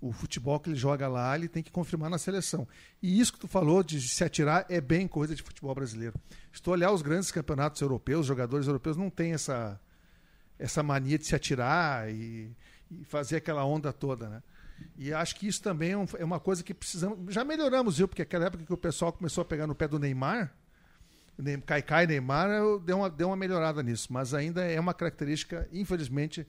O 0.02 0.12
futebol 0.12 0.60
que 0.60 0.70
ele 0.70 0.76
joga 0.76 1.08
lá, 1.08 1.36
ele 1.36 1.48
tem 1.48 1.62
que 1.62 1.70
confirmar 1.72 2.10
na 2.10 2.18
seleção. 2.18 2.68
E 3.04 3.20
isso 3.20 3.32
que 3.34 3.40
tu 3.40 3.48
falou 3.48 3.84
de 3.84 4.02
se 4.02 4.24
atirar 4.24 4.66
é 4.68 4.82
bem 4.82 5.08
coisa 5.08 5.36
de 5.36 5.44
futebol 5.44 5.76
brasileiro. 5.76 6.16
Se 6.52 6.60
tu 6.62 6.72
olhar 6.72 6.92
os 6.92 7.04
grandes 7.04 7.32
campeonatos 7.32 7.80
europeus, 7.82 8.22
os 8.22 8.26
jogadores 8.26 8.66
europeus 8.66 8.98
não 8.98 9.12
têm 9.12 9.34
essa, 9.34 9.80
essa 10.58 10.82
mania 10.82 11.20
de 11.20 11.26
se 11.28 11.36
atirar 11.36 12.10
e, 12.12 12.52
e 12.90 13.04
fazer 13.06 13.36
aquela 13.36 13.64
onda 13.64 13.94
toda, 13.94 14.28
né? 14.28 14.44
E 14.98 15.14
acho 15.14 15.36
que 15.36 15.48
isso 15.48 15.62
também 15.62 15.92
é, 15.94 16.06
é 16.18 16.26
uma 16.26 16.40
coisa 16.40 16.64
que 16.64 16.74
precisamos. 16.74 17.32
Já 17.32 17.44
melhoramos, 17.46 18.00
viu? 18.00 18.08
Porque 18.08 18.24
aquela 18.24 18.46
época 18.48 18.64
que 18.66 18.74
o 18.74 18.78
pessoal 18.78 19.14
começou 19.14 19.44
a 19.44 19.46
pegar 19.46 19.68
no 19.68 19.76
pé 19.76 19.88
do 19.88 20.00
Neymar, 20.00 20.52
Ne- 21.38 21.60
Kaikai 21.60 22.08
Neymar, 22.08 22.50
eu- 22.50 22.80
deu 22.80 22.98
uma, 22.98 23.10
deu 23.10 23.28
uma 23.28 23.36
melhorada 23.36 23.84
nisso. 23.84 24.12
Mas 24.12 24.34
ainda 24.34 24.64
é 24.64 24.80
uma 24.80 24.96
característica, 24.96 25.70
infelizmente, 25.72 26.48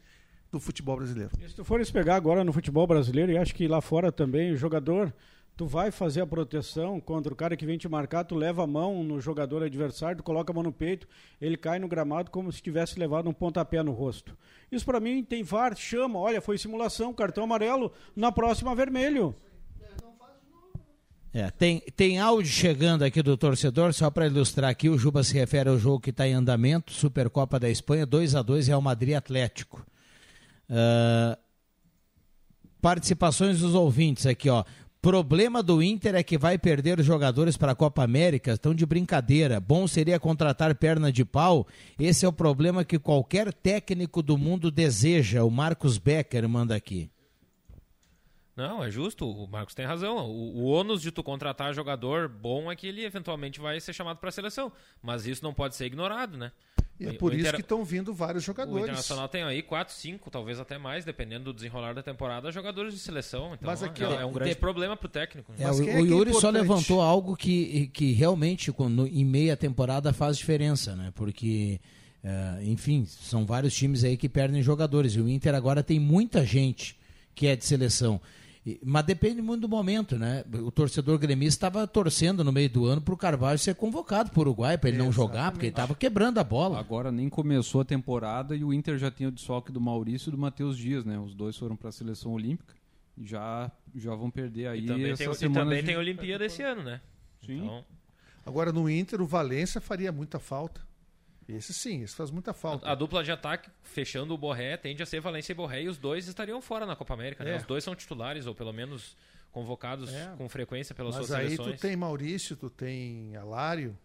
do 0.53 0.61
futebol 0.61 0.97
brasileiro. 0.97 1.31
E 1.41 1.49
se 1.49 1.57
tu 1.57 1.65
fores 1.65 1.91
pegar 1.91 2.15
agora 2.15 2.45
no 2.45 2.53
futebol 2.53 2.87
brasileiro, 2.87 3.33
e 3.33 3.39
acho 3.39 3.55
que 3.55 3.67
lá 3.67 3.81
fora 3.81 4.13
também, 4.13 4.53
o 4.53 4.57
jogador, 4.57 5.13
tu 5.57 5.65
vai 5.67 5.91
fazer 5.91 6.21
a 6.21 6.27
proteção 6.27 7.01
contra 7.01 7.33
o 7.33 7.37
cara 7.37 7.57
que 7.57 7.65
vem 7.65 7.79
te 7.79 7.89
marcar, 7.89 8.25
tu 8.25 8.35
leva 8.35 8.63
a 8.63 8.67
mão 8.67 9.03
no 9.03 9.19
jogador 9.19 9.63
adversário, 9.63 10.19
tu 10.19 10.23
coloca 10.23 10.53
a 10.53 10.55
mão 10.55 10.63
no 10.63 10.73
peito, 10.73 11.09
ele 11.41 11.57
cai 11.57 11.79
no 11.79 11.89
gramado 11.89 12.31
como 12.31 12.53
se 12.53 12.61
tivesse 12.61 12.99
levado 12.99 13.31
um 13.31 13.33
pontapé 13.33 13.83
no 13.83 13.93
rosto. 13.93 14.37
Isso 14.71 14.85
pra 14.85 15.01
mim 15.01 15.25
tem 15.25 15.43
VAR, 15.43 15.75
chama, 15.75 16.19
olha, 16.19 16.43
foi 16.43 16.59
simulação, 16.59 17.15
cartão 17.15 17.45
amarelo, 17.45 17.91
na 18.15 18.31
próxima 18.31 18.75
vermelho. 18.75 19.35
É, 21.35 21.51
tem, 21.51 21.81
tem 21.97 22.19
áudio 22.19 22.53
chegando 22.53 23.05
aqui 23.05 23.23
do 23.23 23.39
torcedor, 23.39 23.95
só 23.95 24.11
para 24.11 24.27
ilustrar 24.27 24.69
aqui, 24.69 24.91
o 24.91 24.99
Juba 24.99 25.23
se 25.23 25.33
refere 25.33 25.71
ao 25.71 25.79
jogo 25.79 25.99
que 25.99 26.11
está 26.11 26.29
em 26.29 26.35
andamento, 26.35 26.93
Supercopa 26.93 27.59
da 27.59 27.71
Espanha, 27.71 28.05
2 28.05 28.35
a 28.35 28.43
2 28.43 28.67
Real 28.67 28.83
Madrid 28.83 29.15
Atlético. 29.15 29.83
Ah, 30.73 31.39
participações 32.81 33.61
dos 33.61 33.75
ouvintes 33.75 34.25
aqui, 34.27 34.49
ó. 34.49 34.65
Problema 35.03 35.63
do 35.65 35.83
Inter 35.83 36.15
é 36.15 36.23
que 36.23 36.39
vai 36.39 36.57
perder 36.57 37.01
os 37.01 37.05
jogadores 37.05 37.57
para 37.57 37.73
a 37.73 37.75
Copa 37.75 38.05
América, 38.05 38.53
estão 38.53 38.73
de 38.73 38.87
brincadeira. 38.87 39.61
Bom 39.61 39.87
seria 39.89 40.19
contratar 40.19 40.75
perna 40.77 41.13
de 41.13 41.25
pau. 41.25 41.67
Esse 41.99 42.25
é 42.25 42.29
o 42.29 42.33
problema 42.33 42.85
que 42.85 43.01
qualquer 43.01 43.53
técnico 43.53 44.23
do 44.23 44.39
mundo 44.39 44.71
deseja. 44.71 45.43
O 45.43 45.51
Marcos 45.51 45.99
Becker 45.99 46.49
manda 46.49 46.77
aqui. 46.77 47.11
Não, 48.57 48.85
é 48.85 48.91
justo, 48.91 49.27
o 49.29 49.47
Marcos 49.49 49.75
tem 49.75 49.87
razão. 49.87 50.19
O, 50.29 50.59
o 50.59 50.65
ônus 50.65 51.01
de 51.01 51.11
tu 51.11 51.23
contratar 51.23 51.73
jogador 51.73 52.29
bom 52.29 52.71
é 52.71 52.77
que 52.77 52.87
ele 52.87 53.03
eventualmente 53.05 53.59
vai 53.59 53.81
ser 53.81 53.93
chamado 53.95 54.19
para 54.19 54.29
a 54.29 54.33
seleção. 54.33 54.71
Mas 55.03 55.27
isso 55.27 55.43
não 55.43 55.55
pode 55.55 55.75
ser 55.75 55.87
ignorado, 55.87 56.37
né? 56.37 56.53
E 57.01 57.07
é 57.07 57.11
O- 57.11 57.15
por 57.19 57.33
o 57.33 57.35
isso 57.35 57.41
Inter- 57.41 57.55
que 57.55 57.63
estão 57.63 57.83
vindo 57.83 58.13
vários 58.13 58.43
O 58.45 58.47
jogadores. 58.47 58.83
Internacional 58.85 59.27
tem 59.27 59.43
aí 59.43 59.63
4, 59.63 59.95
5, 59.95 60.31
talvez 60.31 60.61
até 60.61 60.77
mais, 60.77 61.03
dependendo 61.05 61.45
do 61.45 61.55
desenrolar 61.55 61.95
da 61.95 62.03
temporada, 62.03 62.53
jogadores 62.53 62.93
de 62.93 63.01
seleção. 63.01 63.55
Então 63.55 63.67
Mas 63.71 63.83
aqui, 63.83 64.05
é, 64.05 64.07
ó, 64.07 64.21
é 64.21 64.27
um 64.27 64.33
grande 64.33 64.53
de- 64.53 64.61
problema 64.61 64.99
pro 64.99 65.09
técnico. 65.09 65.51
né? 65.53 65.59
É, 65.61 65.67
Mas 65.69 65.81
o, 65.81 65.83
é 65.83 65.87
o 65.87 66.05
é 66.05 66.09
Yuri 66.09 66.35
só 66.35 66.51
levantou 66.51 67.01
algo 67.01 67.35
que, 67.35 67.87
que 67.89 68.13
realmente, 68.13 68.71
quando, 68.71 69.07
em 69.07 69.25
meia 69.25 69.57
temporada, 69.57 70.13
faz 70.13 70.37
diferença, 70.37 70.95
né? 70.95 71.11
Porque, 71.15 71.81
eh, 72.23 72.61
enfim, 72.65 73.07
são 73.07 73.47
vários 73.47 73.73
times 73.75 74.05
aí 74.05 74.19
que 74.19 74.29
perdem 74.29 74.61
jogadores. 74.63 75.15
E 75.17 75.21
o 75.23 75.29
Inter 75.29 75.55
agora 75.55 75.83
tem 75.83 75.99
muita 75.99 76.45
gente 76.45 77.01
que 77.35 77.47
é 77.47 77.57
de 77.57 77.65
seleção. 77.65 78.21
Mas 78.85 79.05
depende 79.05 79.43
muito 79.43 79.63
do 79.63 79.69
momento, 79.69 80.17
né? 80.17 80.45
O 80.65 80.71
torcedor 80.71 81.19
gremista 81.19 81.67
estava 81.67 81.85
torcendo 81.87 82.45
no 82.45 82.53
meio 82.53 82.71
do 82.71 82.85
ano 82.87 83.01
para 83.01 83.13
o 83.13 83.17
Carvalho 83.17 83.59
ser 83.59 83.75
convocado 83.75 84.31
para 84.31 84.39
o 84.39 84.43
Uruguai, 84.43 84.79
para 84.79 84.89
ele 84.89 84.99
não 84.99 85.11
jogar, 85.11 85.51
porque 85.51 85.67
ele 85.67 85.73
estava 85.73 85.97
quebrando 85.97 86.39
a 86.39 86.45
bola. 86.45 86.79
Agora 86.79 87.11
nem 87.11 87.29
começou 87.29 87.81
a 87.81 87.85
temporada 87.85 88.55
e 88.55 88.63
o 88.63 88.73
Inter 88.73 88.99
já 88.99 89.11
tinha 89.11 89.29
o 89.29 89.33
desfalque 89.33 89.73
do 89.73 89.81
Maurício 89.81 90.29
e 90.29 90.31
do 90.33 90.39
Matheus 90.39 90.79
Dias, 90.79 91.05
né? 91.05 91.19
Os 91.19 91.35
dois 91.35 91.57
foram 91.57 91.75
para 91.75 91.89
a 91.89 91.93
seleção 91.93 92.33
olímpica 92.35 92.73
e 93.19 93.27
já, 93.27 93.69
já 93.97 94.15
vão 94.15 94.31
perder 94.31 94.69
aí 94.69 94.85
E 94.85 94.87
também, 94.87 95.11
essa 95.11 95.35
tem, 95.35 95.51
e 95.51 95.53
também 95.53 95.81
de- 95.81 95.87
tem 95.87 95.97
Olimpíada 95.97 96.45
esse 96.47 96.63
ano, 96.63 96.85
né? 96.85 97.01
Sim. 97.45 97.65
Então, 97.65 97.85
Agora 98.47 98.73
no 98.73 98.89
Inter, 98.89 99.21
o 99.21 99.27
Valência 99.27 99.81
faria 99.81 100.11
muita 100.13 100.39
falta. 100.39 100.81
Esse 101.57 101.73
sim, 101.75 102.03
esse 102.03 102.15
faz 102.15 102.31
muita 102.31 102.53
falta. 102.53 102.87
a, 102.87 102.93
a 102.93 102.95
dupla 102.95 103.23
de 103.23 103.31
ataque, 103.31 103.71
fechando 103.83 104.33
o 104.35 104.39
Borré, 104.39 104.77
tende 104.77 105.03
a 105.03 105.07
ser 105.07 105.21
Valência 105.21 105.53
e 105.53 105.55
Borré, 105.55 105.83
e 105.83 105.89
os 105.89 105.99
dois 105.99 106.27
estariam 106.29 106.61
fora 106.63 106.87
na 106.87 106.97
Copa 106.97 107.15
América, 107.15 107.45
né? 107.45 107.53
É. 107.53 107.57
Os 107.57 107.65
dois 107.65 107.83
são 107.85 107.95
titulares, 107.95 108.47
ou 108.47 108.55
pelo 108.55 108.73
menos 108.73 109.17
convocados 109.51 110.13
É. 110.13 110.35
com 110.39 110.49
frequência 110.49 110.95
pelas 110.95 111.15
Mas 111.17 111.27
suas 111.27 111.39
aí 111.39 111.51
seleções. 111.51 111.79
tu 111.79 111.83
tem 111.83 111.95
Maurício, 111.97 112.57
tu 112.57 112.71
tem 112.71 113.37
Alário. 113.37 113.99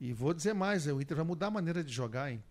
E 0.00 0.12
vou 0.12 0.32
dizer 0.34 0.52
mais, 0.54 0.86
o 0.86 1.00
Inter 1.00 1.16
vai 1.16 1.26
mudar 1.26 1.46
a 1.46 1.50
maneira 1.50 1.82
de 1.82 1.92
jogar, 1.92 2.30
hein? 2.30 2.42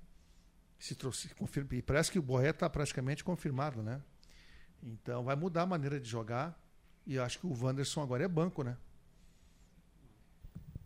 Se 0.79 0.95
trouxe, 0.95 1.29
confirma, 1.35 1.69
e 1.75 1.81
parece 1.81 2.11
que 2.11 2.19
o 2.19 2.21
Borré 2.21 2.49
está 2.49 2.69
praticamente 2.69 3.23
confirmado, 3.23 3.81
né? 3.81 4.01
Então 4.83 5.23
vai 5.23 5.35
mudar 5.35 5.63
a 5.63 5.65
maneira 5.65 5.99
de 5.99 6.07
jogar. 6.09 6.59
E 7.05 7.17
acho 7.17 7.39
que 7.39 7.47
o 7.47 7.53
Wanderson 7.63 8.01
agora 8.01 8.23
é 8.25 8.27
banco, 8.27 8.63
né? 8.63 8.77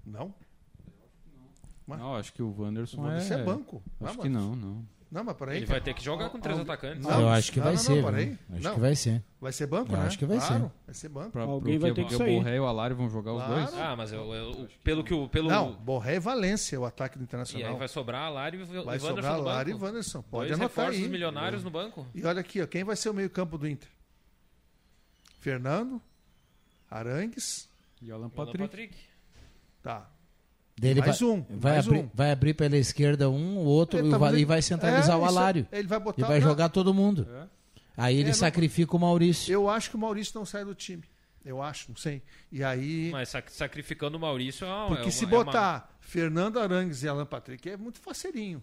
Não? 0.06 0.34
Não, 2.00 2.16
acho 2.16 2.32
que 2.34 2.42
o 2.42 2.56
Wanderson 2.62 2.98
O 3.00 3.04
Wanderson 3.04 3.34
é... 3.36 3.40
é 3.40 3.44
banco. 3.44 3.82
Acho 4.02 4.16
Não, 4.18 4.24
que 4.24 4.30
mas- 4.30 4.42
não, 4.44 4.56
não. 4.56 4.86
Não, 5.12 5.26
mas 5.26 5.36
peraí. 5.36 5.58
Ele 5.58 5.66
vai 5.66 5.82
ter 5.82 5.94
que 5.94 6.02
jogar 6.02 6.30
com 6.30 6.40
três 6.40 6.58
atacantes. 6.58 7.04
Não, 7.06 7.20
Eu 7.20 7.28
acho 7.28 7.52
que 7.52 7.58
não, 7.60 7.66
vai 7.66 7.74
não, 7.74 7.82
ser. 7.82 7.96
não, 8.02 8.04
peraí. 8.12 8.26
viu? 8.28 8.38
Acho 8.54 8.64
Não. 8.64 8.74
que 8.76 8.80
vai 8.80 8.96
ser. 8.96 9.24
Vai 9.42 9.52
ser 9.52 9.68
banco, 9.68 9.92
Eu 9.92 9.98
né? 9.98 10.06
acho 10.06 10.18
que 10.18 10.26
vai 10.26 10.38
claro, 10.38 10.54
ser. 10.64 10.72
Vai 10.86 10.96
ser 10.96 11.10
banco. 11.10 11.32
Pra, 11.32 11.42
Alguém 11.44 11.78
porque, 11.78 11.80
vai 11.80 11.92
ter 11.94 12.06
que 12.10 12.16
sair. 12.16 12.34
o 12.38 12.40
Borré 12.40 12.56
e 12.56 12.60
o 12.62 12.66
Alário 12.66 12.96
vão 12.96 13.10
jogar 13.10 13.34
os 13.34 13.44
Claro. 13.44 13.56
dois. 13.56 13.74
Ah, 13.74 13.96
mas 13.98 14.14
eu, 14.14 14.34
eu- 14.34 14.70
pelo 14.86 15.04
que 15.04 15.14
o. 15.14 15.28
Pelo, 15.28 15.50
Não, 15.50 15.74
Borré 15.74 16.16
e 16.16 16.20
Valência, 16.20 16.80
o 16.80 16.86
ataque 16.86 17.18
do 17.18 17.24
E 17.24 17.26
Internacional. 17.26 17.74
aí 17.74 17.78
vai 17.78 17.88
sobrar 17.90 18.22
Alário 18.28 18.62
e 18.62 18.64
Vai 18.64 18.78
Wanderson 18.78 19.08
sobrar 19.08 19.34
no 19.34 19.40
Alário 19.42 19.72
e. 19.72 19.74
Wanderson. 19.84 20.22
Pode 20.22 20.48
Dois 20.48 20.60
anotar 20.62 20.90
aí. 20.92 21.10
milionários 21.10 21.62
no 21.62 21.70
banco. 21.70 22.08
E 22.16 22.24
olha 22.24 22.40
aqui, 22.40 22.62
ó, 22.62 22.66
quem 22.68 22.86
vai 22.86 22.96
ser 22.96 23.10
o 23.10 23.14
meio-campo 23.14 23.58
do 23.58 23.68
Inter? 23.68 23.90
Fernando, 25.40 26.02
Arangues, 26.90 27.68
E 28.02 28.12
Alan 28.12 28.22
Alan 28.26 28.30
Patrick. 28.30 28.58
Patrick. 28.64 28.98
tá. 29.84 30.10
Dele 30.82 31.00
Mais 31.00 31.20
vai, 31.20 31.30
um, 31.30 31.46
Vai 31.48 31.74
mais 31.74 31.86
abrir, 31.88 32.00
um. 32.00 32.10
vai 32.12 32.32
abrir 32.32 32.54
pela 32.56 32.76
esquerda 32.76 33.30
um, 33.30 33.58
o 33.60 33.65
outro 33.65 34.00
É, 34.00 34.04
e, 34.04 34.10
tá, 34.10 34.17
vai, 34.17 34.30
mas 34.30 34.34
e 34.34 34.38
ele- 34.39 34.46
vai 34.46 34.62
centralizar 34.63 35.15
é, 35.15 35.20
o 35.20 35.26
Alário. 35.26 35.67
Ele 35.72 35.88
vai 35.88 36.00
botar 36.00 36.22
E 36.22 36.26
vai 36.26 36.39
não, 36.39 36.48
jogar 36.50 36.70
todo 36.70 36.91
mundo. 36.94 37.28
Aí 37.96 38.15
ele 38.15 38.24
É, 38.24 38.28
não- 38.28 38.34
sacrifica 38.34 38.96
o 38.96 39.00
Maurício. 39.00 39.54
Eu 39.54 39.70
acho 39.70 39.91
que 39.91 39.96
o 39.96 40.00
Maurício 40.00 40.34
não 40.36 40.44
sai 40.46 40.65
do 40.65 40.74
time. 40.74 41.04
Eu 41.46 41.62
acho, 41.62 41.89
não 41.89 41.96
sei. 41.96 42.22
E 42.52 42.63
aí. 42.63 43.10
Mas 43.12 43.30
sac- 43.30 43.52
sacrificando 43.52 44.17
o 44.17 44.20
Maurício 44.20 44.65
é 44.65 44.70
uma- 44.70 44.88
porque 44.88 45.02
é 45.02 45.06
uma- 45.06 45.12
se 45.12 45.24
é 45.24 45.28
uma- 45.28 45.44
botar 45.44 45.96
Fernando 46.00 46.60
Arangues 46.60 47.04
e 47.04 47.08
Alan 47.08 47.26
Patrick 47.28 47.70
é 47.70 47.78
muito 47.78 48.00
faceirinho. 48.00 48.62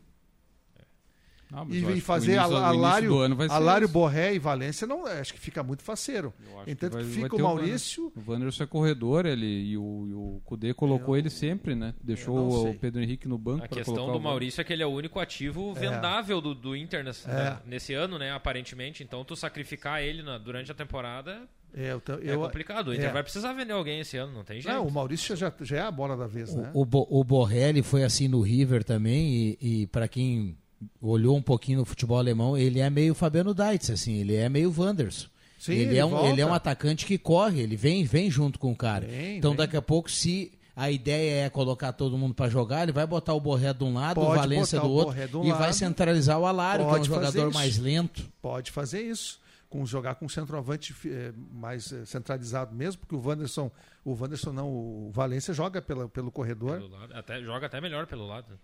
Mas 1.50 1.74
E, 1.76 1.82
eu 1.82 2.00
fazer 2.02 2.32
o 2.38 2.52
o 2.52 2.56
Alário, 2.56 3.14
Alário. 3.50 3.88
Borré 3.88 4.34
e 4.34 4.38
Valência, 4.38 4.86
não, 4.86 5.06
acho 5.06 5.32
que 5.32 5.40
fica 5.40 5.62
muito 5.62 5.82
faceiro. 5.82 6.34
Eu 6.66 6.72
Entanto 6.72 6.92
vai- 6.92 7.02
que 7.02 7.08
vai 7.08 7.22
fica 7.22 7.36
o 7.36 7.40
Maurício. 7.42 8.12
O 8.14 8.30
Wanderson 8.30 8.64
é 8.64 8.66
corredor, 8.66 9.24
ele, 9.24 9.46
e 9.46 9.76
o, 9.78 10.06
e 10.08 10.12
o 10.12 10.40
Kudê 10.44 10.74
colocou 10.74 11.16
ele 11.16 11.30
sempre, 11.30 11.74
né? 11.74 11.94
eu 11.98 12.06
Deixou 12.06 12.36
não 12.36 12.70
o. 12.70 12.74
Pedro 12.74 13.02
Henrique 13.02 13.26
no 13.26 13.38
banco 13.38 13.64
A 13.64 13.68
questão 13.68 13.94
colocar 13.94 14.12
do 14.12 14.18
o 14.18 14.22
Maurício 14.22 14.60
é 14.60 14.64
que 14.64 14.72
ele 14.72 14.82
é 14.82 14.86
o 14.86 14.90
único 14.90 15.18
ativo 15.18 15.72
vendável 15.72 16.40
do, 16.40 16.54
do 16.54 16.76
Inter 16.76 17.02
nesse, 17.02 17.28
É. 17.28 17.56
nesse 17.64 17.94
ano, 17.94 18.18
né? 18.18 18.30
Aparentemente. 18.30 19.02
Então, 19.02 19.24
tu 19.24 19.34
sacrificar 19.34 20.02
ele 20.02 20.22
na- 20.22 20.36
durante 20.36 20.70
a 20.70 20.74
temporada 20.74 21.48
É, 21.74 21.92
eu, 21.92 22.02
é 22.22 22.34
eu- 22.34 22.40
complicado. 22.40 22.88
O 22.88 22.94
Inter 22.94 23.08
é. 23.08 23.12
vai 23.12 23.22
precisar 23.22 23.52
vender 23.54 23.72
alguém 23.72 24.00
esse 24.00 24.16
ano, 24.18 24.32
não 24.34 24.44
tem 24.44 24.60
jeito. 24.60 24.74
Não, 24.74 24.86
o 24.86 24.92
Maurício 24.92 25.34
já, 25.34 25.50
já 25.62 25.76
é 25.78 25.80
a 25.80 25.90
bola 25.90 26.14
da 26.16 26.26
vez, 26.26 26.54
né? 26.54 26.70
O, 26.74 26.84
Bo- 26.84 27.06
o 27.10 27.24
Borrelli 27.24 27.82
foi 27.82 28.04
assim 28.04 28.28
no 28.28 28.42
River 28.42 28.84
também, 28.84 29.56
e, 29.60 29.82
e 29.82 29.86
para 29.86 30.06
quem 30.08 30.56
olhou 31.00 31.36
um 31.36 31.42
pouquinho 31.42 31.80
no 31.80 31.84
futebol 31.84 32.18
alemão, 32.18 32.56
ele 32.56 32.80
é 32.80 32.88
meio 32.90 33.14
Fabiano 33.14 33.54
Deitz, 33.54 33.90
assim, 33.90 34.14
ele 34.14 34.34
é 34.34 34.48
meio 34.48 34.72
Wanderson. 34.76 35.28
Sim, 35.58 35.72
ele, 35.72 35.82
ele 35.82 35.98
é 35.98 36.04
um, 36.04 36.10
volta. 36.10 36.28
ele 36.28 36.40
é 36.40 36.46
um 36.46 36.54
atacante 36.54 37.04
que 37.04 37.18
corre, 37.18 37.60
ele 37.60 37.76
vem, 37.76 38.04
vem 38.04 38.30
junto 38.30 38.58
com 38.58 38.70
o 38.70 38.76
cara. 38.76 39.06
Vem, 39.06 39.38
então 39.38 39.50
vem. 39.50 39.58
daqui 39.58 39.76
a 39.76 39.82
pouco, 39.82 40.10
se 40.10 40.52
a 40.76 40.90
ideia 40.92 41.46
é 41.46 41.50
colocar 41.50 41.92
todo 41.92 42.16
mundo 42.16 42.34
para 42.34 42.48
jogar, 42.48 42.84
ele 42.84 42.92
vai 42.92 43.04
botar 43.04 43.34
o 43.34 43.40
Borré 43.40 43.72
de 43.72 43.82
um 43.82 43.94
lado, 43.94 44.20
Pode 44.20 44.30
o 44.30 44.34
Valência 44.34 44.80
do 44.80 44.88
outro 44.88 45.16
um 45.40 45.44
e 45.44 45.50
vai 45.50 45.60
lado. 45.62 45.72
centralizar 45.72 46.38
o 46.38 46.46
Alário, 46.46 46.84
que 46.84 46.90
é 46.90 46.94
um 46.94 46.96
Pode 46.98 47.08
fazer 47.08 47.26
jogador 47.26 47.48
isso. 47.48 47.58
mais 47.58 47.78
lento. 47.78 48.32
Pode 48.40 48.70
fazer 48.70 49.02
isso. 49.02 49.40
Com 49.68 49.84
jogar 49.84 50.14
com 50.14 50.24
um 50.24 50.28
centroavante 50.28 50.94
eh, 51.04 51.32
mais 51.52 51.92
eh, 51.92 52.04
centralizado 52.06 52.74
mesmo, 52.74 53.00
porque 53.00 53.14
o 53.14 53.20
Wanderson, 53.20 53.70
o 54.02 54.14
Wanderson 54.14 54.50
não, 54.52 54.68
o 54.68 55.10
Valência 55.12 55.52
joga 55.52 55.82
pela, 55.82 56.08
pelo 56.08 56.30
corredor 56.32 56.78
Pelo 56.78 56.88
lado, 56.88 57.12
até, 57.12 57.42
joga 57.42 57.66
até 57.66 57.78
melhor 57.78 58.06
pelo 58.06 58.26
lado. 58.26 58.58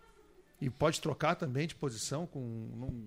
E 0.61 0.71
pode 0.71 1.01
trocar 1.01 1.35
também 1.35 1.67
de 1.67 1.75
posição 1.75 2.27
com. 2.27 2.41
num- 2.41 3.05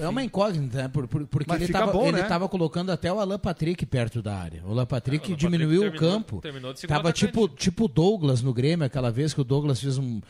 É 0.00 0.08
uma 0.08 0.22
incógnita, 0.22 0.82
né? 0.82 0.88
Por- 0.88 1.08
por- 1.08 1.26
porque 1.26 1.48
Mas 1.50 1.60
ele 1.60 1.66
estava 1.72 1.92
bom, 1.92 2.10
né? 2.12 2.48
colocando 2.48 2.90
até 2.90 3.12
o 3.12 3.18
Alan 3.18 3.38
Patrick 3.38 3.84
perto 3.84 4.22
da 4.22 4.36
área. 4.36 4.62
O 4.64 4.70
Alan 4.70 4.86
Patrick 4.86 5.24
É, 5.24 5.28
o 5.28 5.30
Alan 5.32 5.36
diminuiu 5.36 5.80
Patrick 5.82 5.96
o 5.96 6.00
terminou- 6.00 6.18
campo. 6.20 6.40
terminou 6.40 6.72
de 6.72 6.86
Tava 6.86 7.12
tipo 7.12 7.48
tipo 7.48 7.84
o 7.84 7.88
Douglas 7.88 8.40
no 8.40 8.54
Grêmio, 8.54 8.86
aquela 8.86 9.10
vez 9.10 9.34
que 9.34 9.40
o 9.40 9.44
Douglas 9.44 9.80
fez 9.80 9.98
um 9.98 10.20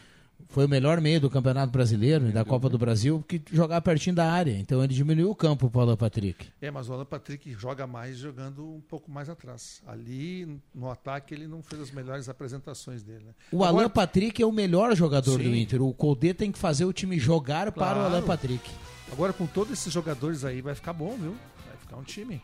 foi 0.48 0.64
o 0.64 0.68
melhor 0.68 1.00
meio 1.00 1.20
do 1.20 1.28
Campeonato 1.28 1.70
Brasileiro 1.72 2.28
e 2.28 2.32
da 2.32 2.44
Copa 2.44 2.68
do 2.68 2.78
Brasil, 2.78 3.22
que 3.28 3.40
jogava 3.52 3.82
pertinho 3.82 4.16
da 4.16 4.30
área. 4.32 4.52
Então 4.58 4.82
ele 4.82 4.94
diminuiu 4.94 5.30
o 5.30 5.34
campo 5.34 5.68
para 5.68 5.78
o 5.78 5.82
Alan 5.82 5.96
Patrick. 5.96 6.46
É, 6.60 6.70
mas 6.70 6.88
o 6.88 6.92
Alan 6.94 7.04
Patrick 7.04 7.52
joga 7.54 7.86
mais 7.86 8.16
jogando 8.16 8.64
um 8.66 8.80
pouco 8.80 9.10
mais 9.10 9.28
atrás. 9.28 9.82
Ali 9.86 10.58
no 10.74 10.90
ataque 10.90 11.34
ele 11.34 11.46
não 11.46 11.62
fez 11.62 11.82
as 11.82 11.90
melhores 11.90 12.28
apresentações 12.28 13.02
dele. 13.02 13.24
Né? 13.26 13.32
O 13.52 13.62
Agora- 13.64 13.84
Alan 13.84 13.90
Patrick 13.90 14.40
é 14.42 14.46
o 14.46 14.52
melhor 14.52 14.94
jogador 14.96 15.36
do 15.38 15.44
Sim. 15.44 15.60
Inter. 15.60 15.82
O 15.82 15.92
Codê 15.92 16.32
tem 16.32 16.50
que 16.50 16.58
fazer 16.58 16.84
o 16.86 16.92
time 16.92 17.18
jogar 17.18 17.70
para 17.72 17.98
o 17.98 18.00
Claro. 18.00 18.00
Alan 18.00 18.22
Patrick. 18.22 18.70
Agora 19.12 19.32
com 19.32 19.46
todos 19.46 19.72
esses 19.72 19.92
jogadores 19.92 20.44
aí 20.44 20.60
vai 20.62 20.74
ficar 20.74 20.92
bom, 20.92 21.16
viu? 21.16 21.34
Vai 21.66 21.76
ficar 21.78 21.96
um 21.96 22.02
time. 22.04 22.40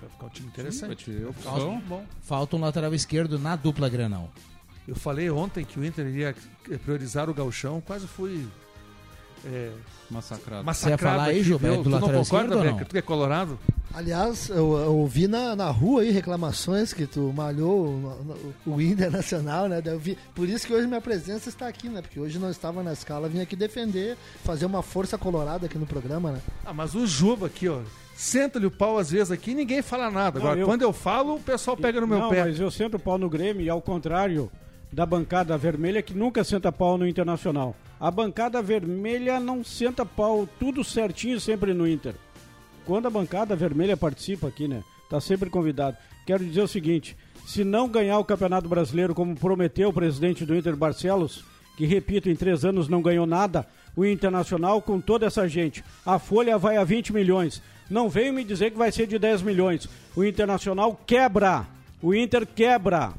Vai 0.00 0.10
ficar 0.10 0.26
um 0.26 0.28
time 0.28 0.48
interessante. 0.48 1.10
vai 1.10 1.16
ter 1.16 1.24
Vai 1.24 1.32
ficar 1.32 1.52
opção. 1.54 1.82
um. 1.98 2.02
Falta 2.20 2.56
um 2.56 2.60
lateral 2.60 2.94
esquerdo 2.94 3.38
na 3.38 3.56
dupla 3.56 3.88
Granal. 3.88 4.30
Eu 4.86 4.94
falei 4.94 5.28
ontem 5.30 5.64
que 5.64 5.78
o 5.78 5.84
Inter 5.84 6.06
iria 6.06 6.34
priorizar 6.84 7.28
o 7.28 7.34
gauchão, 7.34 7.80
quase 7.80 8.06
fui 8.06 8.46
é, 9.44 9.70
Massacrado. 10.10 10.64
massacrado. 10.64 10.74
Você 10.74 10.88
ia 10.90 10.98
falar 10.98 11.24
aí, 11.24 11.42
Gilberto, 11.42 11.82
Tu 11.84 11.88
não 11.90 12.00
concorda, 12.00 12.54
não? 12.56 12.62
Becker? 12.62 12.86
Tu 12.86 12.90
que 12.92 12.98
é 12.98 13.02
colorado? 13.02 13.58
Aliás, 13.94 14.48
eu, 14.48 14.76
eu 14.76 14.94
ouvi 14.96 15.26
na, 15.26 15.56
na 15.56 15.70
rua 15.70 16.02
aí 16.02 16.10
reclamações 16.10 16.92
que 16.92 17.06
tu 17.06 17.32
malhou 17.34 17.86
o, 17.86 18.72
o, 18.72 18.80
Internacional, 18.80 19.68
né? 19.68 19.80
Eu 19.84 19.98
vi, 19.98 20.18
por 20.34 20.48
isso 20.48 20.66
que 20.66 20.72
hoje 20.72 20.86
minha 20.86 21.00
presença 21.00 21.48
está 21.48 21.66
aqui, 21.66 21.88
né? 21.88 22.02
Porque 22.02 22.20
hoje 22.20 22.38
não 22.38 22.50
estava 22.50 22.82
na 22.82 22.92
escala, 22.92 23.28
vim 23.28 23.40
aqui 23.40 23.56
defender, 23.56 24.16
fazer 24.44 24.66
uma 24.66 24.82
força 24.82 25.16
colorada 25.16 25.66
aqui 25.66 25.78
no 25.78 25.86
programa, 25.86 26.32
né? 26.32 26.40
Ah, 26.64 26.74
mas 26.74 26.94
o 26.94 27.06
Juba 27.06 27.46
aqui, 27.46 27.68
ó. 27.68 27.80
Senta-lhe 28.14 28.66
o 28.66 28.70
pau 28.70 28.98
às 28.98 29.10
vezes 29.10 29.30
aqui 29.30 29.50
e 29.50 29.54
ninguém 29.54 29.82
fala 29.82 30.10
nada. 30.10 30.38
Não, 30.38 30.46
Agora, 30.46 30.60
eu- 30.60 30.66
quando 30.66 30.82
eu 30.82 30.92
falo, 30.92 31.36
o 31.36 31.40
pessoal 31.40 31.76
pega 31.76 32.00
no 32.00 32.06
meu 32.06 32.18
não, 32.18 32.30
pé. 32.30 32.44
mas 32.44 32.58
eu 32.58 32.70
sento 32.70 32.96
o 32.96 33.00
pau 33.00 33.18
no 33.18 33.28
Grêmio 33.28 33.62
e 33.62 33.68
ao 33.70 33.80
contrário 33.80 34.50
da 34.92 35.04
bancada 35.04 35.56
vermelha 35.58 36.02
que 36.02 36.14
nunca 36.14 36.44
senta 36.44 36.72
pau 36.72 36.96
no 36.96 37.06
Internacional. 37.06 37.76
A 37.98 38.10
bancada 38.10 38.62
vermelha 38.62 39.40
não 39.40 39.64
senta 39.64 40.04
pau 40.04 40.48
tudo 40.58 40.84
certinho 40.84 41.40
sempre 41.40 41.72
no 41.74 41.88
Inter. 41.88 42.14
Quando 42.84 43.06
a 43.06 43.10
bancada 43.10 43.56
vermelha 43.56 43.96
participa 43.96 44.48
aqui, 44.48 44.68
né? 44.68 44.82
Tá 45.10 45.20
sempre 45.20 45.50
convidado. 45.50 45.96
Quero 46.26 46.44
dizer 46.44 46.62
o 46.62 46.68
seguinte: 46.68 47.16
se 47.46 47.64
não 47.64 47.88
ganhar 47.88 48.18
o 48.18 48.24
Campeonato 48.24 48.68
Brasileiro 48.68 49.14
como 49.14 49.36
prometeu 49.36 49.88
o 49.88 49.92
presidente 49.92 50.44
do 50.44 50.54
Inter 50.54 50.76
Barcelos, 50.76 51.44
que 51.76 51.86
repito, 51.86 52.28
em 52.28 52.36
três 52.36 52.64
anos 52.64 52.88
não 52.88 53.02
ganhou 53.02 53.26
nada, 53.26 53.66
o 53.94 54.04
Internacional 54.04 54.82
com 54.82 55.00
toda 55.00 55.26
essa 55.26 55.48
gente, 55.48 55.84
a 56.04 56.18
folha 56.18 56.58
vai 56.58 56.76
a 56.76 56.84
20 56.84 57.12
milhões. 57.12 57.62
Não 57.88 58.08
venho 58.08 58.32
me 58.32 58.44
dizer 58.44 58.72
que 58.72 58.78
vai 58.78 58.90
ser 58.90 59.06
de 59.06 59.18
10 59.18 59.42
milhões. 59.42 59.88
O 60.14 60.24
Internacional 60.24 61.00
quebra. 61.06 61.66
O 62.02 62.14
Inter 62.14 62.46
quebra. 62.46 63.12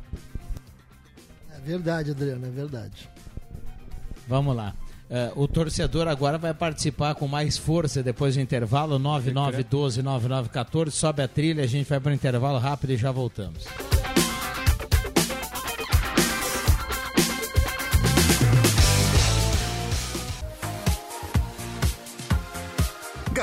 Verdade, 1.67 2.11
Adriano, 2.11 2.47
é 2.47 2.49
verdade. 2.49 3.09
Vamos 4.25 4.55
lá. 4.55 4.73
É, 5.09 5.33
o 5.35 5.47
torcedor 5.49 6.07
agora 6.07 6.37
vai 6.37 6.53
participar 6.53 7.13
com 7.15 7.27
mais 7.27 7.57
força 7.57 8.01
depois 8.01 8.35
do 8.35 8.41
intervalo. 8.41 8.97
9912-9914. 8.97 10.91
Sobe 10.91 11.23
a 11.23 11.27
trilha, 11.27 11.65
a 11.65 11.67
gente 11.67 11.85
vai 11.89 11.99
para 11.99 12.11
o 12.11 12.15
intervalo 12.15 12.57
rápido 12.57 12.91
e 12.91 12.97
já 12.97 13.11
voltamos. 13.11 13.65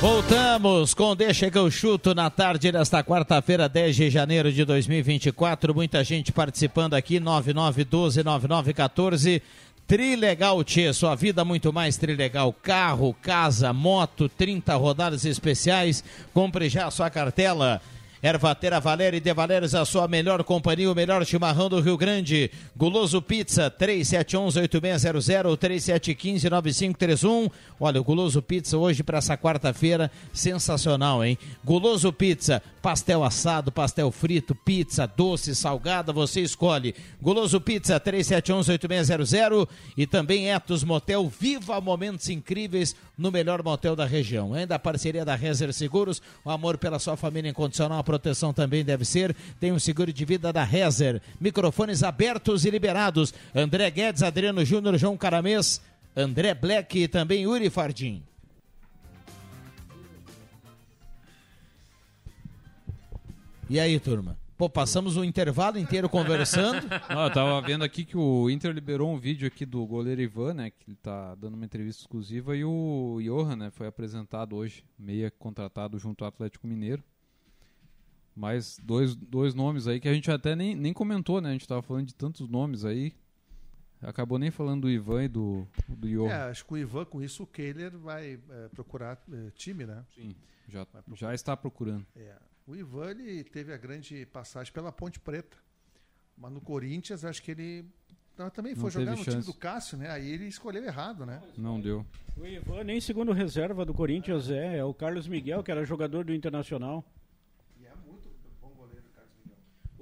Voltamos 0.00 0.94
com 0.94 1.16
Deixa 1.16 1.50
que 1.50 1.58
eu 1.58 1.68
chuto 1.72 2.14
na 2.14 2.30
tarde 2.30 2.70
desta 2.70 3.02
quarta-feira, 3.02 3.68
10 3.68 3.96
de 3.96 4.08
janeiro 4.08 4.52
de 4.52 4.64
2024. 4.64 5.74
Muita 5.74 6.04
gente 6.04 6.30
participando 6.30 6.94
aqui, 6.94 7.18
9912-9914. 7.18 9.42
Trilegal 9.88 10.62
Tchê, 10.62 10.92
sua 10.92 11.16
vida 11.16 11.44
muito 11.44 11.72
mais 11.72 11.96
Trilegal. 11.96 12.52
Carro, 12.52 13.12
casa, 13.20 13.72
moto, 13.72 14.28
30 14.28 14.72
rodadas 14.76 15.24
especiais. 15.24 16.04
Compre 16.32 16.68
já 16.68 16.86
a 16.86 16.92
sua 16.92 17.10
cartela. 17.10 17.82
Ervatera 18.22 18.80
Valéria 18.80 19.18
e 19.18 19.20
De 19.20 19.32
Valérios, 19.32 19.74
a 19.74 19.84
sua 19.84 20.08
melhor 20.08 20.42
companhia, 20.42 20.90
o 20.90 20.94
melhor 20.94 21.24
chimarrão 21.24 21.68
do 21.68 21.80
Rio 21.80 21.96
Grande. 21.96 22.50
Guloso 22.76 23.22
Pizza, 23.22 23.70
3711-8600, 23.70 25.56
3715-9531. 25.56 27.50
Olha, 27.78 28.00
o 28.00 28.04
Guloso 28.04 28.42
Pizza 28.42 28.76
hoje 28.76 29.02
para 29.02 29.18
essa 29.18 29.36
quarta-feira, 29.36 30.10
sensacional, 30.32 31.24
hein? 31.24 31.38
Guloso 31.64 32.12
Pizza, 32.12 32.62
pastel 32.82 33.22
assado, 33.22 33.70
pastel 33.70 34.10
frito, 34.10 34.54
pizza, 34.54 35.06
doce, 35.06 35.54
salgada, 35.54 36.12
você 36.12 36.40
escolhe. 36.40 36.94
Guloso 37.22 37.60
Pizza, 37.60 38.00
3711-8600 38.00 39.68
e 39.96 40.06
também 40.06 40.50
Etos 40.50 40.82
Motel, 40.82 41.28
viva 41.28 41.80
momentos 41.80 42.28
incríveis 42.28 42.96
no 43.16 43.30
melhor 43.30 43.62
motel 43.62 43.94
da 43.94 44.04
região. 44.04 44.54
Ainda 44.54 44.76
a 44.76 44.78
parceria 44.78 45.24
da 45.24 45.34
Rezer 45.34 45.72
Seguros, 45.72 46.22
o 46.44 46.50
amor 46.50 46.78
pela 46.78 46.98
sua 46.98 47.16
família 47.16 47.50
incondicional, 47.50 48.02
proteção 48.08 48.54
também 48.54 48.82
deve 48.82 49.04
ser. 49.04 49.36
Tem 49.60 49.70
um 49.70 49.78
seguro 49.78 50.10
de 50.10 50.24
vida 50.24 50.50
da 50.50 50.64
Rezer. 50.64 51.20
Microfones 51.38 52.02
abertos 52.02 52.64
e 52.64 52.70
liberados. 52.70 53.34
André 53.54 53.90
Guedes, 53.90 54.22
Adriano 54.22 54.64
Júnior, 54.64 54.96
João 54.96 55.14
Caramês, 55.14 55.78
André 56.16 56.54
Black 56.54 56.98
e 56.98 57.06
também 57.06 57.46
Uri 57.46 57.68
Fardim. 57.68 58.22
E 63.68 63.78
aí, 63.78 64.00
turma? 64.00 64.38
Pô, 64.56 64.70
passamos 64.70 65.18
o 65.18 65.22
intervalo 65.22 65.78
inteiro 65.78 66.08
conversando. 66.08 66.88
Ah, 67.10 67.26
eu 67.26 67.32
tava 67.32 67.60
vendo 67.60 67.84
aqui 67.84 68.04
que 68.04 68.16
o 68.16 68.48
Inter 68.48 68.72
liberou 68.72 69.12
um 69.12 69.18
vídeo 69.18 69.46
aqui 69.46 69.66
do 69.66 69.84
goleiro 69.86 70.20
Ivan, 70.20 70.54
né? 70.54 70.70
Que 70.70 70.90
ele 70.90 70.96
tá 70.96 71.34
dando 71.34 71.54
uma 71.54 71.64
entrevista 71.64 72.02
exclusiva 72.02 72.56
e 72.56 72.64
o 72.64 73.18
Johan, 73.22 73.56
né? 73.56 73.70
Foi 73.70 73.86
apresentado 73.86 74.56
hoje, 74.56 74.82
meia 74.98 75.30
contratado 75.30 75.98
junto 75.98 76.24
ao 76.24 76.28
Atlético 76.28 76.66
Mineiro. 76.66 77.02
Mais 78.38 78.78
dois, 78.82 79.16
dois 79.16 79.52
nomes 79.52 79.88
aí 79.88 79.98
que 79.98 80.08
a 80.08 80.14
gente 80.14 80.30
até 80.30 80.54
nem, 80.54 80.76
nem 80.76 80.92
comentou, 80.92 81.40
né? 81.40 81.48
A 81.48 81.52
gente 81.52 81.66
tava 81.66 81.82
falando 81.82 82.06
de 82.06 82.14
tantos 82.14 82.48
nomes 82.48 82.84
aí. 82.84 83.12
Acabou 84.00 84.38
nem 84.38 84.48
falando 84.48 84.82
do 84.82 84.90
Ivan 84.90 85.24
e 85.24 85.28
do, 85.28 85.66
do 85.88 86.08
Johan. 86.08 86.30
É, 86.30 86.42
acho 86.50 86.64
que 86.64 86.72
o 86.72 86.78
Ivan, 86.78 87.04
com 87.04 87.20
isso, 87.20 87.42
o 87.42 87.46
Kehler 87.46 87.98
vai 87.98 88.38
é, 88.48 88.68
procurar 88.68 89.20
é, 89.32 89.50
time, 89.56 89.84
né? 89.84 90.04
Sim, 90.14 90.36
já, 90.68 90.86
já 91.14 91.34
está 91.34 91.56
procurando. 91.56 92.06
É. 92.14 92.36
O 92.64 92.76
Ivan 92.76 93.10
ele 93.10 93.42
teve 93.42 93.72
a 93.72 93.76
grande 93.76 94.24
passagem 94.26 94.72
pela 94.72 94.92
Ponte 94.92 95.18
Preta. 95.18 95.56
Mas 96.36 96.52
no 96.52 96.60
Corinthians, 96.60 97.24
acho 97.24 97.42
que 97.42 97.50
ele 97.50 97.84
ah, 98.38 98.50
também 98.50 98.72
Não 98.72 98.80
foi 98.80 98.90
jogar 98.92 99.10
no 99.10 99.16
time 99.16 99.32
chance. 99.32 99.46
do 99.46 99.54
Cássio, 99.54 99.98
né? 99.98 100.08
Aí 100.10 100.30
ele 100.30 100.46
escolheu 100.46 100.84
errado, 100.84 101.26
né? 101.26 101.42
Não 101.56 101.80
deu. 101.80 102.06
O 102.36 102.46
Ivan, 102.46 102.84
nem 102.84 103.00
segundo 103.00 103.32
reserva 103.32 103.84
do 103.84 103.92
Corinthians 103.92 104.48
é, 104.48 104.76
é 104.76 104.84
o 104.84 104.94
Carlos 104.94 105.26
Miguel, 105.26 105.64
que 105.64 105.72
era 105.72 105.84
jogador 105.84 106.24
do 106.24 106.32
Internacional. 106.32 107.04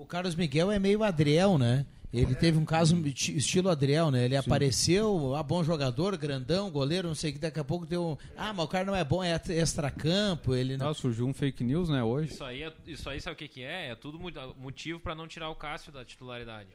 O 0.06 0.08
Carlos 0.08 0.36
Miguel 0.36 0.70
é 0.70 0.78
meio 0.78 1.02
Adriel, 1.02 1.58
né? 1.58 1.84
Ele 2.12 2.32
teve 2.36 2.56
um 2.56 2.64
caso 2.64 2.96
esti- 3.08 3.36
estilo 3.36 3.68
Adriel, 3.68 4.08
né? 4.12 4.24
Ele 4.24 4.36
apareceu, 4.36 5.34
ah, 5.34 5.42
bom 5.42 5.64
jogador, 5.64 6.16
grandão, 6.16 6.70
goleiro, 6.70 7.08
não 7.08 7.14
sei 7.16 7.30
o 7.30 7.32
que, 7.32 7.40
daqui 7.40 7.58
a 7.58 7.64
pouco 7.64 7.84
deu. 7.84 8.16
Ah, 8.36 8.52
mas 8.52 8.64
o 8.64 8.68
cara 8.68 8.84
não 8.84 8.94
é 8.94 9.02
bom, 9.02 9.22
é 9.24 9.34
extracampo, 9.48 10.54
ele 10.54 10.76
não. 10.76 10.90
Ah, 10.90 10.94
surgiu 10.94 11.26
um 11.26 11.34
fake 11.34 11.64
news, 11.64 11.88
né, 11.88 12.04
hoje. 12.04 12.32
Isso 12.32 12.44
aí, 12.44 12.62
é- 12.62 12.72
isso 12.86 13.10
aí 13.10 13.20
sabe 13.20 13.34
o 13.34 13.36
que, 13.36 13.48
que 13.48 13.62
é? 13.64 13.88
É 13.90 13.94
tudo 13.96 14.16
motivo 14.56 15.00
para 15.00 15.12
não 15.16 15.26
tirar 15.26 15.50
o 15.50 15.56
Cássio 15.56 15.90
da 15.90 16.04
titularidade. 16.04 16.68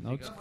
Não, 0.00 0.12
Fica, 0.16 0.32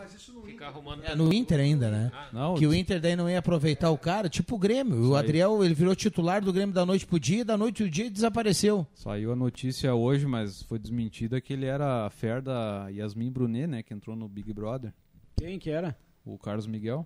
fica 0.46 0.68
arrumando. 0.68 1.04
É 1.04 1.16
no 1.16 1.34
Inter 1.34 1.60
ainda, 1.60 1.90
né? 1.90 2.12
Não, 2.32 2.56
que 2.56 2.66
o 2.68 2.74
Inter 2.74 3.02
daí 3.02 3.16
não 3.16 3.30
ia 3.30 3.40
aproveitar 3.40 3.90
o 3.92 3.98
cara, 3.98 4.30
tipo 4.30 4.56
o 4.56 4.60
Grêmio. 4.60 5.10
O. 5.10 5.16
Adriel, 5.16 5.64
ele 5.64 5.74
virou 5.74 5.96
titular 5.96 6.42
do 6.42 6.54
Grêmio 6.54 6.74
da 6.74 6.86
noite 6.86 7.06
pro 7.06 7.20
dia, 7.20 7.44
da 7.44 7.58
noite 7.58 7.82
pro 7.84 7.92
dia 7.92 8.06
e 8.06 8.10
desapareceu. 8.10 8.86
Saiu 8.94 9.32
a 9.34 9.36
notícia 9.36 9.94
hoje, 9.94 10.26
mas 10.26 10.62
foi 10.62 10.78
desmentida 10.80 11.42
que 11.42 11.52
ele 11.54 11.66
era 11.66 12.06
a 12.06 12.10
fé 12.10 12.40
da 12.40 12.88
Yasmin 12.90 13.32
Brunet, 13.32 13.68
né? 13.68 13.84
Que 13.84 13.94
entrou 13.94 14.16
no 14.16 14.28
Big 14.30 14.54
Brother. 14.54 14.94
Quem 15.36 15.58
que 15.60 15.70
era? 15.70 15.98
O 16.24 16.38
Carlos 16.38 16.68
Miguel. 16.68 17.06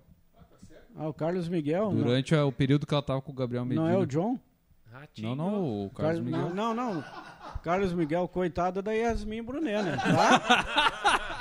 Ah, 0.94 1.08
o 1.08 1.14
Carlos 1.14 1.48
Miguel. 1.48 1.90
não- 1.90 1.96
Durante 2.04 2.34
a- 2.34 2.44
o 2.44 2.52
período 2.52 2.86
que 2.86 2.92
ela 2.94 3.02
tava 3.02 3.22
com 3.22 3.32
o 3.32 3.34
Gabriel 3.34 3.64
Medina. 3.64 3.88
Não 3.88 3.90
é 3.92 3.96
o 3.98 4.06
John? 4.06 4.38
Não, 5.18 5.34
não, 5.34 5.86
o 5.86 5.90
Carlos 5.90 6.16
Car- 6.18 6.24
Miguel. 6.24 6.54
Não, 6.54 6.74
não, 6.74 6.94
não. 6.96 7.04
Carlos 7.62 7.94
Miguel, 7.94 8.28
coitado 8.28 8.82
da 8.82 8.92
Yasmin 8.92 9.42
Brunet, 9.42 9.82
né? 9.82 9.96
Tá? 10.04 11.31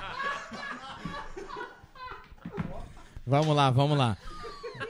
Vamos 3.25 3.55
lá, 3.55 3.69
vamos 3.69 3.97
lá. 3.97 4.17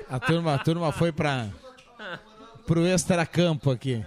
A 0.10 0.20
turma, 0.20 0.56
a 0.56 0.60
turma 0.60 0.91
foi 0.91 1.12
para 1.12 1.50
pro 2.65 2.86
extracampo 2.88 3.70
aqui. 3.72 4.04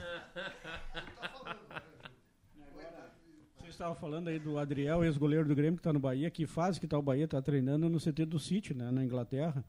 Você 3.60 3.68
estava 3.68 3.94
falando 3.94 4.28
aí 4.28 4.38
do 4.38 4.58
Adriel, 4.58 5.04
ex-goleiro 5.04 5.46
do 5.48 5.54
Grêmio 5.54 5.74
que 5.76 5.80
está 5.80 5.92
no 5.92 5.98
Bahia. 6.00 6.30
Que 6.30 6.46
fase 6.46 6.78
que 6.78 6.86
está 6.86 6.98
o 6.98 7.02
Bahia? 7.02 7.24
Está 7.24 7.42
treinando 7.42 7.88
no 7.88 7.98
CT 7.98 8.24
do 8.24 8.38
City, 8.38 8.72
né, 8.74 8.90
na 8.90 9.04
Inglaterra. 9.04 9.64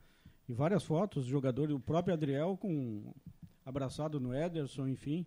E 0.47 0.53
várias 0.53 0.83
fotos 0.83 1.25
do 1.25 1.29
jogador, 1.31 1.71
o 1.71 1.79
próprio 1.79 2.13
Adriel 2.13 2.55
com 2.55 3.13
abraçado 3.65 4.19
no 4.19 4.33
Ederson, 4.33 4.87
enfim. 4.87 5.25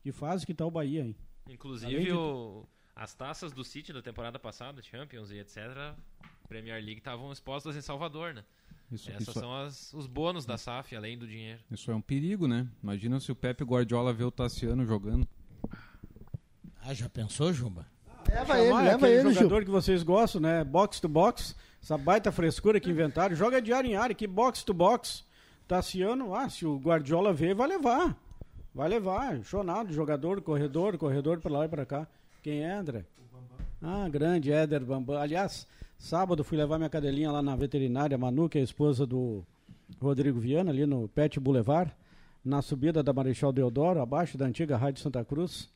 Que 0.00 0.12
fase 0.12 0.46
que 0.46 0.52
está 0.52 0.64
o 0.64 0.70
Bahia, 0.70 1.02
hein? 1.04 1.16
Inclusive, 1.48 2.04
de- 2.04 2.12
o- 2.12 2.66
as 2.94 3.12
taças 3.14 3.52
do 3.52 3.64
City 3.64 3.92
da 3.92 4.00
temporada 4.00 4.38
passada, 4.38 4.80
Champions 4.80 5.30
e 5.32 5.38
etc., 5.38 5.94
Premier 6.48 6.76
League, 6.82 6.98
estavam 6.98 7.32
expostas 7.32 7.76
em 7.76 7.80
Salvador, 7.80 8.32
né? 8.32 8.44
Isso- 8.90 9.08
Essas 9.10 9.28
isso- 9.28 9.38
são 9.40 9.54
as- 9.54 9.92
os 9.94 10.06
bônus 10.06 10.44
da 10.44 10.58
SAF, 10.58 10.96
além 10.96 11.16
do 11.16 11.26
dinheiro. 11.26 11.60
Isso 11.70 11.90
é 11.90 11.94
um 11.94 12.00
perigo, 12.00 12.48
né? 12.48 12.66
Imagina 12.82 13.20
se 13.20 13.30
o 13.30 13.36
Pepe 13.36 13.62
Guardiola 13.64 14.12
vê 14.12 14.24
o 14.24 14.30
Tassiano 14.30 14.84
jogando. 14.84 15.26
Ah, 16.82 16.94
já 16.94 17.08
pensou, 17.08 17.52
Jumba? 17.52 17.86
Leva 18.28 18.58
ele, 18.58 18.72
leva 18.72 18.96
aquele 19.06 19.12
ele, 19.20 19.32
jogador 19.34 19.56
Gil. 19.56 19.64
que 19.66 19.70
vocês 19.70 20.02
gostam, 20.02 20.40
né? 20.40 20.64
Box 20.64 21.00
to 21.00 21.08
box. 21.08 21.54
Essa 21.82 21.96
baita 21.96 22.30
frescura 22.30 22.78
que 22.80 22.90
inventaram. 22.90 23.34
Joga 23.34 23.60
de 23.62 23.72
área 23.72 23.88
em 23.88 23.96
área, 23.96 24.14
que 24.14 24.26
box 24.26 24.62
to 24.64 24.74
box. 24.74 25.24
Tassiano, 25.66 26.34
ah, 26.34 26.48
se 26.48 26.66
o 26.66 26.76
Guardiola 26.78 27.32
ver, 27.32 27.54
vai 27.54 27.68
levar. 27.68 28.16
Vai 28.74 28.88
levar. 28.88 29.42
Chonado, 29.44 29.92
jogador, 29.92 30.40
corredor, 30.42 30.96
corredor 30.98 31.38
pra 31.40 31.50
lá 31.52 31.64
e 31.64 31.68
pra 31.68 31.86
cá. 31.86 32.06
Quem 32.42 32.62
é, 32.64 32.72
André? 32.72 33.04
Ah, 33.82 34.08
grande, 34.08 34.52
Éder 34.52 34.84
Bambam. 34.84 35.16
Aliás, 35.20 35.66
sábado 36.00 36.42
fui 36.42 36.56
levar 36.56 36.78
minha 36.78 36.90
cadelinha 36.90 37.30
lá 37.30 37.42
na 37.42 37.54
veterinária, 37.54 38.16
Manu, 38.18 38.48
que 38.48 38.58
é 38.58 38.60
a 38.60 38.64
esposa 38.64 39.06
do 39.06 39.44
Rodrigo 40.00 40.40
Viana, 40.40 40.70
ali 40.70 40.86
no 40.86 41.06
Pet 41.08 41.38
Boulevard, 41.38 41.92
na 42.44 42.62
subida 42.62 43.02
da 43.02 43.12
Marechal 43.12 43.52
Deodoro, 43.52 44.00
abaixo 44.00 44.38
da 44.38 44.46
antiga 44.46 44.76
Rádio 44.76 45.02
Santa 45.02 45.24
Cruz. 45.24 45.68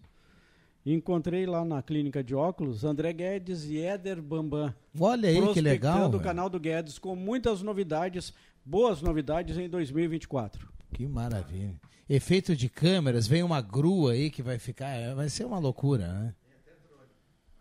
Encontrei 0.86 1.46
lá 1.46 1.64
na 1.64 1.82
clínica 1.82 2.22
de 2.22 2.34
óculos 2.34 2.84
André 2.84 3.12
Guedes 3.12 3.64
e 3.64 3.78
Éder 3.78 4.20
Bambam. 4.20 4.74
Olha 4.98 5.28
aí 5.28 5.52
que 5.52 5.60
legal. 5.60 6.10
O 6.10 6.20
canal 6.20 6.50
do 6.50 6.60
Guedes 6.60 6.98
com 6.98 7.14
muitas 7.16 7.62
novidades, 7.62 8.34
boas 8.64 9.00
novidades 9.00 9.56
em 9.56 9.68
2024. 9.68 10.68
Que 10.92 11.06
maravilha. 11.06 11.74
Efeito 12.08 12.54
de 12.54 12.68
câmeras, 12.68 13.26
vem 13.26 13.42
uma 13.42 13.62
grua 13.62 14.12
aí 14.12 14.30
que 14.30 14.42
vai 14.42 14.58
ficar. 14.58 14.88
é, 14.90 15.14
Vai 15.14 15.30
ser 15.30 15.44
uma 15.46 15.58
loucura, 15.58 16.06
né? 16.06 16.34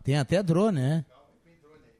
Tem 0.03 0.17
até 0.17 0.43
drone, 0.43 0.79
né? 0.81 1.05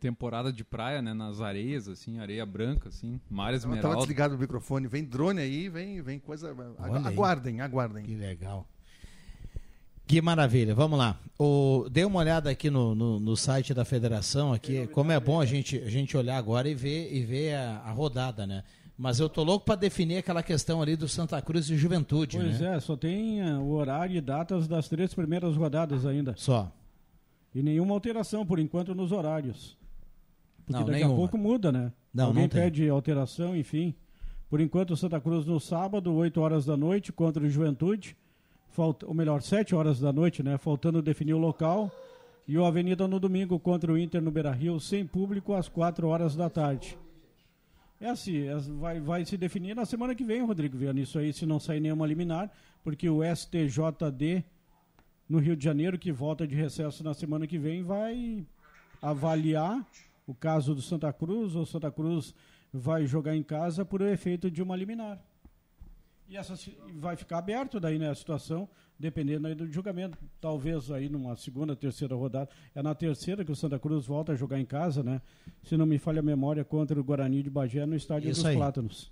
Temporada 0.03 0.51
de 0.51 0.65
praia, 0.65 1.01
né? 1.01 1.13
Nas 1.13 1.39
areias, 1.39 1.87
assim, 1.87 2.19
areia 2.19 2.45
branca, 2.45 2.89
assim, 2.89 3.21
mar 3.29 3.53
Ela 3.53 3.59
tava 3.61 3.73
esmeralda. 3.75 3.99
desligado 3.99 4.35
o 4.35 4.37
microfone. 4.37 4.85
Vem 4.85 5.05
drone 5.05 5.39
aí, 5.39 5.69
vem, 5.69 6.01
vem 6.01 6.19
coisa. 6.19 6.53
Olha 6.77 6.99
aí. 6.99 7.07
aguardem, 7.07 7.61
aguardem. 7.61 8.03
Que 8.03 8.13
legal. 8.13 8.67
Que 10.05 10.21
maravilha, 10.21 10.75
vamos 10.75 10.99
lá. 10.99 11.17
O, 11.39 11.87
dê 11.89 12.03
uma 12.03 12.19
olhada 12.19 12.49
aqui 12.49 12.69
no, 12.69 12.93
no, 12.93 13.17
no 13.17 13.37
site 13.37 13.73
da 13.73 13.85
federação, 13.85 14.51
aqui, 14.51 14.87
como 14.87 15.13
é 15.13 15.19
bom 15.21 15.39
a 15.39 15.45
gente, 15.45 15.77
a 15.79 15.89
gente 15.89 16.17
olhar 16.17 16.35
agora 16.35 16.67
e 16.67 16.75
ver, 16.75 17.13
e 17.13 17.23
ver 17.23 17.55
a, 17.55 17.77
a 17.85 17.91
rodada, 17.91 18.45
né? 18.45 18.65
Mas 18.97 19.21
eu 19.21 19.29
tô 19.29 19.41
louco 19.41 19.65
para 19.65 19.75
definir 19.75 20.17
aquela 20.17 20.43
questão 20.43 20.81
ali 20.81 20.97
do 20.97 21.07
Santa 21.07 21.41
Cruz 21.41 21.69
e 21.69 21.77
Juventude, 21.77 22.37
Pois 22.37 22.59
né? 22.59 22.75
é, 22.75 22.79
só 22.81 22.97
tem 22.97 23.41
ah, 23.41 23.57
o 23.59 23.71
horário 23.71 24.17
e 24.17 24.21
datas 24.21 24.67
das 24.67 24.89
três 24.89 25.13
primeiras 25.13 25.55
rodadas 25.55 26.05
ainda. 26.05 26.33
Só. 26.35 26.69
E 27.55 27.63
nenhuma 27.63 27.93
alteração, 27.93 28.45
por 28.45 28.59
enquanto, 28.59 28.93
nos 28.93 29.13
horários. 29.13 29.81
Porque 30.65 30.73
Não, 30.79 30.85
daqui 30.85 30.91
nenhuma. 30.99 31.13
a 31.13 31.17
pouco 31.17 31.37
muda, 31.37 31.71
né? 31.71 31.91
Não, 32.13 32.27
Alguém 32.27 32.43
não 32.43 32.49
pede 32.49 32.87
alteração, 32.89 33.55
enfim. 33.55 33.93
Por 34.49 34.61
enquanto, 34.61 34.91
o 34.91 34.97
Santa 34.97 35.19
Cruz 35.19 35.45
no 35.45 35.59
sábado, 35.59 36.13
8 36.13 36.39
horas 36.39 36.65
da 36.65 36.77
noite, 36.77 37.11
contra 37.11 37.43
o 37.43 37.49
Juventude. 37.49 38.15
Falta, 38.69 39.05
ou 39.05 39.13
melhor, 39.13 39.41
7 39.41 39.73
horas 39.75 39.99
da 39.99 40.11
noite, 40.13 40.41
né? 40.43 40.57
Faltando 40.57 41.01
definir 41.01 41.33
o 41.33 41.37
local. 41.39 41.91
E 42.47 42.57
o 42.57 42.65
Avenida 42.65 43.07
no 43.07 43.19
domingo 43.19 43.59
contra 43.59 43.91
o 43.91 43.97
Inter 43.97 44.21
no 44.21 44.29
Beira 44.31 44.51
Rio, 44.51 44.79
sem 44.79 45.05
público, 45.05 45.53
às 45.53 45.67
4 45.69 46.07
horas 46.07 46.35
da 46.35 46.49
tarde. 46.49 46.97
É 48.01 48.09
assim, 48.09 48.47
as- 48.49 48.67
vai, 48.67 48.99
vai 48.99 49.23
se 49.25 49.37
definir 49.37 49.75
na 49.75 49.85
semana 49.85 50.13
que 50.13 50.23
vem, 50.25 50.43
Rodrigo 50.45 50.77
Viana. 50.77 50.99
Isso 50.99 51.17
aí, 51.17 51.31
se 51.33 51.45
não 51.45 51.59
sair 51.59 51.79
nenhuma 51.79 52.05
liminar, 52.05 52.51
porque 52.83 53.09
o 53.09 53.21
STJD 53.23 54.43
no 55.29 55.39
Rio 55.39 55.55
de 55.55 55.63
Janeiro, 55.63 55.97
que 55.97 56.11
volta 56.11 56.45
de 56.45 56.53
recesso 56.53 57.01
na 57.03 57.13
semana 57.13 57.47
que 57.47 57.57
vem, 57.57 57.81
vai 57.81 58.45
avaliar 59.01 59.85
o 60.27 60.33
caso 60.33 60.73
do 60.75 60.81
Santa 60.81 61.11
Cruz, 61.11 61.55
ou 61.55 61.65
Santa 61.65 61.91
Cruz 61.91 62.33
vai 62.71 63.05
jogar 63.05 63.35
em 63.35 63.43
casa 63.43 63.83
por 63.85 64.01
efeito 64.01 64.49
de 64.49 64.61
uma 64.61 64.75
liminar. 64.75 65.21
E 66.29 66.37
essa 66.37 66.55
vai 66.95 67.15
ficar 67.15 67.37
aberto 67.39 67.79
daí 67.79 67.99
né, 67.99 68.09
a 68.09 68.15
situação, 68.15 68.67
dependendo 68.97 69.45
aí 69.47 69.53
do 69.53 69.69
julgamento. 69.71 70.17
Talvez 70.39 70.89
aí 70.89 71.09
numa 71.09 71.35
segunda, 71.35 71.75
terceira 71.75 72.15
rodada. 72.15 72.49
É 72.73 72.81
na 72.81 72.95
terceira 72.95 73.43
que 73.45 73.51
o 73.51 73.55
Santa 73.55 73.77
Cruz 73.77 74.05
volta 74.07 74.31
a 74.31 74.35
jogar 74.35 74.59
em 74.59 74.65
casa, 74.65 75.03
né? 75.03 75.21
Se 75.61 75.75
não 75.77 75.85
me 75.85 75.99
falha 75.99 76.21
a 76.21 76.23
memória, 76.23 76.63
contra 76.63 76.99
o 76.99 77.03
Guarani 77.03 77.43
de 77.43 77.49
Bagé 77.49 77.85
no 77.85 77.95
Estádio 77.95 78.31
Isso 78.31 78.39
dos 78.41 78.49
aí. 78.49 78.55
Plátanos. 78.55 79.11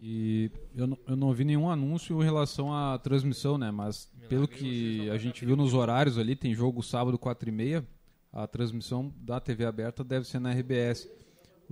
E 0.00 0.50
eu, 0.74 0.86
não- 0.86 0.98
eu 1.06 1.16
não 1.16 1.32
vi 1.32 1.44
nenhum 1.44 1.68
anúncio 1.70 2.20
em 2.20 2.24
relação 2.24 2.72
à 2.74 2.98
transmissão, 2.98 3.56
né? 3.56 3.70
Mas 3.70 4.10
pelo 4.28 4.46
que 4.46 5.08
a 5.10 5.16
gente 5.16 5.44
viu 5.46 5.56
nos 5.56 5.72
horários 5.72 6.18
ali, 6.18 6.36
tem 6.36 6.54
jogo 6.54 6.82
sábado 6.82 7.18
4 7.18 7.48
e 7.48 7.52
meia. 7.52 7.86
A 8.34 8.48
transmissão 8.48 9.14
da 9.16 9.38
TV 9.38 9.64
aberta 9.64 10.02
deve 10.02 10.26
ser 10.26 10.40
na 10.40 10.50
RBS. 10.50 11.08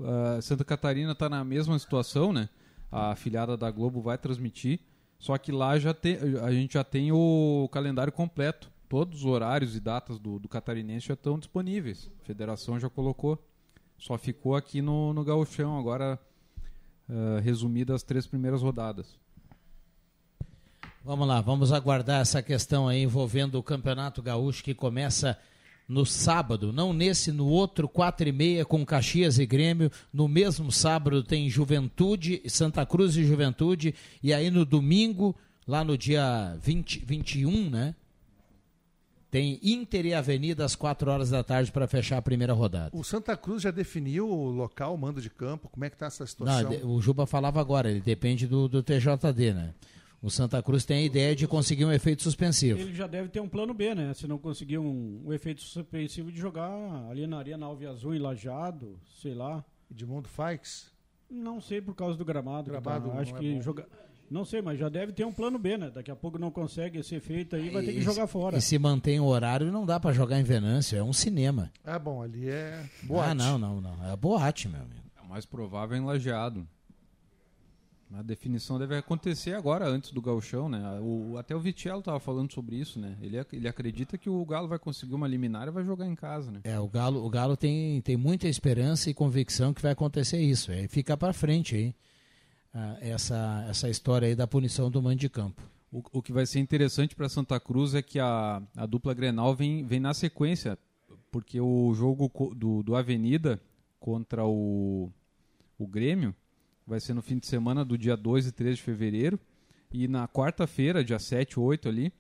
Ah, 0.01 0.38
Santa 0.40 0.64
Catarina 0.64 1.11
está 1.11 1.29
na 1.29 1.42
mesma 1.42 1.77
situação, 1.77 2.33
né? 2.33 2.48
A 2.90 3.11
afiliada 3.11 3.57
da 3.57 3.68
Globo 3.68 4.01
vai 4.01 4.16
transmitir. 4.16 4.79
Só 5.18 5.37
que 5.37 5.51
lá 5.51 5.77
já 5.77 5.92
tem, 5.92 6.18
a 6.40 6.53
gente 6.53 6.75
já 6.75 6.85
tem 6.85 7.11
o 7.11 7.68
calendário 7.72 8.12
completo. 8.12 8.70
Todos 8.88 9.20
os 9.20 9.25
horários 9.25 9.75
e 9.75 9.81
datas 9.81 10.20
do, 10.20 10.38
do 10.38 10.48
catarinense 10.48 11.09
já 11.09 11.14
estão 11.14 11.37
disponíveis. 11.37 12.09
A 12.22 12.25
federação 12.27 12.79
já 12.79 12.88
colocou. 12.88 13.44
Só 13.98 14.16
ficou 14.16 14.55
aqui 14.55 14.81
no, 14.81 15.12
no 15.12 15.25
gauchão 15.25 15.77
agora 15.77 16.16
uh, 17.09 17.40
resumidas 17.40 17.96
as 17.96 18.03
três 18.05 18.25
primeiras 18.25 18.62
rodadas. 18.62 19.18
Vamos 21.05 21.27
lá, 21.27 21.40
vamos 21.40 21.72
aguardar 21.72 22.20
essa 22.20 22.40
questão 22.40 22.87
aí 22.87 23.03
envolvendo 23.03 23.57
o 23.59 23.62
Campeonato 23.64 24.22
Gaúcho 24.22 24.62
que 24.62 24.75
começa 24.75 25.37
no 25.92 26.07
sábado, 26.07 26.72
não 26.72 26.92
nesse, 26.92 27.31
no 27.31 27.46
outro, 27.46 27.87
quatro 27.88 28.26
e 28.28 28.33
meia 28.33 28.64
com 28.64 28.85
Caxias 28.85 29.38
e 29.38 29.44
Grêmio. 29.46 29.90
No 30.12 30.26
mesmo 30.26 30.72
sábado 30.72 31.22
tem 31.22 31.48
Juventude, 31.50 32.40
Santa 32.46 32.85
Cruz 32.87 33.16
e 33.16 33.24
Juventude. 33.24 33.94
E 34.22 34.33
aí 34.33 34.50
no 34.50 34.64
domingo, 34.64 35.37
lá 35.66 35.85
no 35.85 35.96
dia 35.98 36.57
20, 36.62 37.05
21, 37.05 37.68
né? 37.70 37.94
Tem 39.31 39.59
Inter 39.62 40.05
e 40.05 40.12
Avenida 40.12 40.62
às 40.64 40.74
4 40.76 41.11
horas 41.11 41.31
da 41.31 41.42
tarde 41.42 41.72
para 41.72 41.87
fechar 41.88 42.18
a 42.18 42.22
primeira 42.22 42.52
rodada. 42.52 42.90
O 42.94 43.02
Santa 43.02 43.35
Cruz 43.35 43.62
já 43.62 43.70
definiu 43.70 44.28
o 44.28 44.50
local, 44.50 44.94
o 44.94 44.98
mando 44.98 45.22
de 45.22 45.31
campo, 45.31 45.70
como 45.70 45.85
é 45.87 45.88
que 45.88 45.96
está 45.96 46.07
essa 46.07 46.22
Não, 46.22 46.26
situação? 46.26 46.68
de- 46.70 46.85
o 46.85 47.00
Juba 47.00 47.26
falava 47.26 47.59
agora, 47.59 47.90
ele 47.90 48.00
depende 48.02 48.46
do, 48.46 48.68
do 48.68 48.83
TJD, 48.83 49.55
né? 49.55 49.72
O 50.22 50.30
Santa 50.30 50.62
Cruz 50.62 50.85
tem 50.85 50.98
a 50.98 51.02
ideia 51.02 51.35
de 51.35 51.48
conseguir 51.48 51.85
um 51.85 51.92
efeito 51.92 52.22
suspensivo. 52.22 52.79
Ele 52.79 52.94
já 52.94 53.08
deve 53.08 53.29
ter 53.29 53.40
um 53.40 53.48
plano 53.48 53.75
B, 53.75 53.92
né? 53.94 54.14
Se 54.14 54.27
não 54.29 54.38
conseguir 54.38 54.79
um, 54.79 55.20
um 55.27 55.33
efeito 55.33 55.60
suspensivo 55.62 56.31
de 56.31 56.38
jogar 56.38 56.70
ali 57.10 57.27
na 57.27 57.38
Arena 57.38 57.66
Alve 57.66 57.87
Azul, 57.87 58.14
em 58.14 58.18
Lajado, 58.20 58.98
sei 59.20 59.35
lá. 59.35 59.64
Edmundo 59.90 60.29
Faix? 60.29 60.92
Não 61.29 61.60
sei 61.60 61.81
por 61.81 61.94
causa 61.94 62.16
do 62.16 62.25
gramado. 62.25 62.64
que 62.64 62.70
Gramado 62.70 63.10
tá. 63.10 63.18
Acho 63.18 63.33
não 63.33 63.38
é 63.38 63.40
que 63.40 63.54
bom. 63.54 63.60
joga... 63.62 63.87
Não 64.31 64.44
sei, 64.46 64.62
mas 64.62 64.79
já 64.79 64.88
deve 64.88 65.12
ter 65.12 65.27
um 65.27 65.33
plano 65.33 65.58
B, 65.58 65.77
né? 65.77 65.90
Daqui 65.90 66.10
a 66.10 66.16
pouco 66.16 66.38
não 66.38 66.50
consegue 66.50 66.98
esse 67.00 67.14
efeito 67.16 67.54
aí, 67.56 67.68
vai 67.68 67.85
ter 67.85 67.92
que 67.92 67.98
E- 67.98 68.02
jogar 68.02 68.27
fora. 68.27 68.56
E 68.56 68.62
se 68.62 68.79
mantém 68.79 69.20
o 69.20 69.25
horário, 69.27 69.70
não 69.70 69.85
dá 69.85 70.00
para 70.00 70.12
jogar 70.14 70.38
em 70.40 70.42
Venâncio, 70.44 70.96
é 70.96 71.02
um 71.02 71.12
cinema. 71.12 71.70
Ah, 71.85 71.98
bom, 71.98 72.23
ali 72.23 72.48
é 72.48 72.83
boate. 73.02 73.29
Ah, 73.31 73.35
não, 73.35 73.58
não, 73.58 73.81
não. 73.81 74.10
É 74.10 74.16
boate, 74.16 74.68
meu 74.68 74.81
amigo. 74.81 75.02
É 75.18 75.20
o 75.20 75.29
mais 75.29 75.44
provável 75.44 75.96
em 75.98 76.00
lajeado. 76.04 76.66
A 78.15 78.23
definição 78.23 78.79
deve 78.79 78.96
acontecer 78.96 79.54
agora, 79.54 79.87
antes 79.88 80.10
do 80.10 80.21
gauchão, 80.21 80.69
né? 80.69 81.00
O, 81.00 81.37
até 81.38 81.56
o 81.56 81.60
Vitello 81.60 82.00
estava 82.00 82.21
falando 82.21 82.52
sobre 82.52 82.77
isso, 82.77 82.98
né? 82.98 83.17
Ele, 83.23 83.37
ele 83.52 83.67
acredita 83.67 84.19
que 84.19 84.29
o 84.29 84.44
Galo 84.44 84.69
vai 84.69 84.79
conseguir 84.79 85.15
uma 85.15 85.27
liminar 85.27 85.69
e 85.69 85.71
vai 85.71 85.85
jogar 85.85 86.06
em 86.06 86.15
casa, 86.15 86.50
né? 86.50 86.60
É, 86.65 86.79
o 86.79 86.88
Galo, 86.88 87.25
o 87.25 87.31
Galo 87.31 87.56
tem, 87.56 88.00
tem 88.02 88.17
muita 88.17 88.48
esperança 88.48 89.08
e 89.08 89.15
convicção 89.15 89.73
que 89.73 89.81
vai 89.81 89.92
acontecer 89.92 90.40
isso. 90.40 90.71
É, 90.71 90.87
fica 90.88 91.17
para 91.17 91.33
frente 91.33 91.75
aí 91.75 91.94
ah, 92.75 92.98
essa, 93.00 93.67
essa 93.69 93.88
história 93.88 94.29
aí 94.29 94.35
da 94.35 94.46
punição 94.46 94.90
do 94.90 95.02
mando 95.02 95.17
de 95.17 95.29
campo. 95.29 95.63
O, 95.90 96.02
o 96.13 96.23
que 96.23 96.33
vai 96.33 96.44
ser 96.44 96.60
interessante 96.60 97.15
para 97.15 97.29
Santa 97.29 97.58
Cruz 97.58 97.94
é 97.94 98.02
que 98.02 98.19
a, 98.19 98.63
a 98.77 98.87
dupla 98.87 99.15
Grenal 99.15 99.54
vem, 99.54 99.87
vem 99.87 100.00
na 100.00 100.13
sequência, 100.13 100.79
porque 101.31 101.60
o 101.60 101.94
jogo 101.94 102.31
do, 102.54 102.83
do 102.83 102.94
Avenida 102.94 103.60
contra 103.98 104.44
o, 104.44 105.10
o 105.79 105.87
Grêmio 105.87 106.35
vai 106.87 107.00
ser 107.00 107.14
no 107.14 107.22
fim 107.22 107.38
de 107.38 107.46
semana 107.46 107.85
do 107.85 107.96
dia 107.96 108.16
2 108.16 108.46
e 108.46 108.52
3 108.52 108.76
de 108.76 108.83
fevereiro. 108.83 109.38
E 109.90 110.08
na 110.08 110.26
quarta-feira, 110.26 111.04
dia 111.04 111.18
7, 111.18 111.60
8 111.60 111.88
ali, 111.88 112.12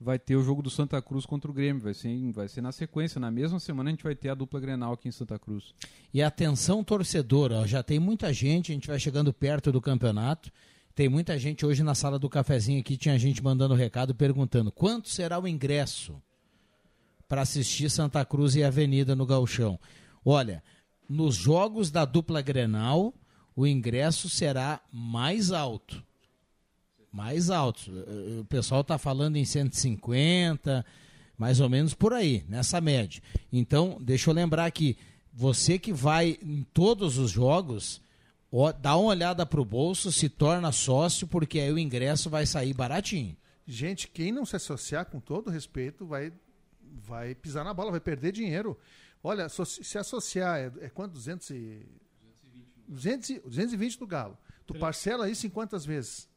vai 0.00 0.18
ter 0.18 0.36
o 0.36 0.42
jogo 0.42 0.62
do 0.62 0.70
Santa 0.70 1.00
Cruz 1.02 1.26
contra 1.26 1.50
o 1.50 1.54
Grêmio. 1.54 1.82
Vai 1.82 1.92
ser, 1.92 2.32
vai 2.32 2.48
ser 2.48 2.60
na 2.62 2.72
sequência. 2.72 3.20
Na 3.20 3.30
mesma 3.30 3.60
semana 3.60 3.90
a 3.90 3.92
gente 3.92 4.04
vai 4.04 4.14
ter 4.14 4.30
a 4.30 4.34
dupla 4.34 4.60
Grenal 4.60 4.92
aqui 4.92 5.08
em 5.08 5.12
Santa 5.12 5.38
Cruz. 5.38 5.74
E 6.14 6.22
atenção 6.22 6.82
torcedora, 6.82 7.66
já 7.66 7.82
tem 7.82 7.98
muita 7.98 8.32
gente, 8.32 8.72
a 8.72 8.74
gente 8.74 8.88
vai 8.88 8.98
chegando 8.98 9.32
perto 9.32 9.70
do 9.70 9.80
campeonato. 9.80 10.50
Tem 10.94 11.08
muita 11.08 11.38
gente 11.38 11.64
hoje 11.64 11.82
na 11.82 11.94
sala 11.94 12.18
do 12.18 12.28
cafezinho 12.28 12.80
aqui, 12.80 12.96
tinha 12.96 13.18
gente 13.18 13.42
mandando 13.42 13.74
recado 13.74 14.14
perguntando 14.14 14.72
quanto 14.72 15.08
será 15.08 15.38
o 15.38 15.46
ingresso 15.46 16.20
para 17.28 17.42
assistir 17.42 17.88
Santa 17.90 18.24
Cruz 18.24 18.56
e 18.56 18.64
Avenida 18.64 19.14
no 19.14 19.24
Galchão. 19.24 19.78
Olha, 20.24 20.62
nos 21.08 21.36
jogos 21.36 21.90
da 21.90 22.04
dupla 22.04 22.42
Grenal, 22.42 23.14
o 23.60 23.66
ingresso 23.66 24.28
será 24.30 24.80
mais 24.90 25.52
alto. 25.52 26.02
Mais 27.12 27.50
alto. 27.50 27.90
O 28.40 28.44
pessoal 28.46 28.80
está 28.80 28.96
falando 28.96 29.36
em 29.36 29.44
150, 29.44 30.84
mais 31.36 31.60
ou 31.60 31.68
menos 31.68 31.92
por 31.92 32.14
aí, 32.14 32.42
nessa 32.48 32.80
média. 32.80 33.22
Então, 33.52 33.98
deixa 34.00 34.30
eu 34.30 34.34
lembrar 34.34 34.64
aqui, 34.64 34.96
você 35.30 35.78
que 35.78 35.92
vai 35.92 36.38
em 36.42 36.62
todos 36.72 37.18
os 37.18 37.30
jogos, 37.30 38.00
ó, 38.50 38.72
dá 38.72 38.96
uma 38.96 39.10
olhada 39.10 39.44
para 39.44 39.60
o 39.60 39.64
bolso, 39.64 40.10
se 40.10 40.30
torna 40.30 40.72
sócio, 40.72 41.26
porque 41.26 41.60
aí 41.60 41.70
o 41.70 41.78
ingresso 41.78 42.30
vai 42.30 42.46
sair 42.46 42.72
baratinho. 42.72 43.36
Gente, 43.66 44.08
quem 44.08 44.32
não 44.32 44.46
se 44.46 44.56
associar, 44.56 45.04
com 45.04 45.20
todo 45.20 45.50
respeito, 45.50 46.06
vai, 46.06 46.32
vai 46.82 47.34
pisar 47.34 47.62
na 47.62 47.74
bola, 47.74 47.90
vai 47.90 48.00
perder 48.00 48.32
dinheiro. 48.32 48.78
Olha, 49.22 49.50
se 49.50 49.98
associar 49.98 50.58
é, 50.58 50.72
é 50.80 50.88
quanto? 50.88 51.12
200 51.12 51.50
e... 51.50 51.86
200, 52.90 53.40
220 53.44 53.98
do 53.98 54.06
Galo. 54.06 54.36
Tu 54.66 54.74
parcela 54.74 55.30
isso 55.30 55.46
em 55.46 55.50
quantas 55.50 55.86
vezes? 55.86 56.28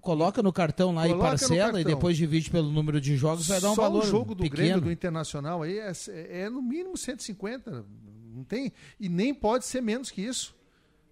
Coloca 0.00 0.42
no 0.42 0.52
cartão 0.52 0.94
lá 0.94 1.06
Coloca 1.06 1.26
e 1.26 1.30
parcela 1.30 1.80
e 1.80 1.84
depois 1.84 2.16
divide 2.16 2.50
pelo 2.50 2.70
número 2.70 3.00
de 3.00 3.16
jogos, 3.16 3.48
vai 3.48 3.60
dar 3.60 3.72
um 3.72 3.74
Só 3.74 3.82
valor. 3.82 4.04
o 4.04 4.06
jogo 4.06 4.34
do 4.34 4.42
pequeno. 4.42 4.62
Grêmio, 4.62 4.80
do 4.82 4.92
Internacional 4.92 5.62
aí 5.62 5.78
é, 5.78 5.92
é, 6.08 6.42
é, 6.42 6.50
no 6.50 6.62
mínimo 6.62 6.96
150. 6.96 7.84
Não 8.32 8.44
tem, 8.44 8.72
e 8.98 9.08
nem 9.08 9.34
pode 9.34 9.64
ser 9.64 9.80
menos 9.80 10.10
que 10.10 10.22
isso. 10.22 10.54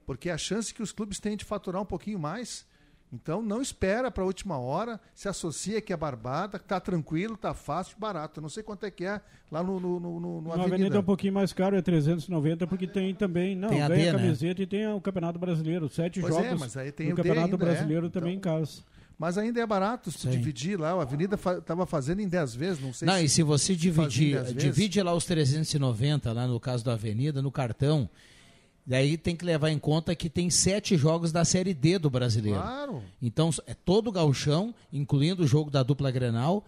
Porque 0.06 0.30
a 0.30 0.38
chance 0.38 0.72
que 0.72 0.82
os 0.82 0.92
clubes 0.92 1.18
têm 1.18 1.36
de 1.36 1.44
faturar 1.44 1.82
um 1.82 1.86
pouquinho 1.86 2.18
mais 2.18 2.66
então 3.12 3.40
não 3.40 3.62
espera 3.62 4.10
para 4.10 4.22
a 4.22 4.26
última 4.26 4.58
hora, 4.58 5.00
se 5.14 5.28
associa 5.28 5.80
que 5.80 5.92
é 5.92 5.96
barbada, 5.96 6.58
tá 6.58 6.78
tranquilo, 6.78 7.36
tá 7.36 7.54
fácil, 7.54 7.96
barato. 7.98 8.38
Eu 8.38 8.42
não 8.42 8.48
sei 8.48 8.62
quanto 8.62 8.84
é 8.84 8.90
que 8.90 9.04
é 9.04 9.20
lá 9.50 9.62
no, 9.62 9.80
no, 9.80 9.98
no, 9.98 10.20
no, 10.20 10.40
no 10.42 10.52
Avenida. 10.52 10.74
Avenida 10.74 10.96
é 10.96 11.00
um 11.00 11.04
pouquinho 11.04 11.32
mais 11.32 11.52
caro, 11.52 11.76
é 11.76 11.82
390, 11.82 12.66
porque 12.66 12.86
tem 12.86 13.14
também, 13.14 13.56
não, 13.56 13.68
tem 13.70 13.78
ganha 13.78 14.10
a 14.10 14.12
né? 14.12 14.18
camiseta 14.18 14.60
né? 14.60 14.64
e 14.64 14.66
tem 14.66 14.86
o 14.92 15.00
Campeonato 15.00 15.38
Brasileiro, 15.38 15.88
sete 15.88 16.20
pois 16.20 16.34
é, 16.34 16.36
jogos 16.36 16.52
é, 16.52 16.54
mas 16.56 16.76
aí 16.76 16.92
tem 16.92 17.12
o 17.12 17.16
Campeonato 17.16 17.46
ainda, 17.46 17.56
Brasileiro 17.56 18.06
é. 18.06 18.10
também 18.10 18.34
então, 18.34 18.58
em 18.58 18.60
casa. 18.60 18.82
Mas 19.18 19.36
ainda 19.36 19.60
é 19.60 19.66
barato 19.66 20.12
se 20.12 20.28
dividir 20.28 20.78
lá. 20.78 20.90
A 20.90 21.02
Avenida 21.02 21.34
estava 21.34 21.84
fa 21.84 21.86
fazendo 21.86 22.20
em 22.20 22.28
10 22.28 22.54
vezes, 22.54 22.80
não 22.80 22.92
sei 22.92 23.04
não, 23.04 23.14
se. 23.14 23.24
e 23.24 23.28
se 23.28 23.42
você 23.42 23.74
dividir, 23.74 24.40
divide 24.54 25.02
lá 25.02 25.12
os 25.12 25.24
390, 25.24 26.32
lá 26.32 26.46
no 26.46 26.60
caso 26.60 26.84
da 26.84 26.92
Avenida, 26.92 27.42
no 27.42 27.50
cartão, 27.50 28.08
Daí 28.88 29.18
tem 29.18 29.36
que 29.36 29.44
levar 29.44 29.68
em 29.68 29.78
conta 29.78 30.16
que 30.16 30.30
tem 30.30 30.48
sete 30.48 30.96
jogos 30.96 31.30
da 31.30 31.44
Série 31.44 31.74
D 31.74 31.98
do 31.98 32.08
brasileiro. 32.08 32.58
Claro. 32.58 33.02
Então 33.20 33.50
é 33.66 33.74
todo 33.74 34.08
o 34.08 34.12
gauchão, 34.12 34.74
incluindo 34.90 35.42
o 35.42 35.46
jogo 35.46 35.70
da 35.70 35.82
dupla 35.82 36.10
Grenal. 36.10 36.64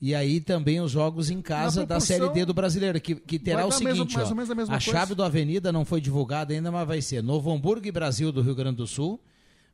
E 0.00 0.14
aí 0.14 0.40
também 0.40 0.80
os 0.80 0.90
jogos 0.90 1.28
em 1.28 1.42
casa 1.42 1.84
da 1.84 2.00
Série 2.00 2.26
D 2.30 2.46
do 2.46 2.54
brasileiro, 2.54 2.98
que, 2.98 3.16
que 3.16 3.38
terá 3.38 3.66
o 3.66 3.70
seguinte, 3.70 4.16
mesmo, 4.16 4.64
ó, 4.70 4.72
a, 4.72 4.76
a 4.76 4.80
chave 4.80 5.14
do 5.14 5.22
Avenida 5.22 5.70
não 5.70 5.84
foi 5.84 6.00
divulgada 6.00 6.54
ainda, 6.54 6.72
mas 6.72 6.88
vai 6.88 7.02
ser 7.02 7.22
Novo 7.22 7.52
Hamburgo 7.52 7.86
e 7.86 7.92
Brasil 7.92 8.32
do 8.32 8.40
Rio 8.40 8.54
Grande 8.54 8.78
do 8.78 8.86
Sul, 8.86 9.20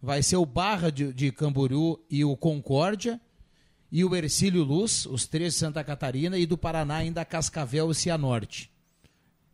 vai 0.03 0.21
ser 0.21 0.37
o 0.37 0.45
Barra 0.45 0.91
de, 0.91 1.13
de 1.13 1.31
Camboriú 1.31 2.01
e 2.11 2.25
o 2.25 2.37
Concórdia, 2.37 3.21
e 3.93 4.05
o 4.05 4.17
Ercílio 4.17 4.65
Luz, 4.65 5.07
os 5.07 5.29
três 5.29 5.53
de 5.53 5.61
Santa 5.61 5.85
Catarina, 5.85 6.37
e 6.39 6.45
do 6.45 6.59
Paraná 6.59 6.97
ainda 6.97 7.25
Cascavel 7.25 7.89
e 7.93 7.95
Cianorte. 7.95 8.74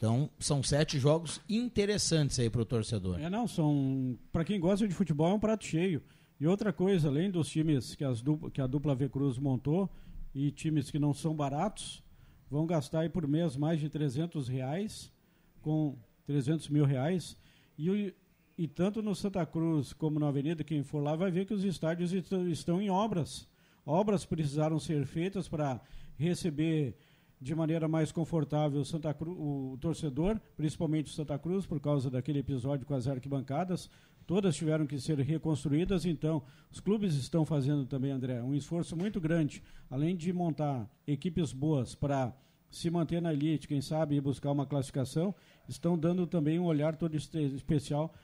Então, 0.01 0.30
são 0.38 0.62
sete 0.62 0.98
jogos 0.98 1.42
interessantes 1.46 2.38
aí 2.38 2.48
para 2.48 2.62
o 2.62 2.64
torcedor. 2.64 3.20
É, 3.20 3.28
não, 3.28 3.46
são. 3.46 4.18
Para 4.32 4.46
quem 4.46 4.59
gosta 4.59 4.88
de 4.88 4.94
futebol, 4.94 5.28
é 5.28 5.34
um 5.34 5.38
prato 5.38 5.66
cheio. 5.66 6.03
E 6.40 6.46
outra 6.46 6.72
coisa, 6.72 7.09
além 7.09 7.30
dos 7.30 7.51
times 7.51 7.94
que, 7.94 8.03
as 8.03 8.22
dupla, 8.22 8.51
que 8.51 8.62
a 8.62 8.66
dupla 8.66 8.94
V 8.94 9.11
Cruz 9.11 9.36
montou, 9.36 9.90
e 10.34 10.51
times 10.53 10.90
que 10.90 10.98
não 10.98 11.12
são 11.12 11.36
baratos, 11.36 12.03
vão 12.51 12.66
gastar 12.66 13.01
aí 13.01 13.11
por 13.11 13.28
mês 13.28 13.59
mais 13.59 13.78
de 13.78 13.90
300 13.90 14.48
reais, 14.48 15.12
com 15.61 15.98
300 16.24 16.70
mil 16.70 16.86
reais. 16.86 17.36
E, 17.78 18.14
e 18.57 18.66
tanto 18.66 19.03
no 19.03 19.14
Santa 19.14 19.44
Cruz 19.44 19.92
como 19.92 20.18
na 20.18 20.28
Avenida, 20.28 20.64
quem 20.64 20.82
for 20.82 21.03
lá 21.03 21.14
vai 21.14 21.30
ver 21.30 21.44
que 21.44 21.53
os 21.53 21.62
estádios 21.62 22.14
estão 22.14 22.80
em 22.80 22.88
obras. 22.88 23.46
Obras 23.84 24.24
precisaram 24.24 24.80
ser 24.80 25.05
feitas 25.05 25.46
para 25.46 25.78
receber 26.16 26.96
de 27.41 27.55
maneira 27.55 27.88
mais 27.88 28.12
confortável 28.12 28.84
Santa 28.84 29.14
Cruz, 29.14 29.36
o 29.38 29.78
torcedor, 29.80 30.38
principalmente 30.57 31.07
o 31.07 31.14
Santa 31.14 31.38
Cruz, 31.38 31.64
por 31.64 31.80
causa 31.80 32.11
daquele 32.11 32.41
episódio 32.41 32.84
com 32.84 32.95
as 32.95 33.09
arquibancadas. 33.09 33.88
Todas 34.26 34.55
tiveram 34.55 34.86
que 34.86 35.01
ser 35.01 35.18
reconstruídas, 35.18 36.05
então 36.05 36.43
os 36.70 36.78
clubes 36.78 37.14
estão 37.14 37.45
fazendo 37.45 37.86
também, 37.86 38.12
André, 38.12 38.43
um 38.43 38.55
esforço 38.55 38.97
muito 38.97 39.20
grande, 39.20 39.62
além 39.88 40.14
de 40.14 40.32
montar 40.32 40.88
equipes 41.07 41.53
boas 41.53 41.95
para 41.95 42.32
se 42.70 42.88
manter 42.88 43.20
na 43.20 43.32
elite, 43.32 43.66
quem 43.66 43.80
sabe 43.80 44.14
ir 44.14 44.20
buscar 44.20 44.53
uma 44.53 44.64
classificação, 44.64 45.34
estão 45.68 45.99
dando 45.99 46.26
também 46.26 46.59
um 46.59 46.64
olhar 46.64 46.95
todo 46.95 47.16
especial 47.16 48.14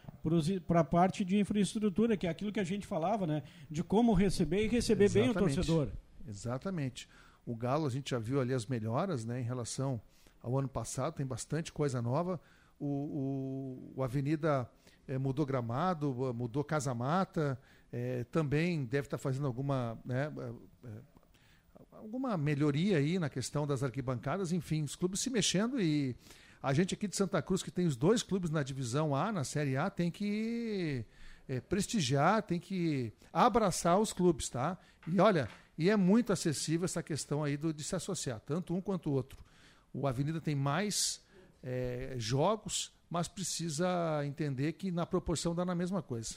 para 0.67 0.81
a 0.81 0.85
parte 0.85 1.25
de 1.25 1.39
infraestrutura, 1.39 2.17
que 2.17 2.27
é 2.27 2.31
aquilo 2.31 2.53
que 2.53 2.61
a 2.61 2.64
gente 2.64 2.87
falava, 2.87 3.27
né? 3.27 3.43
De 3.69 3.83
como 3.83 4.12
receber 4.12 4.64
e 4.64 4.69
receber 4.69 5.05
Exatamente. 5.05 5.35
bem 5.35 5.43
o 5.43 5.55
torcedor. 5.55 5.89
Exatamente. 6.29 7.09
O 7.47 7.55
Galo, 7.55 7.86
a 7.86 7.90
gente 7.90 8.11
já 8.11 8.18
viu 8.18 8.40
ali 8.40 8.53
as 8.53 8.66
melhoras 8.66 9.24
né, 9.24 9.40
em 9.40 9.44
relação 9.44 10.01
ao 10.42 10.59
ano 10.59 10.68
passado, 10.68 11.14
tem 11.14 11.24
bastante 11.24 11.72
coisa 11.72 12.03
nova. 12.03 12.40
O, 12.78 12.86
o, 12.86 13.92
o 13.97 14.03
Avenida 14.03 14.68
é, 15.07 15.16
mudou 15.16 15.47
gramado, 15.47 16.12
mudou 16.34 16.64
casa-mata, 16.64 17.59
é, 17.92 18.24
também 18.24 18.84
deve 18.84 19.07
estar 19.07 19.16
fazendo 19.16 19.47
alguma, 19.47 19.97
né, 20.05 20.30
alguma 21.92 22.36
melhoria 22.36 22.99
aí 22.99 23.18
na 23.18 23.30
questão 23.30 23.66
das 23.66 23.82
arquibancadas, 23.82 24.53
enfim, 24.53 24.82
os 24.82 24.97
clubes 24.97 25.20
se 25.20 25.30
mexendo 25.30 25.80
e 25.80 26.16
a 26.62 26.72
gente 26.72 26.94
aqui 26.94 27.07
de 27.07 27.14
Santa 27.14 27.40
Cruz, 27.40 27.62
que 27.62 27.70
tem 27.70 27.86
os 27.86 27.97
dois 27.97 28.24
clubes 28.24 28.51
na 28.51 28.62
divisão 28.62 29.14
A, 29.14 29.30
na 29.30 29.44
Série 29.44 29.76
A, 29.76 29.88
tem 29.88 30.11
que 30.11 31.05
é, 31.49 31.61
prestigiar, 31.61 32.42
tem 32.42 32.59
que 32.59 33.12
abraçar 33.32 34.01
os 34.01 34.12
clubes, 34.12 34.49
tá? 34.49 34.76
E 35.07 35.20
olha, 35.20 35.49
e 35.79 35.91
é 35.91 35.97
muito 35.97 36.33
acessível 36.33 36.85
essa 36.85 37.03
questão 37.03 37.45
aí 37.45 37.57
do, 37.57 37.72
de 37.72 37.85
se 37.85 37.95
associar, 37.95 38.41
tanto 38.41 38.74
um 38.74 38.81
quanto 38.81 39.11
o 39.11 39.12
outro. 39.12 39.39
O 39.93 40.07
Avenida 40.07 40.41
tem 40.41 40.55
mais 40.55 41.20
é, 41.62 42.14
jogos, 42.16 42.93
mas 43.11 43.29
precisa 43.29 43.87
entender 44.24 44.72
que 44.72 44.91
na 44.91 45.07
proporção 45.07 45.55
dá 45.55 45.64
na 45.64 45.74
mesma 45.74 46.03
coisa. 46.03 46.37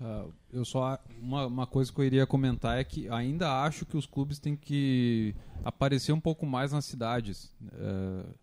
Uh, 0.00 0.32
eu 0.52 0.64
só 0.64 0.98
uma, 1.20 1.46
uma 1.46 1.66
coisa 1.66 1.92
que 1.92 2.00
eu 2.00 2.04
iria 2.04 2.26
comentar 2.26 2.78
é 2.78 2.82
que 2.82 3.08
ainda 3.08 3.62
acho 3.62 3.86
que 3.86 3.96
os 3.96 4.06
clubes 4.06 4.40
têm 4.40 4.56
que 4.56 5.34
aparecer 5.64 6.12
um 6.12 6.20
pouco 6.20 6.44
mais 6.44 6.72
nas 6.72 6.84
cidades. 6.84 7.54
Uh, 7.62 8.34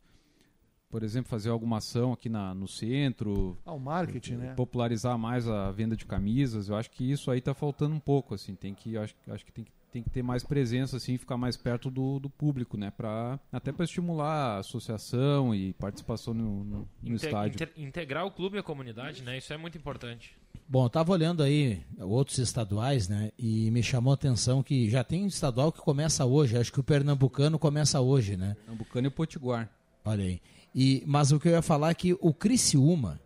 por 0.89 1.03
exemplo, 1.03 1.29
fazer 1.29 1.49
alguma 1.49 1.77
ação 1.77 2.11
aqui 2.11 2.27
na, 2.27 2.53
no 2.53 2.67
centro. 2.67 3.57
Ah, 3.65 3.73
o 3.73 3.79
marketing, 3.79 4.35
né? 4.35 4.53
Popularizar 4.55 5.17
mais 5.17 5.47
a 5.47 5.71
venda 5.71 5.95
de 5.95 6.05
camisas. 6.05 6.67
Eu 6.67 6.75
acho 6.75 6.91
que 6.91 7.09
isso 7.09 7.31
aí 7.31 7.39
está 7.39 7.53
faltando 7.53 7.95
um 7.95 7.99
pouco, 7.99 8.33
assim. 8.33 8.55
Tem 8.55 8.73
que, 8.73 8.97
acho, 8.97 9.15
acho 9.29 9.45
que 9.45 9.53
tem 9.53 9.63
que 9.63 9.71
tem 9.91 10.01
que 10.01 10.09
ter 10.09 10.23
mais 10.23 10.43
presença 10.43 10.97
assim 10.97 11.17
ficar 11.17 11.37
mais 11.37 11.57
perto 11.57 11.91
do, 11.91 12.19
do 12.19 12.29
público 12.29 12.77
né? 12.77 12.89
Para 12.89 13.39
até 13.51 13.71
para 13.71 13.83
estimular 13.83 14.55
a 14.55 14.57
associação 14.59 15.53
e 15.53 15.73
participação 15.73 16.33
no, 16.33 16.63
no, 16.63 16.89
no 17.03 17.15
estádio. 17.15 17.55
inter, 17.55 17.71
integrar 17.75 18.25
o 18.25 18.31
clube 18.31 18.55
e 18.55 18.59
a 18.59 18.63
comunidade 18.63 19.21
né? 19.23 19.37
Isso 19.37 19.51
é 19.53 19.57
muito 19.57 19.77
importante. 19.77 20.35
Bom 20.67 20.85
eu 20.85 20.89
tava 20.89 21.11
olhando 21.11 21.43
aí 21.43 21.83
outros 21.99 22.37
estaduais 22.37 23.09
né? 23.09 23.31
E 23.37 23.69
me 23.71 23.83
chamou 23.83 24.11
a 24.11 24.15
atenção 24.15 24.63
que 24.63 24.89
já 24.89 25.03
tem 25.03 25.23
um 25.23 25.27
estadual 25.27 25.71
que 25.71 25.79
começa 25.79 26.25
hoje. 26.25 26.57
Acho 26.57 26.71
que 26.71 26.79
o 26.79 26.83
pernambucano 26.83 27.59
começa 27.59 27.99
hoje 27.99 28.37
né? 28.37 28.55
Pernambucano 28.65 29.07
e 29.07 29.09
o 29.09 29.11
potiguar. 29.11 29.69
Olha 30.05 30.23
aí. 30.23 30.41
E 30.73 31.03
mas 31.05 31.31
o 31.31 31.39
que 31.39 31.49
eu 31.49 31.51
ia 31.51 31.61
falar 31.61 31.91
é 31.91 31.93
que 31.93 32.13
o 32.19 32.33
Criciúma 32.33 33.19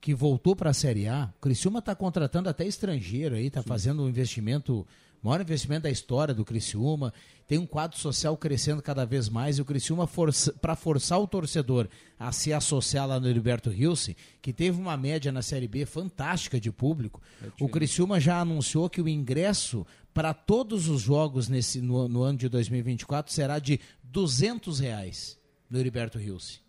que 0.00 0.14
voltou 0.14 0.54
para 0.54 0.70
a 0.70 0.74
Série 0.74 1.08
A, 1.08 1.32
o 1.36 1.40
Criciúma 1.40 1.80
está 1.80 1.94
contratando 1.94 2.48
até 2.48 2.64
estrangeiro 2.66 3.34
aí, 3.34 3.46
está 3.46 3.62
fazendo 3.62 4.02
um 4.02 4.08
investimento, 4.08 4.86
maior 5.22 5.40
investimento 5.40 5.82
da 5.82 5.90
história 5.90 6.34
do 6.34 6.44
Criciúma. 6.44 7.12
Tem 7.46 7.58
um 7.58 7.66
quadro 7.66 7.98
social 7.98 8.36
crescendo 8.36 8.82
cada 8.82 9.04
vez 9.04 9.28
mais 9.28 9.58
e 9.58 9.62
o 9.62 9.64
Criciúma, 9.64 10.06
força, 10.06 10.52
para 10.52 10.76
forçar 10.76 11.18
o 11.20 11.26
torcedor 11.26 11.88
a 12.18 12.30
se 12.30 12.52
associar 12.52 13.06
lá 13.06 13.18
no 13.18 13.28
Heriberto 13.28 13.70
Rilse, 13.70 14.16
que 14.42 14.52
teve 14.52 14.78
uma 14.78 14.96
média 14.96 15.32
na 15.32 15.42
Série 15.42 15.66
B 15.66 15.86
fantástica 15.86 16.60
de 16.60 16.70
público, 16.70 17.22
o 17.60 17.68
Criciúma 17.68 18.20
já 18.20 18.40
anunciou 18.40 18.90
que 18.90 19.00
o 19.00 19.08
ingresso 19.08 19.86
para 20.12 20.34
todos 20.34 20.88
os 20.88 21.00
jogos 21.00 21.48
nesse, 21.48 21.80
no, 21.80 22.08
no 22.08 22.22
ano 22.22 22.38
de 22.38 22.48
2024 22.48 23.32
será 23.32 23.58
de 23.58 23.80
200 24.02 24.80
reais 24.80 25.38
no 25.70 25.78
Heriberto 25.78 26.18
Rilse. 26.18 26.67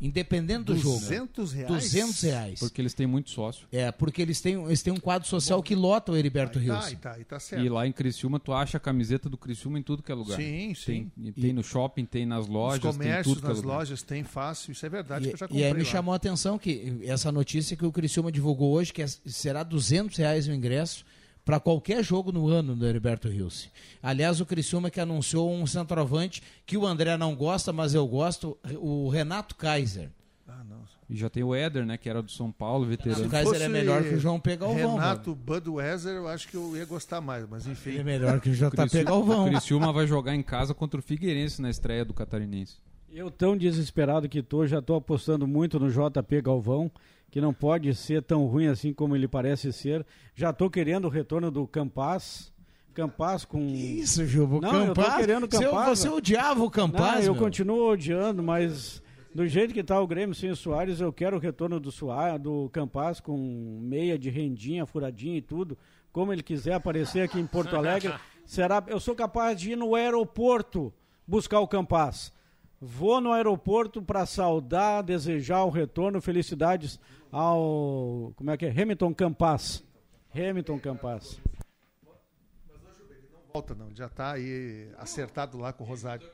Independente 0.00 0.64
do 0.64 0.76
jogo. 0.78 0.98
200 0.98 1.52
reais? 1.52 1.68
200 1.72 2.20
reais. 2.22 2.58
Porque 2.60 2.80
eles 2.80 2.94
têm 2.94 3.06
muito 3.06 3.30
sócio. 3.30 3.66
É, 3.70 3.92
porque 3.92 4.22
eles 4.22 4.40
têm, 4.40 4.54
eles 4.64 4.82
têm 4.82 4.92
um 4.92 4.98
quadro 4.98 5.28
social 5.28 5.62
que 5.62 5.74
lota 5.74 6.12
o 6.12 6.16
Heriberto 6.16 6.58
Aí 6.58 6.66
tá, 6.66 6.74
Rios. 6.74 6.86
aí 6.86 6.96
tá, 6.96 7.12
aí 7.12 7.24
tá 7.24 7.38
certo. 7.38 7.64
E 7.64 7.68
lá 7.68 7.86
em 7.86 7.92
Criciúma 7.92 8.40
tu 8.40 8.52
acha 8.52 8.78
a 8.78 8.80
camiseta 8.80 9.28
do 9.28 9.36
Criciúma 9.36 9.78
em 9.78 9.82
tudo 9.82 10.02
que 10.02 10.10
é 10.10 10.14
lugar. 10.14 10.36
Sim, 10.36 10.74
sim. 10.74 11.10
Tem, 11.22 11.32
tem 11.32 11.52
no 11.52 11.62
shopping, 11.62 12.04
tem 12.06 12.24
nas 12.24 12.46
lojas, 12.46 12.76
Os 12.84 12.96
tem 12.96 13.06
comércios, 13.08 13.34
tudo 13.34 13.40
que 13.40 13.46
é 13.46 13.48
nas 13.50 13.62
lugar. 13.62 13.76
lojas, 13.76 14.02
tem 14.02 14.24
fácil. 14.24 14.72
Isso 14.72 14.86
é 14.86 14.88
verdade, 14.88 15.28
que 15.28 15.34
eu 15.34 15.38
já 15.38 15.44
E, 15.46 15.48
comprei 15.48 15.62
e 15.62 15.66
aí 15.66 15.74
me 15.74 15.80
lá. 15.80 15.84
chamou 15.84 16.12
a 16.14 16.16
atenção 16.16 16.58
que 16.58 17.00
essa 17.04 17.30
notícia 17.30 17.76
que 17.76 17.84
o 17.84 17.92
Criciúma 17.92 18.32
divulgou 18.32 18.72
hoje, 18.72 18.92
que 18.92 19.02
é- 19.02 19.06
será 19.26 19.62
200 19.62 20.16
reais 20.16 20.48
o 20.48 20.52
ingresso 20.52 21.04
para 21.44 21.58
qualquer 21.58 22.04
jogo 22.04 22.32
no 22.32 22.48
ano 22.48 22.76
do 22.76 22.86
Heriberto 22.86 23.28
Rios. 23.28 23.68
Aliás, 24.02 24.40
o 24.40 24.46
Criciúma 24.46 24.90
que 24.90 25.00
anunciou 25.00 25.52
um 25.52 25.66
centroavante 25.66 26.42
que 26.66 26.76
o 26.76 26.86
André 26.86 27.16
não 27.16 27.34
gosta, 27.34 27.72
mas 27.72 27.94
eu 27.94 28.06
gosto, 28.06 28.56
o 28.78 29.08
Renato 29.08 29.54
Kaiser. 29.56 30.10
Ah, 30.46 30.64
não. 30.68 30.80
E 31.08 31.16
já 31.16 31.28
tem 31.28 31.42
o 31.42 31.54
Éder, 31.54 31.84
né, 31.84 31.96
que 31.96 32.08
era 32.08 32.22
do 32.22 32.30
São 32.30 32.52
Paulo, 32.52 32.86
veterano. 32.86 33.26
O 33.26 33.30
Kaiser 33.30 33.62
é 33.62 33.68
melhor 33.68 34.02
que 34.02 34.14
o 34.14 34.20
João 34.20 34.38
Pegalvão. 34.38 34.94
Renato 34.94 35.34
Budweiser, 35.34 36.12
eu 36.12 36.28
acho 36.28 36.48
que 36.48 36.56
eu 36.56 36.76
ia 36.76 36.84
gostar 36.84 37.20
mais, 37.20 37.48
mas 37.48 37.66
enfim. 37.66 37.90
Ele 37.90 38.00
é 38.00 38.04
melhor 38.04 38.40
que 38.40 38.50
o 38.50 38.54
JP 38.54 39.04
Galvão. 39.04 39.46
O 39.46 39.48
Criciúma 39.48 39.92
vai 39.92 40.06
jogar 40.06 40.34
em 40.34 40.42
casa 40.42 40.74
contra 40.74 41.00
o 41.00 41.02
Figueirense 41.02 41.60
na 41.60 41.70
estreia 41.70 42.04
do 42.04 42.14
Catarinense. 42.14 42.76
Eu 43.12 43.28
tão 43.28 43.56
desesperado 43.56 44.28
que 44.28 44.40
tô, 44.40 44.64
já 44.68 44.80
tô 44.80 44.94
apostando 44.94 45.46
muito 45.46 45.80
no 45.80 45.90
JP 45.90 46.42
Galvão, 46.42 46.88
que 47.30 47.40
não 47.40 47.52
pode 47.54 47.94
ser 47.94 48.22
tão 48.22 48.44
ruim 48.46 48.66
assim 48.66 48.92
como 48.92 49.14
ele 49.14 49.28
parece 49.28 49.72
ser. 49.72 50.04
Já 50.34 50.52
tô 50.52 50.68
querendo 50.68 51.04
o 51.06 51.08
retorno 51.10 51.50
do 51.50 51.66
Campaz. 51.66 52.52
Campaz 52.92 53.44
com. 53.44 53.60
Isso, 53.68 54.26
Gilbo. 54.26 54.60
Não, 54.60 54.86
eu 54.86 54.94
tô 54.94 55.00
Campaz- 55.02 55.16
querendo 55.24 55.44
o 55.44 55.48
Você- 55.50 55.64
Campaz. 55.64 55.98
você 55.98 56.08
odiava 56.08 56.62
o 56.64 56.70
Campaz, 56.70 57.20
Não, 57.20 57.26
eu 57.26 57.34
meu. 57.34 57.42
continuo 57.42 57.88
odiando, 57.92 58.42
mas 58.42 59.00
do 59.32 59.46
jeito 59.46 59.72
que 59.72 59.82
tá 59.84 59.98
o 60.00 60.06
Grêmio 60.08 60.34
sem 60.34 60.50
o 60.50 60.56
Soares, 60.56 61.00
eu 61.00 61.12
quero 61.12 61.36
o 61.36 61.40
retorno 61.40 61.78
do 61.78 61.92
Soares, 61.92 62.40
do 62.42 62.68
Campaz 62.70 63.20
com 63.20 63.78
meia 63.80 64.18
de 64.18 64.28
rendinha, 64.28 64.84
furadinha 64.84 65.38
e 65.38 65.42
tudo. 65.42 65.78
Como 66.12 66.32
ele 66.32 66.42
quiser 66.42 66.72
aparecer 66.74 67.20
aqui 67.22 67.38
em 67.38 67.46
Porto 67.46 67.76
Alegre, 67.76 68.12
será 68.44 68.82
eu 68.88 68.98
sou 68.98 69.14
capaz 69.14 69.58
de 69.60 69.70
ir 69.70 69.76
no 69.76 69.94
aeroporto 69.94 70.92
buscar 71.24 71.60
o 71.60 71.68
Campaz. 71.68 72.32
Vou 72.80 73.20
no 73.20 73.30
aeroporto 73.32 74.02
para 74.02 74.26
saudar, 74.26 75.02
desejar 75.02 75.62
o 75.64 75.70
retorno, 75.70 76.20
felicidades 76.20 76.98
ao 77.30 78.32
como 78.36 78.50
é 78.50 78.56
que 78.56 78.66
é? 78.66 78.70
Hamilton 78.70 79.14
Campaz. 79.14 79.84
Hamilton 80.34 80.78
Campaz. 80.78 81.40
Volta 83.52 83.74
não, 83.74 83.94
já 83.94 84.08
tá 84.08 84.32
aí 84.32 84.92
acertado 84.96 85.58
lá 85.58 85.72
com 85.72 85.82
o 85.82 85.86
Rosário. 85.86 86.28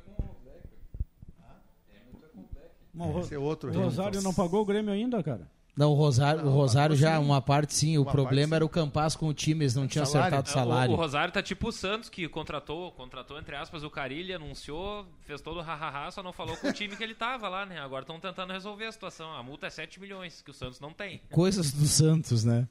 Não, 2.93 3.15
o 3.15 3.21
Esse 3.21 3.35
é 3.35 3.39
outro 3.39 3.71
o. 3.71 3.79
Rosário 3.79 4.23
não 4.23 4.33
pagou 4.33 4.63
o 4.63 4.65
Grêmio 4.65 4.93
ainda, 4.93 5.23
cara. 5.23 5.51
Não, 5.77 5.91
o 5.91 5.95
Rosário, 5.95 6.47
o 6.47 6.51
Rosário 6.51 6.97
já, 6.97 7.19
sim. 7.19 7.23
uma 7.25 7.43
parte 7.43 7.75
sim. 7.75 7.99
O 7.99 8.03
Uma 8.03 8.11
problema 8.13 8.49
parte, 8.51 8.55
era 8.57 8.65
o 8.65 8.69
Campaz 8.69 9.15
com 9.15 9.29
o 9.29 9.35
time, 9.35 9.63
eles 9.65 9.75
não 9.75 9.87
tinham 9.87 10.07
Salário. 10.07 10.39
acertado 10.39 10.49
o 10.49 10.51
É, 10.51 10.63
o- 10.63 10.69
salário. 10.71 10.93
O, 10.95 10.97
Rosário 10.97 11.33
tá 11.35 11.43
tipo 11.43 11.69
o 11.69 11.73
Santos, 11.73 12.09
que 12.09 12.27
contratou, 12.29 12.91
contratou 12.93 13.39
entre 13.39 13.55
aspas, 13.57 13.85
o 13.85 13.91
Carilli, 13.91 14.33
anunciou, 14.33 15.07
fez 15.27 15.41
todo 15.43 15.59
o 15.59 15.63
hahaha, 15.63 16.11
só 16.11 16.23
não 16.23 16.33
falou 16.33 16.57
com 16.57 16.69
o 16.69 16.73
time 16.73 16.97
que 16.97 17.03
ele 17.05 17.15
tava 17.15 17.47
lá, 17.49 17.67
né? 17.67 17.79
Agora 17.79 18.05
estão 18.05 18.19
tentando 18.19 18.55
resolver 18.55 18.87
a 18.87 18.93
situação. 18.93 19.31
A 19.35 19.43
multa 19.43 19.67
é 19.67 19.71
7 19.71 20.01
milhões, 20.01 20.41
que 20.41 20.51
o 20.51 20.55
Santos 20.55 20.81
não 20.81 20.93
tem. 20.95 21.21
Coisas 21.31 21.71
do 21.73 21.87
Santos, 21.87 22.43
né? 22.43 22.67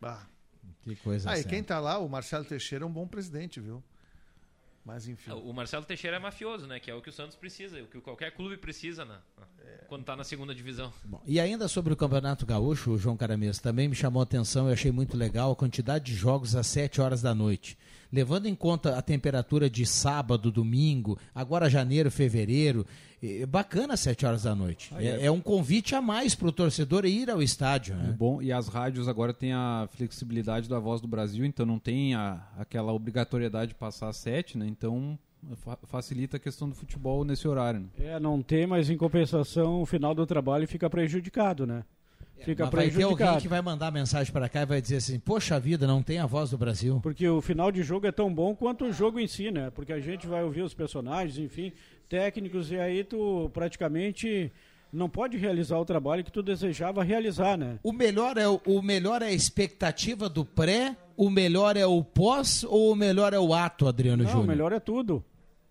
Bah. 0.00 0.24
Que 0.84 0.94
coisa 0.96 1.30
Ah, 1.30 1.38
e 1.38 1.42
quem 1.44 1.62
tá 1.64 1.80
lá, 1.80 1.98
o 1.98 2.08
Marcelo 2.08 2.44
Teixeira 2.44 2.84
é 2.84 2.86
um 2.86 2.92
bom 2.92 3.06
presidente, 3.08 3.58
viu? 3.58 3.82
Mas 4.84 5.08
enfim. 5.08 5.30
O 5.30 5.52
Marcelo 5.52 5.84
Teixeira 5.84 6.16
é 6.16 6.20
mafioso, 6.20 6.66
né? 6.66 6.78
Que 6.78 6.90
é 6.90 6.94
o 6.94 7.00
que 7.00 7.08
o 7.08 7.12
Santos 7.12 7.36
precisa, 7.36 7.82
o 7.82 7.86
que 7.86 8.00
qualquer 8.00 8.32
clube 8.32 8.58
precisa, 8.58 9.04
né? 9.04 9.18
Quando 9.88 10.04
tá 10.04 10.14
na 10.14 10.24
segunda 10.24 10.54
divisão. 10.54 10.92
Bom, 11.04 11.22
e 11.26 11.40
ainda 11.40 11.68
sobre 11.68 11.92
o 11.92 11.96
Campeonato 11.96 12.44
Gaúcho, 12.44 12.92
o 12.92 12.98
João 12.98 13.16
Caramês, 13.16 13.58
também 13.58 13.88
me 13.88 13.94
chamou 13.94 14.20
a 14.20 14.24
atenção, 14.24 14.66
eu 14.66 14.74
achei 14.74 14.92
muito 14.92 15.16
legal 15.16 15.52
a 15.52 15.56
quantidade 15.56 16.04
de 16.04 16.14
jogos 16.14 16.54
às 16.54 16.66
7 16.66 17.00
horas 17.00 17.22
da 17.22 17.34
noite. 17.34 17.78
Levando 18.14 18.46
em 18.46 18.54
conta 18.54 18.96
a 18.96 19.02
temperatura 19.02 19.68
de 19.68 19.84
sábado, 19.84 20.52
domingo, 20.52 21.18
agora 21.34 21.68
janeiro, 21.68 22.10
fevereiro, 22.12 22.86
é 23.20 23.44
bacana 23.44 23.94
às 23.94 24.00
7 24.00 24.24
horas 24.24 24.42
da 24.44 24.54
noite. 24.54 24.90
Ah, 24.94 25.02
é, 25.02 25.06
é. 25.22 25.26
é 25.26 25.30
um 25.32 25.40
convite 25.40 25.96
a 25.96 26.00
mais 26.00 26.32
para 26.34 26.46
o 26.46 26.52
torcedor 26.52 27.04
ir 27.06 27.28
ao 27.28 27.42
estádio. 27.42 27.94
É 27.94 27.98
Né? 27.98 28.14
bom, 28.16 28.40
e 28.40 28.52
as 28.52 28.68
rádios 28.68 29.08
agora 29.08 29.34
têm 29.34 29.52
a 29.52 29.88
flexibilidade 29.90 30.68
da 30.68 30.78
voz 30.78 31.00
do 31.00 31.08
Brasil, 31.08 31.44
então 31.44 31.66
não 31.66 31.78
tem 31.80 32.14
a, 32.14 32.40
aquela 32.56 32.92
obrigatoriedade 32.92 33.70
de 33.70 33.74
passar 33.74 34.10
às 34.10 34.16
sete, 34.18 34.56
né? 34.56 34.66
Então 34.68 35.18
fa- 35.56 35.78
facilita 35.82 36.36
a 36.36 36.40
questão 36.40 36.68
do 36.68 36.74
futebol 36.76 37.24
nesse 37.24 37.48
horário. 37.48 37.80
Né? 37.80 37.86
É, 37.98 38.20
não 38.20 38.40
tem, 38.42 38.64
mas 38.66 38.88
em 38.90 38.96
compensação 38.96 39.82
o 39.82 39.86
final 39.86 40.14
do 40.14 40.24
trabalho 40.24 40.68
fica 40.68 40.88
prejudicado, 40.88 41.66
né? 41.66 41.82
Fica 42.42 42.64
Mas 42.64 42.72
vai 42.72 42.90
ter 42.90 43.02
alguém 43.02 43.38
que 43.38 43.48
vai 43.48 43.62
mandar 43.62 43.90
mensagem 43.90 44.32
para 44.32 44.48
cá 44.48 44.62
e 44.62 44.66
vai 44.66 44.80
dizer 44.80 44.96
assim: 44.96 45.18
Poxa 45.18 45.58
vida, 45.58 45.86
não 45.86 46.02
tem 46.02 46.18
a 46.18 46.26
voz 46.26 46.50
do 46.50 46.58
Brasil. 46.58 47.00
Porque 47.02 47.26
o 47.28 47.40
final 47.40 47.72
de 47.72 47.82
jogo 47.82 48.06
é 48.06 48.12
tão 48.12 48.32
bom 48.32 48.54
quanto 48.54 48.84
o 48.84 48.92
jogo 48.92 49.18
em 49.18 49.26
si, 49.26 49.50
né? 49.50 49.70
Porque 49.70 49.92
a 49.92 50.00
gente 50.00 50.26
vai 50.26 50.42
ouvir 50.42 50.62
os 50.62 50.74
personagens, 50.74 51.38
enfim, 51.38 51.72
técnicos, 52.08 52.70
e 52.70 52.76
aí 52.76 53.02
tu 53.04 53.50
praticamente 53.54 54.52
não 54.92 55.08
pode 55.08 55.36
realizar 55.36 55.78
o 55.78 55.84
trabalho 55.84 56.22
que 56.22 56.30
tu 56.30 56.42
desejava 56.42 57.02
realizar, 57.02 57.56
né? 57.56 57.78
O 57.82 57.92
melhor 57.92 58.36
é 58.38 58.46
o, 58.46 58.60
o 58.64 58.80
melhor 58.80 59.22
é 59.22 59.26
a 59.26 59.32
expectativa 59.32 60.28
do 60.28 60.44
pré, 60.44 60.96
o 61.16 61.28
melhor 61.28 61.76
é 61.76 61.86
o 61.86 62.02
pós 62.02 62.62
ou 62.64 62.92
o 62.92 62.96
melhor 62.96 63.32
é 63.32 63.38
o 63.38 63.52
ato, 63.52 63.88
Adriano 63.88 64.22
Não, 64.22 64.28
o 64.28 64.32
Júnior? 64.32 64.48
melhor 64.48 64.72
é 64.72 64.80
tudo. 64.80 65.24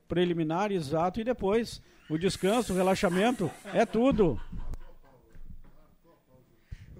Preliminar, 0.07 0.71
exato, 0.71 1.21
e 1.21 1.23
depois. 1.23 1.81
O 2.09 2.17
descanso, 2.17 2.73
o 2.73 2.75
relaxamento, 2.75 3.49
é 3.73 3.85
tudo. 3.85 4.39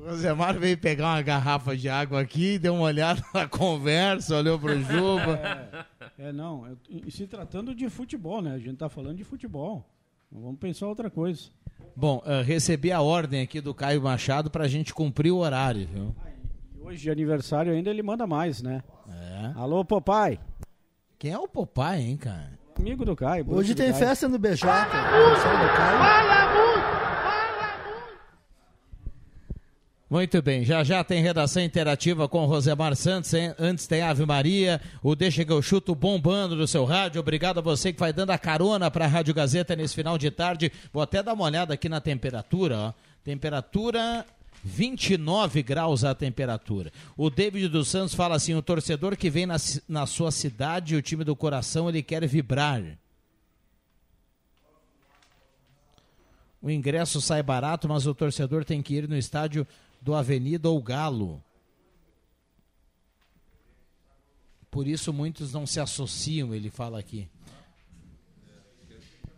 O 0.03 0.09
Rosemar 0.09 0.59
veio 0.59 0.77
pegar 0.77 1.13
uma 1.15 1.21
garrafa 1.21 1.77
de 1.77 1.87
água 1.87 2.19
aqui, 2.19 2.59
deu 2.59 2.73
uma 2.75 2.83
olhada 2.83 3.23
na 3.33 3.47
conversa, 3.47 4.35
olhou 4.37 4.59
pro 4.59 4.77
Juba. 4.81 5.39
É, 6.19 6.31
não, 6.33 6.67
é- 6.67 6.71
e 6.89 7.09
se 7.09 7.25
tratando 7.25 7.73
de 7.73 7.87
futebol, 7.89 8.41
né? 8.41 8.51
A 8.53 8.59
gente 8.59 8.75
tá 8.75 8.89
falando 8.89 9.15
de 9.15 9.23
futebol. 9.23 9.85
Não 10.29 10.41
vamos 10.41 10.59
pensar 10.59 10.87
outra 10.87 11.09
coisa. 11.09 11.43
Bom, 11.95 12.21
eh, 12.25 12.41
recebi 12.41 12.91
a 12.91 12.99
ordem 13.01 13.41
aqui 13.41 13.61
do 13.61 13.73
Caio 13.73 14.01
Machado 14.01 14.49
pra 14.51 14.67
gente 14.67 14.93
cumprir 14.93 15.31
o 15.31 15.37
horário, 15.37 15.87
viu? 15.87 16.15
E 16.75 16.81
hoje 16.81 17.01
de 17.03 17.09
aniversário 17.09 17.71
ainda 17.71 17.89
ele 17.89 18.03
manda 18.03 18.27
mais, 18.27 18.61
né? 18.61 18.83
É. 19.09 19.51
Alô, 19.55 19.85
papai. 19.85 20.37
Quem 21.17 21.31
é 21.31 21.37
o 21.37 21.47
Popeye, 21.47 22.01
hein, 22.09 22.17
cara? 22.17 22.59
Amigo 22.77 23.05
do 23.05 23.15
Caio. 23.15 23.45
Hoje 23.47 23.73
do 23.73 23.77
tem 23.77 23.91
Caio. 23.91 24.05
festa 24.05 24.27
no 24.27 24.37
BJ. 24.37 24.67
aniversário 24.69 25.59
do 25.69 25.75
Caio. 25.77 26.63
Muito 30.13 30.43
bem, 30.43 30.63
já 30.63 30.83
já 30.83 31.03
tem 31.03 31.23
redação 31.23 31.63
interativa 31.63 32.29
com 32.29 32.45
Rosemar 32.45 32.95
Santos, 32.95 33.33
hein? 33.33 33.51
antes 33.57 33.87
tem 33.87 34.03
Ave 34.03 34.23
Maria, 34.27 34.79
o 35.01 35.15
Deixa 35.15 35.43
que 35.43 35.51
eu 35.51 35.59
chuto 35.59 35.95
bombando 35.95 36.55
no 36.55 36.67
seu 36.67 36.85
rádio, 36.85 37.19
obrigado 37.19 37.57
a 37.57 37.61
você 37.61 37.91
que 37.91 37.99
vai 37.99 38.13
dando 38.13 38.29
a 38.29 38.37
carona 38.37 38.91
para 38.91 39.05
a 39.05 39.07
Rádio 39.07 39.33
Gazeta 39.33 39.75
nesse 39.75 39.95
final 39.95 40.15
de 40.19 40.29
tarde, 40.29 40.71
vou 40.93 41.01
até 41.01 41.23
dar 41.23 41.33
uma 41.33 41.45
olhada 41.45 41.73
aqui 41.73 41.89
na 41.89 41.99
temperatura, 41.99 42.77
ó. 42.77 42.93
temperatura 43.23 44.23
29 44.63 45.63
graus 45.63 46.03
a 46.03 46.13
temperatura. 46.13 46.91
O 47.17 47.31
David 47.31 47.67
dos 47.69 47.87
Santos 47.87 48.13
fala 48.13 48.35
assim, 48.35 48.53
o 48.53 48.61
torcedor 48.61 49.17
que 49.17 49.31
vem 49.31 49.47
na, 49.47 49.55
na 49.89 50.05
sua 50.05 50.29
cidade, 50.29 50.95
o 50.95 51.01
time 51.01 51.23
do 51.23 51.35
coração, 51.35 51.89
ele 51.89 52.03
quer 52.03 52.23
vibrar. 52.27 52.83
O 56.61 56.69
ingresso 56.69 57.19
sai 57.19 57.41
barato, 57.41 57.89
mas 57.89 58.05
o 58.05 58.13
torcedor 58.13 58.63
tem 58.63 58.79
que 58.79 58.93
ir 58.93 59.09
no 59.09 59.17
estádio 59.17 59.65
do 60.03 60.13
Avenida 60.13 60.69
ou 60.69 60.81
Galo. 60.81 61.41
Por 64.69 64.87
isso 64.87 65.13
muitos 65.13 65.53
não 65.53 65.65
se 65.65 65.79
associam, 65.79 66.53
ele 66.53 66.69
fala 66.69 66.99
aqui. 66.99 67.29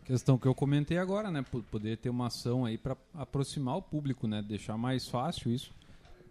Questão 0.06 0.38
que 0.38 0.48
eu 0.48 0.56
comentei 0.56 0.98
agora, 0.98 1.30
né? 1.32 1.44
Poder 1.72 1.98
ter 1.98 2.10
uma 2.10 2.28
ação 2.28 2.64
aí 2.66 2.78
para 2.78 2.96
aproximar 3.14 3.76
o 3.78 3.82
público, 3.82 4.28
né? 4.28 4.42
Deixar 4.42 4.78
mais 4.78 5.08
fácil 5.08 5.52
isso 5.52 5.72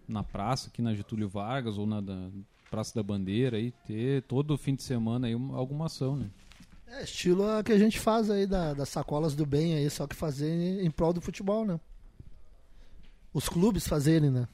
na 0.08 0.22
praça, 0.22 0.68
aqui 0.68 0.80
na 0.82 0.94
Getúlio 0.94 1.28
Vargas 1.28 1.76
ou 1.78 1.86
na 1.86 2.00
da 2.00 2.28
Praça 2.70 2.94
da 2.94 3.02
Bandeira, 3.02 3.56
aí 3.56 3.70
ter 3.86 4.22
todo 4.22 4.56
fim 4.58 4.74
de 4.74 4.82
semana 4.82 5.26
aí 5.28 5.34
uma- 5.34 5.56
alguma 5.56 5.86
ação, 5.86 6.16
né? 6.16 6.28
É, 6.88 7.04
estilo 7.04 7.48
a 7.48 7.62
que 7.62 7.72
a 7.72 7.78
gente 7.78 7.98
faz 8.00 8.30
aí 8.30 8.46
da- 8.46 8.74
das 8.74 8.88
sacolas 8.88 9.34
do 9.34 9.46
bem 9.46 9.74
aí, 9.74 9.88
só 9.90 10.06
que 10.06 10.14
fazer 10.16 10.48
em, 10.50 10.84
em 10.86 10.90
prol 10.90 11.12
do 11.12 11.20
futebol, 11.20 11.64
né? 11.64 11.78
Os 13.34 13.48
clubes 13.48 13.86
fazerem, 13.86 14.30
né? 14.30 14.46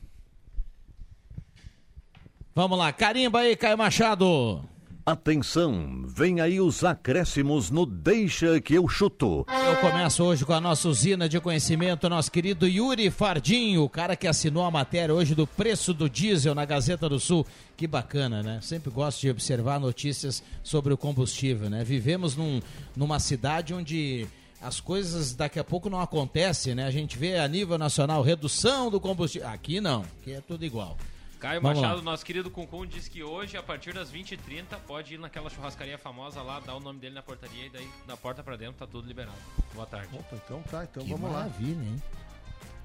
Vamos 2.55 2.79
lá, 2.79 2.91
carimba 2.93 3.41
aí, 3.41 3.55
Caio 3.55 3.77
Machado. 3.79 4.65
Atenção, 5.05 6.05
vem 6.07 6.41
aí 6.41 6.61
os 6.61 6.85
acréscimos 6.85 7.71
no 7.71 7.85
Deixa 7.85 8.61
que 8.61 8.75
eu 8.75 8.89
chuto. 8.89 9.47
Eu 9.49 9.77
começo 9.77 10.23
hoje 10.23 10.45
com 10.45 10.53
a 10.53 10.61
nossa 10.61 10.89
usina 10.89 11.29
de 11.29 11.41
conhecimento, 11.41 12.09
nosso 12.09 12.31
querido 12.31 12.67
Yuri 12.67 13.11
Fardinho, 13.11 13.83
o 13.83 13.89
cara 13.89 14.15
que 14.15 14.27
assinou 14.27 14.65
a 14.65 14.71
matéria 14.71 15.15
hoje 15.15 15.35
do 15.35 15.47
preço 15.47 15.95
do 15.95 16.09
diesel 16.09 16.55
na 16.55 16.65
Gazeta 16.65 17.09
do 17.09 17.19
Sul. 17.19 17.47
Que 17.77 17.87
bacana, 17.87 18.43
né? 18.43 18.61
Sempre 18.63 18.91
gosto 18.91 19.21
de 19.21 19.31
observar 19.31 19.81
notícias 19.81 20.43
sobre 20.63 20.93
o 20.93 20.99
combustível, 20.99 21.71
né? 21.71 21.83
Vivemos 21.83 22.37
num, 22.37 22.61
numa 22.95 23.19
cidade 23.19 23.73
onde 23.73 24.29
as 24.61 24.81
coisas 24.81 25.35
daqui 25.35 25.59
a 25.59 25.65
pouco 25.65 25.89
não 25.91 26.01
acontecem, 26.01 26.75
né? 26.75 26.85
A 26.87 26.91
gente 26.91 27.17
vê 27.19 27.39
a 27.39 27.49
nível 27.49 27.79
nacional 27.79 28.23
redução 28.23 28.91
do 28.91 29.01
combustível. 29.01 29.49
Aqui 29.49 29.81
não, 29.81 30.03
aqui 30.21 30.33
é 30.33 30.41
tudo 30.41 30.65
igual. 30.65 30.97
Caio 31.39 31.59
Vamos 31.63 31.79
Machado, 31.81 31.97
lá. 31.99 32.03
nosso 32.03 32.23
querido 32.27 32.51
Cuncun, 32.51 32.85
diz 32.87 33.09
que 33.09 33.23
hoje, 33.23 33.57
a 33.57 33.63
partir 33.63 33.95
das 33.95 34.13
20h30, 34.13 34.77
pode 34.87 35.15
ir 35.15 35.19
naquela 35.19 35.49
churrascaria 35.49 35.97
famosa 35.97 36.43
lá, 36.43 36.61
dar 36.61 36.75
o 36.77 36.81
nome 36.81 36.99
dele 36.99 37.15
na 37.15 37.23
portaria 37.23 37.65
e 37.65 37.71
daí 37.71 37.89
da 38.07 38.15
porta 38.15 38.43
pra 38.43 38.57
dentro 38.57 38.75
tá 38.75 38.87
tudo 38.87 39.09
liberado. 39.09 39.39
Boa 39.75 39.87
tarde. 39.87 40.09
Opa, 40.13 40.37
então 40.45 40.63
tá, 40.71 40.85
então 40.85 41.03
Que 41.03 41.11
vamos 41.11 41.31
lá. 41.33 41.39
maravilha, 41.39 41.83
hein? 41.83 42.03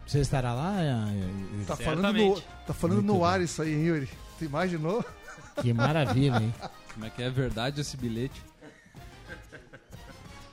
Você 0.07 0.19
estará 0.21 0.53
lá? 0.53 0.81
eh, 0.81 0.87
eh, 1.61 1.65
Tá 1.67 1.75
falando, 1.75 2.13
no, 2.13 2.41
tá 2.65 2.73
falando 2.73 2.95
Muito 3.03 3.07
no 3.07 3.19
bem. 3.19 3.27
ar 3.27 3.41
isso 3.41 3.61
aí, 3.61 3.73
hein, 3.73 3.83
Yuri? 3.87 4.09
Tu 4.39 4.45
imaginou? 4.45 5.03
Que 5.61 5.73
maravilha, 5.73 6.37
hein? 6.37 6.53
Como 6.93 7.05
é 7.05 7.09
que 7.09 7.23
é 7.23 7.29
verdade 7.29 7.81
esse 7.81 7.97
bilhete? 7.97 8.41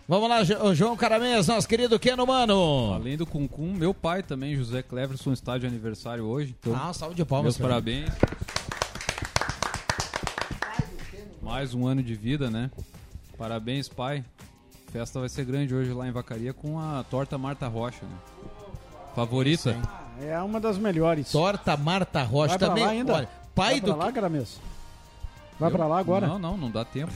Vamos 0.08 0.28
lá, 0.28 0.42
João 0.74 0.96
Caramês, 0.96 1.46
nosso 1.46 1.66
querido 1.66 1.98
Keno 1.98 2.26
Mano. 2.26 2.92
Além 2.92 3.16
do 3.16 3.24
Cuncum, 3.24 3.72
meu 3.72 3.94
pai 3.94 4.22
também, 4.22 4.54
José 4.56 4.82
Cleverson, 4.82 5.32
está 5.32 5.56
de 5.56 5.66
aniversário 5.66 6.24
hoje. 6.24 6.54
Então, 6.60 6.74
Ah, 6.76 6.90
um 6.90 6.92
salve 6.92 7.14
de 7.14 7.24
palmas 7.24 7.56
Meus 7.56 7.68
parabéns. 7.68 8.10
Mais 11.40 11.72
um 11.72 11.86
ano 11.86 12.02
de 12.02 12.14
vida, 12.14 12.50
né? 12.50 12.70
Parabéns, 13.38 13.88
pai. 13.88 14.24
A 14.88 14.92
festa 14.92 15.20
vai 15.20 15.28
ser 15.28 15.44
grande 15.44 15.74
hoje 15.74 15.92
lá 15.92 16.06
em 16.06 16.12
Vacaria 16.12 16.52
com 16.52 16.78
a 16.78 17.04
torta 17.08 17.38
Marta 17.38 17.66
Rocha, 17.68 18.04
né? 18.04 18.16
Favorita? 19.14 19.76
É 20.20 20.38
uma 20.40 20.60
das 20.60 20.76
melhores. 20.78 21.30
Torta 21.32 21.76
Marta 21.76 22.22
Rocha 22.22 22.50
Vai 22.50 22.58
pra 22.58 22.68
também. 22.68 22.84
lá 22.84 22.90
ainda? 22.90 23.12
Olha, 23.14 23.28
pai 23.54 23.72
Vai 23.72 23.80
pra 23.80 23.92
do 23.92 23.98
lá, 23.98 24.12
Caramês? 24.12 24.60
Vai 25.58 25.70
Eu? 25.70 25.76
pra 25.76 25.86
lá 25.86 25.98
agora? 25.98 26.26
Não, 26.26 26.38
não, 26.38 26.56
não 26.56 26.70
dá 26.70 26.84
tempo. 26.84 27.12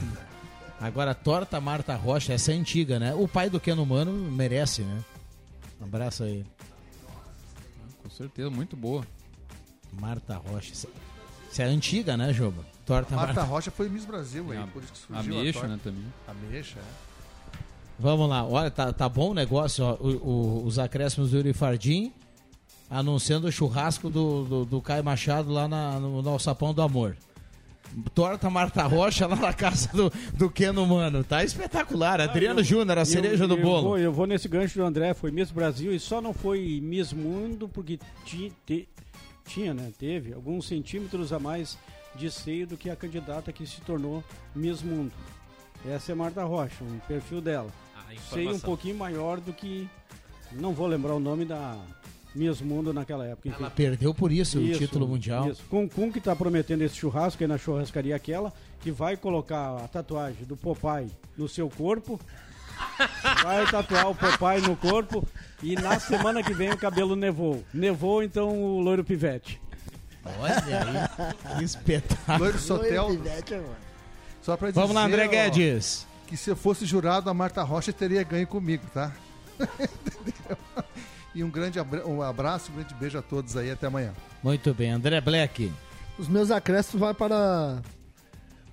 Agora, 0.79 1.15
torta 1.15 1.59
Marta 1.59 1.95
Rocha, 1.95 2.33
essa 2.33 2.51
é 2.51 2.55
antiga, 2.55 2.99
né? 2.99 3.13
O 3.15 3.27
pai 3.27 3.49
do 3.49 3.59
Keno 3.59 3.85
Mano 3.85 4.11
merece, 4.31 4.83
né? 4.83 5.03
Um 5.81 5.85
abraço 5.85 6.23
aí. 6.23 6.45
Com 8.03 8.09
certeza, 8.09 8.49
muito 8.49 8.75
boa. 8.75 9.03
Marta 9.99 10.35
Rocha. 10.37 10.71
Isso- 10.73 10.87
Isso 11.51 11.61
é 11.61 11.65
antiga, 11.65 12.15
né, 12.15 12.31
Juba? 12.33 12.63
Torta 12.85 13.15
Marta 13.15 13.33
Marta. 13.33 13.49
Rocha 13.49 13.71
foi 13.71 13.89
Miss 13.89 14.05
Brasil 14.05 14.51
aí, 14.51 14.57
A- 14.59 14.67
por 14.67 14.83
isso 14.83 14.91
que 14.93 14.99
surgiu 14.99 15.33
ameixa, 15.39 15.59
torta. 15.59 15.67
né, 15.75 15.79
também. 15.83 16.03
Ameixa, 16.27 16.79
é. 16.79 17.57
Vamos 17.99 18.29
lá, 18.29 18.45
olha, 18.45 18.69
tá, 18.69 18.93
tá 18.93 19.09
bom 19.09 19.31
o 19.31 19.33
negócio, 19.33 19.83
ó. 19.83 19.93
O- 19.95 20.07
o- 20.61 20.65
os 20.65 20.77
acréscimos 20.77 21.31
do 21.31 21.37
Yuri 21.37 21.53
Fardim 21.53 22.13
anunciando 22.89 23.47
o 23.47 23.51
churrasco 23.51 24.09
do, 24.09 24.43
do, 24.45 24.65
do 24.65 24.81
Caio 24.81 25.03
Machado 25.03 25.51
lá 25.51 25.67
na- 25.67 25.99
no, 25.99 26.21
no 26.21 26.29
Alçapão 26.29 26.73
do 26.73 26.81
Amor. 26.83 27.17
Torta 28.13 28.49
Marta 28.49 28.83
Rocha 28.83 29.25
lá 29.27 29.35
na 29.35 29.53
casa 29.53 29.89
do, 29.93 30.11
do 30.33 30.49
Keno 30.49 30.85
Mano. 30.85 31.23
Tá 31.23 31.43
espetacular. 31.43 32.21
Adriano 32.21 32.63
Júnior, 32.63 32.97
a 32.99 33.05
cereja 33.05 33.45
eu, 33.45 33.47
do 33.47 33.55
eu 33.57 33.61
bolo. 33.61 33.81
Vou, 33.89 33.97
eu 33.99 34.11
vou 34.13 34.25
nesse 34.27 34.47
gancho 34.47 34.77
do 34.79 34.85
André, 34.85 35.13
foi 35.13 35.31
Miss 35.31 35.51
Brasil 35.51 35.93
e 35.93 35.99
só 35.99 36.21
não 36.21 36.33
foi 36.33 36.79
Miss 36.83 37.11
Mundo 37.13 37.67
porque 37.67 37.99
ti- 38.25 38.53
te- 38.65 38.87
tinha, 39.45 39.73
né? 39.73 39.91
Teve 39.97 40.33
alguns 40.33 40.67
centímetros 40.67 41.31
a 41.33 41.39
mais 41.39 41.77
de 42.15 42.29
seio 42.31 42.67
do 42.67 42.77
que 42.77 42.89
a 42.89 42.95
candidata 42.95 43.51
que 43.51 43.65
se 43.65 43.79
tornou 43.81 44.23
Miss 44.55 44.81
Mundo. 44.81 45.11
Essa 45.87 46.11
é 46.11 46.15
Marta 46.15 46.43
Rocha, 46.43 46.83
um 46.83 46.99
perfil 47.07 47.39
dela. 47.41 47.69
A 47.95 48.33
Seio 48.33 48.55
um 48.55 48.59
pouquinho 48.59 48.95
maior 48.95 49.39
do 49.39 49.53
que. 49.53 49.87
Não 50.53 50.73
vou 50.73 50.87
lembrar 50.87 51.13
o 51.13 51.19
nome 51.19 51.45
da 51.45 51.77
Miss 52.37 52.61
Mundo 52.61 52.93
naquela 52.93 53.25
época. 53.25 53.49
enfim. 53.49 53.57
Ela 53.59 53.69
perdeu 53.69 54.13
por 54.13 54.31
isso, 54.31 54.59
o 54.59 54.61
Isso, 54.61 54.79
título 54.79 55.07
mundial. 55.07 55.49
Isso. 55.49 55.63
Com 55.69 55.89
Kun 55.89 56.11
que 56.11 56.21
tá 56.21 56.35
prometendo 56.35 56.81
esse 56.83 56.95
churrasco 56.95 57.43
aí 57.43 57.47
na 57.47 57.57
churrascaria 57.57 58.15
aquela, 58.15 58.53
que 58.79 58.91
vai 58.91 59.17
colocar 59.17 59.77
a 59.83 59.87
tatuagem 59.87 60.45
do 60.45 60.55
Popeye 60.55 61.09
no 61.37 61.47
seu 61.47 61.69
corpo. 61.69 62.19
Vai 63.43 63.65
tatuar 63.71 64.07
o 64.07 64.13
Popeye 64.13 64.61
no 64.61 64.75
corpo 64.75 65.27
e 65.63 65.73
na 65.73 65.99
semana 65.99 66.43
que 66.43 66.53
vem 66.53 66.69
o 66.69 66.77
cabelo 66.77 67.15
nevou. 67.15 67.63
Nevou 67.73 68.21
então 68.21 68.49
o 68.49 68.79
loiro 68.79 69.03
pivete. 69.03 69.59
Olha 70.23 71.09
aí, 71.49 71.57
que 71.57 71.63
espetáculo. 71.63 72.37
Loiro 72.37 72.59
Sotel. 72.59 73.09
Só 74.43 74.55
pra 74.55 74.69
dizer, 74.69 74.79
Vamos 74.79 74.95
lá, 74.95 75.05
André 75.05 75.25
ó, 75.25 75.29
Guedes. 75.29 76.05
Que 76.27 76.37
se 76.37 76.51
eu 76.51 76.55
fosse 76.55 76.85
jurado, 76.85 77.31
a 77.31 77.33
Marta 77.33 77.63
Rocha 77.63 77.91
teria 77.91 78.21
ganho 78.21 78.45
comigo, 78.45 78.85
tá? 78.93 79.11
Entendeu? 79.59 80.57
e 81.39 81.43
um 81.43 81.49
grande 81.49 81.79
abra- 81.79 82.03
abraço, 82.27 82.71
um 82.71 82.75
grande 82.75 82.93
beijo 82.95 83.17
a 83.17 83.21
todos 83.21 83.55
aí. 83.55 83.71
Até 83.71 83.87
amanhã. 83.87 84.11
Muito 84.43 84.73
bem, 84.73 84.91
André 84.91 85.19
Black. 85.21 85.71
Os 86.17 86.27
meus 86.27 86.49
acréscimos 86.51 86.99
vai 86.99 87.13
para 87.13 87.81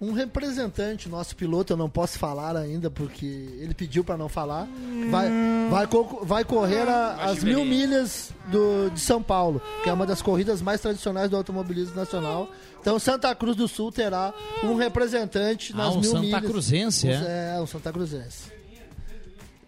um 0.01 0.13
representante, 0.13 1.09
nosso 1.09 1.35
piloto, 1.37 1.73
eu 1.73 1.77
não 1.77 1.89
posso 1.89 2.19
falar 2.19 2.57
ainda 2.57 2.91
porque 2.91 3.25
ele 3.61 3.73
pediu 3.75 4.03
para 4.05 4.17
não 4.17 4.29
falar. 4.29 4.67
Vai, 5.11 5.29
vai, 5.71 5.87
vai 6.25 6.45
correr 6.45 6.89
a- 6.89 7.25
as 7.31 7.43
mil 7.45 7.65
milhas 7.65 8.31
do, 8.51 8.91
de 8.91 9.01
São 9.01 9.23
Paulo, 9.23 9.63
que 9.83 9.89
é 9.89 9.93
uma 9.93 10.05
das 10.05 10.21
corridas 10.21 10.61
mais 10.61 10.81
tradicionais 10.81 11.31
do 11.31 11.37
automobilismo 11.37 11.95
nacional. 11.95 12.51
Então 12.81 12.99
Santa 12.99 13.35
Cruz 13.35 13.57
do 13.57 13.67
Sul 13.69 13.91
terá 13.93 14.35
um 14.63 14.75
representante 14.75 15.73
Ah, 15.75 15.77
nas 15.79 15.95
um 15.97 16.01
mil 16.01 16.11
Santa 16.11 16.21
milhas. 16.23 16.43
Cruzense, 16.45 17.09
é? 17.09 17.57
um 17.61 17.67
Santa 17.67 17.93
Cruzense. 17.93 18.53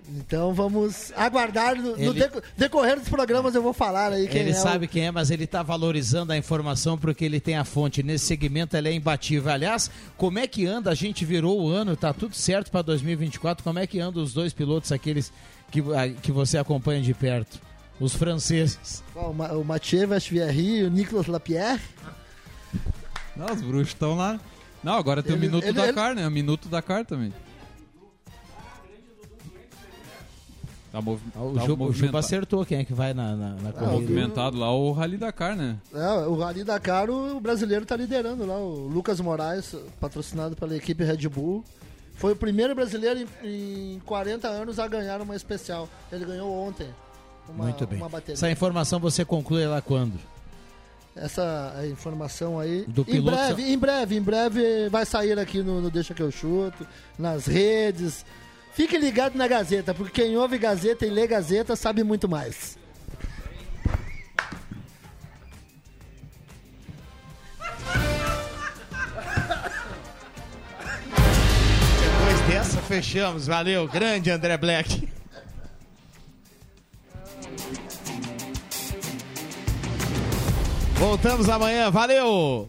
Então 0.08 0.54
vamos 0.54 1.12
aguardar 1.16 1.74
no, 1.74 1.96
no 1.96 1.98
Ele- 1.98 2.12
deco- 2.20 2.40
decorrer 2.56 2.98
dos 2.98 3.08
programas 3.08 3.54
eu 3.56 3.62
vou 3.62 3.72
falar 3.72 4.12
aí 4.12 4.28
quem 4.28 4.42
ele 4.42 4.50
é 4.50 4.54
sabe 4.54 4.86
o... 4.86 4.88
quem 4.88 5.06
é, 5.06 5.10
mas 5.10 5.32
ele 5.32 5.42
está 5.44 5.62
valorizando 5.64 6.32
a 6.32 6.36
informação 6.36 6.96
porque 6.96 7.24
ele 7.24 7.40
tem 7.40 7.56
a 7.56 7.64
fonte. 7.64 8.02
Nesse 8.04 8.24
segmento 8.26 8.76
ele 8.76 8.88
é 8.88 8.92
imbatível. 8.92 9.50
Aliás, 9.50 9.90
como 10.16 10.38
é 10.38 10.46
que 10.46 10.64
anda? 10.64 10.90
A 10.90 10.94
gente 10.94 11.24
virou 11.24 11.60
o 11.60 11.68
ano, 11.68 11.96
tá 11.96 12.12
tudo 12.12 12.36
certo 12.36 12.70
para 12.70 12.82
2024. 12.82 13.64
Como 13.64 13.78
é 13.80 13.86
que 13.86 13.98
andam 13.98 14.22
os 14.22 14.32
dois 14.32 14.52
pilotos, 14.52 14.92
aqueles 14.92 15.32
que, 15.72 15.80
a- 15.80 16.08
que 16.22 16.30
você 16.30 16.56
acompanha 16.56 17.02
de 17.02 17.12
perto? 17.12 17.60
Os 17.98 18.14
franceses. 18.14 19.02
Ó, 19.14 19.30
o 19.30 19.34
Ma- 19.34 19.52
o 19.52 19.64
Mathieu 19.64 20.06
Vachvierry 20.06 20.78
e 20.80 20.82
o 20.84 20.90
Nicolas 20.90 21.26
Lapierre. 21.26 21.80
Não, 23.34 23.46
os 23.46 23.60
bruxos 23.60 23.88
estão 23.88 24.16
lá. 24.16 24.38
Não, 24.84 24.94
agora 24.94 25.22
tem 25.22 25.32
o 25.32 25.36
Ele- 25.36 25.46
Minuto 25.46 25.64
ele- 25.64 25.72
da 25.72 25.84
ele- 25.84 25.92
Car, 25.94 26.14
né? 26.14 26.26
O 26.26 26.30
Minuto 26.30 26.68
da 26.68 26.80
Car 26.80 27.04
também. 27.04 27.32
Tá, 30.96 31.02
movi 31.02 31.22
Ah, 31.34 31.42
O 31.42 31.54
tá 31.54 31.64
Juba, 31.66 31.84
o 31.84 31.92
Juba 31.92 32.18
acertou 32.20 32.64
quem 32.64 32.78
é 32.78 32.84
que 32.84 32.94
vai 32.94 33.12
na, 33.12 33.36
na, 33.36 33.48
na 33.50 33.72
tá 33.72 33.80
corrida. 33.80 33.92
movimentado 34.00 34.56
lá 34.56 34.74
o 34.74 34.92
Rally 34.92 35.18
Dakar, 35.18 35.54
né? 35.54 35.76
É, 35.94 36.26
o 36.26 36.34
Rally 36.36 36.64
Dakar, 36.64 37.10
o 37.10 37.38
brasileiro 37.38 37.84
tá 37.84 37.94
liderando 37.96 38.46
lá. 38.46 38.56
O 38.56 38.88
Lucas 38.88 39.20
Moraes, 39.20 39.74
patrocinado 40.00 40.56
pela 40.56 40.74
equipe 40.74 41.04
Red 41.04 41.28
Bull. 41.28 41.62
Foi 42.14 42.32
o 42.32 42.36
primeiro 42.36 42.74
brasileiro 42.74 43.28
em, 43.42 43.96
em 43.96 44.00
40 44.06 44.48
anos 44.48 44.78
a 44.78 44.88
ganhar 44.88 45.20
uma 45.20 45.36
especial. 45.36 45.86
Ele 46.10 46.24
ganhou 46.24 46.50
ontem. 46.50 46.88
Uma, 47.46 47.64
Muito 47.64 47.86
bem. 47.86 47.98
Uma 47.98 48.08
bateria. 48.08 48.32
Essa 48.32 48.50
informação 48.50 48.98
você 48.98 49.22
conclui 49.22 49.66
lá 49.66 49.82
quando? 49.82 50.14
Essa 51.14 51.74
informação 51.90 52.58
aí. 52.58 52.84
Do 52.88 53.02
em 53.02 53.04
piloto- 53.04 53.36
breve, 53.36 53.62
em 53.70 53.78
breve, 53.78 54.16
em 54.16 54.22
breve 54.22 54.88
vai 54.88 55.04
sair 55.04 55.38
aqui 55.38 55.62
no, 55.62 55.80
no 55.80 55.90
Deixa 55.90 56.14
que 56.14 56.22
eu 56.22 56.30
chuto, 56.30 56.86
nas 57.18 57.44
redes. 57.46 58.24
Fique 58.76 58.98
ligado 58.98 59.36
na 59.36 59.48
Gazeta, 59.48 59.94
porque 59.94 60.20
quem 60.20 60.36
ouve 60.36 60.58
Gazeta 60.58 61.06
e 61.06 61.08
lê 61.08 61.26
Gazeta 61.26 61.74
sabe 61.74 62.04
muito 62.04 62.28
mais. 62.28 62.76
Depois 72.02 72.40
dessa, 72.50 72.82
fechamos. 72.82 73.46
Valeu, 73.46 73.88
grande 73.88 74.30
André 74.30 74.58
Black. 74.58 75.08
Voltamos 80.96 81.48
amanhã, 81.48 81.90
valeu! 81.90 82.68